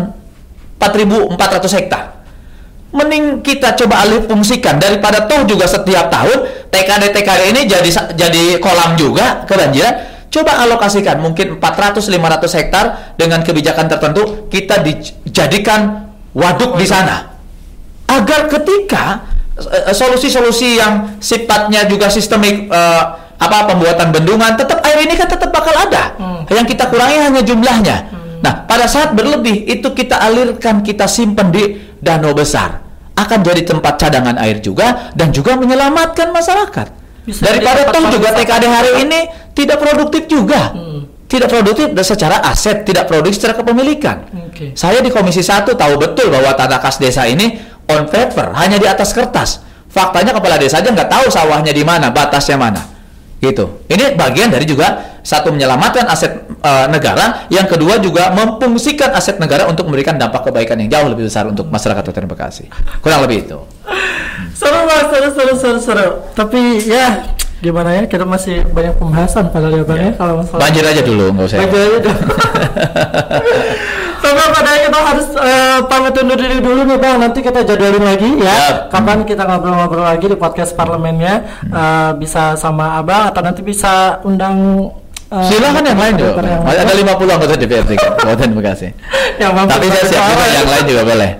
4.400 0.79 1.77
hektar. 1.77 2.03
Mending 2.91 3.43
kita 3.43 3.75
coba 3.75 4.03
alih 4.03 4.23
fungsikan 4.27 4.79
daripada 4.79 5.23
toh 5.27 5.47
juga 5.47 5.63
setiap 5.67 6.11
tahun 6.11 6.67
TKD-TKD 6.71 7.41
ini 7.55 7.61
jadi 7.67 7.89
jadi 8.15 8.43
kolam 8.63 8.95
juga 8.95 9.43
kebanjiran. 9.47 10.10
Coba 10.31 10.63
alokasikan 10.63 11.19
mungkin 11.19 11.59
400-500 11.59 12.07
hektar 12.55 12.85
dengan 13.19 13.43
kebijakan 13.43 13.91
tertentu 13.91 14.47
kita 14.47 14.79
dijadikan 14.79 16.07
waduk 16.31 16.79
di 16.79 16.87
sana. 16.87 17.35
Agar 18.07 18.47
ketika 18.47 19.27
eh, 19.59 19.91
solusi-solusi 19.91 20.79
yang 20.79 21.19
sifatnya 21.19 21.83
juga 21.83 22.07
sistemik 22.07 22.71
eh, 22.71 23.03
apa 23.41 23.75
pembuatan 23.75 24.15
bendungan 24.15 24.55
tetap 24.55 24.79
air 24.87 25.03
ini 25.03 25.19
kan 25.19 25.27
tetap 25.27 25.51
bakal 25.51 25.75
ada. 25.75 26.15
Hmm. 26.15 26.47
yang 26.47 26.63
kita 26.63 26.87
kurangi 26.87 27.19
hanya 27.19 27.43
jumlahnya. 27.43 27.97
Nah 28.39 28.63
pada 28.63 28.87
saat 28.87 29.11
berlebih 29.11 29.67
itu 29.67 29.91
kita 29.91 30.15
alirkan 30.15 30.79
kita 30.79 31.11
simpan 31.11 31.51
di 31.51 31.75
danau 31.99 32.31
besar. 32.31 32.79
Akan 33.19 33.43
jadi 33.43 33.67
tempat 33.67 33.99
cadangan 33.99 34.39
air 34.39 34.63
juga 34.63 35.11
dan 35.11 35.35
juga 35.35 35.59
menyelamatkan 35.59 36.31
masyarakat 36.31 37.00
Bisa 37.21 37.41
daripada 37.45 37.85
toh 37.85 37.93
tempat 38.01 38.11
juga 38.17 38.29
TKD 38.33 38.63
hari 38.65 38.91
ini 39.05 39.19
tidak 39.53 39.77
produktif 39.77 40.25
juga 40.25 40.73
Hmm. 40.73 41.05
tidak 41.29 41.47
produktif 41.53 41.87
secara 42.01 42.41
aset 42.43 42.81
tidak 42.81 43.05
produktif 43.07 43.37
secara 43.39 43.53
kepemilikan 43.55 44.25
Oke. 44.51 44.73
saya 44.73 44.99
di 44.99 45.13
Komisi 45.13 45.45
1 45.45 45.69
tahu 45.77 45.93
betul 46.01 46.33
bahwa 46.33 46.51
tanah 46.57 46.81
kas 46.81 46.97
desa 46.97 47.29
ini 47.29 47.71
on 47.91 48.07
paper, 48.07 48.55
hanya 48.55 48.79
di 48.79 48.87
atas 48.87 49.11
kertas. 49.11 49.63
Faktanya 49.91 50.31
kepala 50.31 50.55
desa 50.55 50.79
aja 50.79 50.87
nggak 50.87 51.09
tahu 51.11 51.25
sawahnya 51.27 51.75
di 51.75 51.83
mana, 51.83 52.07
batasnya 52.13 52.55
mana. 52.55 52.79
Gitu. 53.41 53.83
Ini 53.89 54.15
bagian 54.15 54.53
dari 54.53 54.63
juga 54.69 55.17
satu 55.25 55.51
menyelamatkan 55.51 56.05
aset 56.07 56.45
eh, 56.47 56.87
negara, 56.87 57.49
yang 57.51 57.65
kedua 57.67 57.97
juga 57.99 58.29
memfungsikan 58.31 59.11
aset 59.11 59.41
negara 59.41 59.67
untuk 59.67 59.89
memberikan 59.89 60.15
dampak 60.15 60.47
kebaikan 60.47 60.77
yang 60.79 60.89
jauh 60.93 61.07
lebih 61.11 61.27
besar 61.27 61.49
untuk 61.49 61.67
masyarakat 61.67 62.05
Kabupaten 62.05 62.29
Bekasi. 62.29 62.65
Kurang 63.03 63.25
lebih 63.25 63.49
itu. 63.49 63.59
Seru 64.61 64.79
banget 64.85 65.07
seru 65.09 65.27
seru 65.31 65.53
seru 65.57 65.79
seru 65.81 66.07
tapi 66.31 66.59
ya 66.85 67.33
gimana 67.59 67.89
ya 67.93 68.01
kita 68.05 68.23
masih 68.23 68.61
banyak 68.67 68.93
pembahasan 68.95 69.49
padahal 69.49 69.75
ya 69.75 69.83
bang 69.83 69.99
ya 69.99 70.11
kalau 70.15 70.33
masalah 70.37 70.59
Banjir 70.61 70.83
aja 70.83 71.01
dulu, 71.01 71.25
nggak 71.31 71.45
usah. 71.45 71.57
Banjir 71.59 71.79
aja 71.79 71.99
dulu. 71.99 72.21
Sampai 74.21 74.45
pada 74.49 74.71
kita 74.79 74.99
harus 74.99 75.27
eh, 75.35 75.77
pamit 75.85 76.13
undur 76.15 76.37
diri 76.37 76.57
dulu 76.57 76.79
nih 76.83 76.95
bang. 76.95 77.15
Nanti 77.17 77.39
kita 77.39 77.61
jadwalin 77.61 78.01
lagi 78.01 78.29
ya. 78.37 78.49
Siap. 78.49 78.75
Kapan 78.89 79.17
kita 79.25 79.43
ngobrol-ngobrol 79.43 80.03
lagi 80.03 80.25
di 80.25 80.35
podcast 80.35 80.73
parlemennya 80.73 81.33
Eh, 81.63 82.09
bisa 82.15 82.55
sama 82.55 82.95
abang 82.95 83.27
atau 83.27 83.41
nanti 83.41 83.59
bisa 83.61 84.17
undang. 84.23 84.87
eh, 85.29 85.47
Silakan 85.47 85.83
yang 85.83 85.95
lain 85.95 86.13
juga. 86.17 86.39
yang 86.39 86.61
Ada 86.61 86.83
lain. 86.83 87.07
50 87.07 87.31
anggota 87.31 87.53
DPRD 87.55 87.91
Kabupaten 87.95 88.49
Bekasi. 88.51 88.87
yang 89.37 89.51
mampu 89.53 89.71
Tapi 89.71 89.85
saya 89.87 90.03
siap 90.07 90.23
juga 90.27 90.45
yang 90.49 90.67
lain 90.67 90.83
juga 90.85 91.01
boleh. 91.03 91.31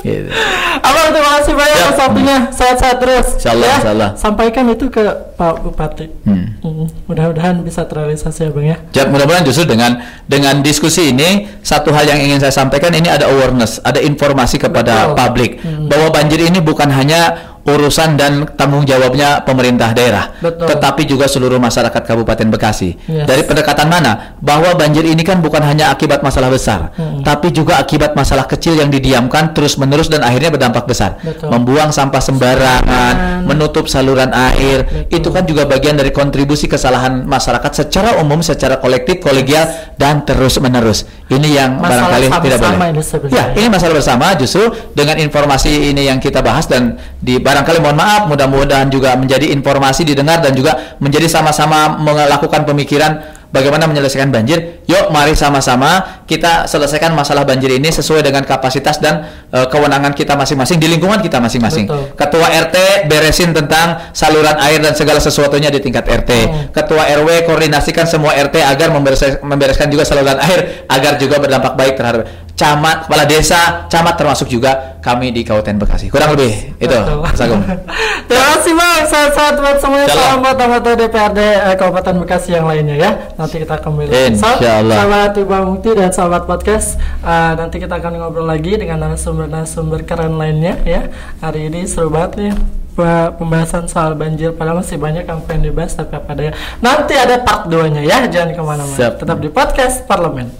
Gitu. 0.00 0.32
Abang 0.80 1.12
terima 1.12 1.30
kasih 1.38 1.52
banyak 1.52 1.76
Siap. 1.76 1.86
atas 1.86 1.98
waktunya. 2.00 2.38
Sehat-sehat 2.48 2.96
terus. 2.98 3.26
Insyaallah, 3.36 3.68
ya. 3.68 3.76
insyaallah. 3.78 4.10
Sampaikan 4.16 4.64
itu 4.68 4.84
ke 4.88 5.02
Pak 5.36 5.54
Bupati. 5.60 6.06
Hmm. 6.24 6.56
Hmm, 6.60 6.86
Mudah-mudahan 7.04 7.60
bisa 7.60 7.84
terrealisasi 7.84 8.48
ya 8.48 8.50
bang 8.50 8.66
ya. 8.66 8.76
Ya, 8.92 9.02
mudah-mudahan 9.06 9.44
justru 9.44 9.68
dengan 9.68 10.00
dengan 10.24 10.60
diskusi 10.60 11.12
ini 11.12 11.48
satu 11.60 11.92
hal 11.92 12.08
yang 12.08 12.20
ingin 12.20 12.40
saya 12.40 12.52
sampaikan 12.52 12.92
ini 12.92 13.08
ada 13.08 13.28
awareness, 13.28 13.80
ada 13.80 14.00
informasi 14.00 14.56
kepada 14.56 15.12
Betul. 15.12 15.16
publik 15.16 15.50
Hmm. 15.60 15.88
bahwa 15.88 16.08
banjir 16.10 16.40
ini 16.40 16.60
bukan 16.60 16.88
hanya 16.88 17.49
urusan 17.60 18.16
dan 18.16 18.48
tanggung 18.56 18.82
jawabnya 18.82 19.44
pemerintah 19.44 19.92
daerah, 19.92 20.32
Betul. 20.38 20.64
tetapi 20.66 21.04
juga 21.04 21.24
seluruh 21.24 21.56
masyarakat 21.56 22.02
Kabupaten 22.02 22.48
Bekasi. 22.48 22.96
Yes. 23.04 23.28
Dari 23.28 23.44
pendekatan 23.44 23.86
mana? 23.86 24.34
Bahwa 24.40 24.72
banjir 24.72 25.04
ini 25.04 25.20
kan 25.20 25.38
bukan 25.38 25.60
hanya 25.60 25.92
akibat 25.92 26.20
masalah 26.20 26.48
besar, 26.48 26.90
Hmm. 26.96 27.20
tapi 27.20 27.52
juga 27.52 27.76
akibat 27.76 28.16
masalah 28.16 28.44
kecil 28.44 28.74
yang 28.74 28.88
didiamkan 28.88 29.52
terus-menerus 29.52 30.08
dan 30.08 30.24
akhirnya 30.24 30.48
berdampak 30.48 30.88
besar. 30.88 31.20
Betul. 31.20 31.52
Membuang 31.52 31.92
sampah 31.92 32.18
sembarangan, 32.18 33.44
menutup 33.44 33.86
saluran 33.86 34.32
air, 34.32 34.84
Betul. 34.84 35.16
itu 35.20 35.28
kan 35.28 35.44
juga 35.44 35.62
bagian 35.64 35.94
dari 35.94 36.10
kontribusi 36.10 36.64
kesalahan 36.64 37.24
masyarakat 37.24 37.72
secara 37.76 38.16
umum, 38.18 38.40
secara 38.40 38.78
kolektif, 38.78 39.20
kolegial 39.20 39.68
dan 39.96 40.24
terus-menerus. 40.24 41.04
Ini 41.30 41.48
yang 41.48 41.70
Masalah 41.78 42.10
barangkali 42.10 42.26
tidak 42.42 42.58
boleh. 42.58 42.78
ini. 42.90 43.00
Ya, 43.30 43.44
ini 43.54 43.66
masalah 43.70 43.94
bersama 43.94 44.34
justru 44.34 44.64
dengan 44.92 45.14
informasi 45.16 45.92
ini 45.92 46.10
yang 46.10 46.18
kita 46.18 46.42
bahas 46.42 46.66
dan 46.66 46.98
di 47.20 47.38
barangkali 47.50 47.82
mohon 47.82 47.98
maaf 47.98 48.30
mudah-mudahan 48.30 48.86
juga 48.86 49.18
menjadi 49.18 49.50
informasi 49.50 50.06
didengar 50.06 50.38
dan 50.38 50.54
juga 50.54 50.94
menjadi 51.02 51.26
sama-sama 51.26 51.98
melakukan 51.98 52.62
pemikiran 52.62 53.40
bagaimana 53.50 53.90
menyelesaikan 53.90 54.30
banjir. 54.30 54.86
Yuk 54.86 55.10
mari 55.10 55.34
sama-sama 55.34 56.22
kita 56.30 56.70
selesaikan 56.70 57.10
masalah 57.10 57.42
banjir 57.42 57.74
ini 57.74 57.90
sesuai 57.90 58.22
dengan 58.22 58.46
kapasitas 58.46 59.02
dan 59.02 59.26
eh, 59.50 59.66
kewenangan 59.66 60.14
kita 60.14 60.38
masing-masing 60.38 60.78
di 60.78 60.86
lingkungan 60.86 61.18
kita 61.18 61.42
masing-masing. 61.42 61.90
Ketua 62.14 62.46
RT 62.70 63.10
beresin 63.10 63.50
tentang 63.50 64.14
saluran 64.14 64.54
air 64.62 64.78
dan 64.78 64.94
segala 64.94 65.18
sesuatunya 65.18 65.68
di 65.74 65.82
tingkat 65.82 66.06
RT. 66.06 66.30
Hmm. 66.30 66.54
Ketua 66.70 67.10
RW 67.20 67.50
koordinasikan 67.50 68.06
semua 68.06 68.38
RT 68.38 68.62
agar 68.62 68.94
memberes- 68.94 69.42
membereskan 69.42 69.90
juga 69.90 70.06
saluran 70.06 70.38
air 70.38 70.86
agar 70.86 71.18
juga 71.18 71.42
berdampak 71.42 71.74
baik 71.74 71.98
terhadap 71.98 72.30
camat, 72.60 73.08
kepala 73.08 73.24
desa, 73.24 73.88
camat 73.88 74.20
termasuk 74.20 74.52
juga 74.52 75.00
kami 75.00 75.32
di 75.32 75.40
Kabupaten 75.40 75.80
Bekasi. 75.80 76.12
Kurang 76.12 76.36
lebih 76.36 76.76
itu, 76.76 76.92
Betul. 76.92 77.24
Mas 77.24 77.40
Agung. 77.40 77.64
Terima 78.28 78.46
kasih 78.52 78.72
bang, 78.76 79.02
sehat-sehat 79.08 79.54
buat 79.56 79.76
semuanya. 79.80 80.06
Salam 80.12 80.44
buat 80.44 80.60
anggota 80.60 80.92
DPRD 80.92 81.40
eh, 81.40 81.76
Kabupaten 81.80 82.14
Bekasi 82.20 82.52
yang 82.52 82.68
lainnya 82.68 83.00
ya. 83.00 83.10
Nanti 83.40 83.64
kita 83.64 83.80
kembali. 83.80 84.12
Insya 84.12 84.60
So, 84.60 84.60
Allah. 84.60 84.96
Sahabat 85.00 85.32
Ibu 85.34 85.54
Mukti 85.64 85.90
dan 85.96 86.12
sahabat 86.12 86.44
podcast, 86.44 87.00
eh, 87.24 87.52
nanti 87.56 87.80
kita 87.80 87.96
akan 87.96 88.12
ngobrol 88.20 88.44
lagi 88.44 88.76
dengan 88.76 89.00
narasumber-narasumber 89.00 90.04
keren 90.04 90.36
lainnya 90.36 90.76
ya. 90.84 91.08
Hari 91.40 91.72
ini 91.72 91.88
seru 91.88 92.12
banget 92.12 92.32
nih 92.36 92.52
pe- 92.92 93.30
pembahasan 93.40 93.88
soal 93.88 94.12
banjir 94.14 94.52
padahal 94.52 94.84
masih 94.84 95.00
banyak 95.00 95.24
yang 95.24 95.40
pengen 95.42 95.72
dibahas 95.72 95.96
tapi 95.96 96.12
apa 96.12 96.32
daya 96.34 96.52
nanti 96.78 97.14
ada 97.14 97.38
part 97.40 97.70
2 97.70 97.86
nya 97.88 98.02
ya 98.02 98.26
jangan 98.26 98.50
ke 98.52 98.60
mana-mana 98.60 98.98
tetap 99.14 99.38
di 99.38 99.48
podcast 99.48 100.04
parlemen 100.04 100.50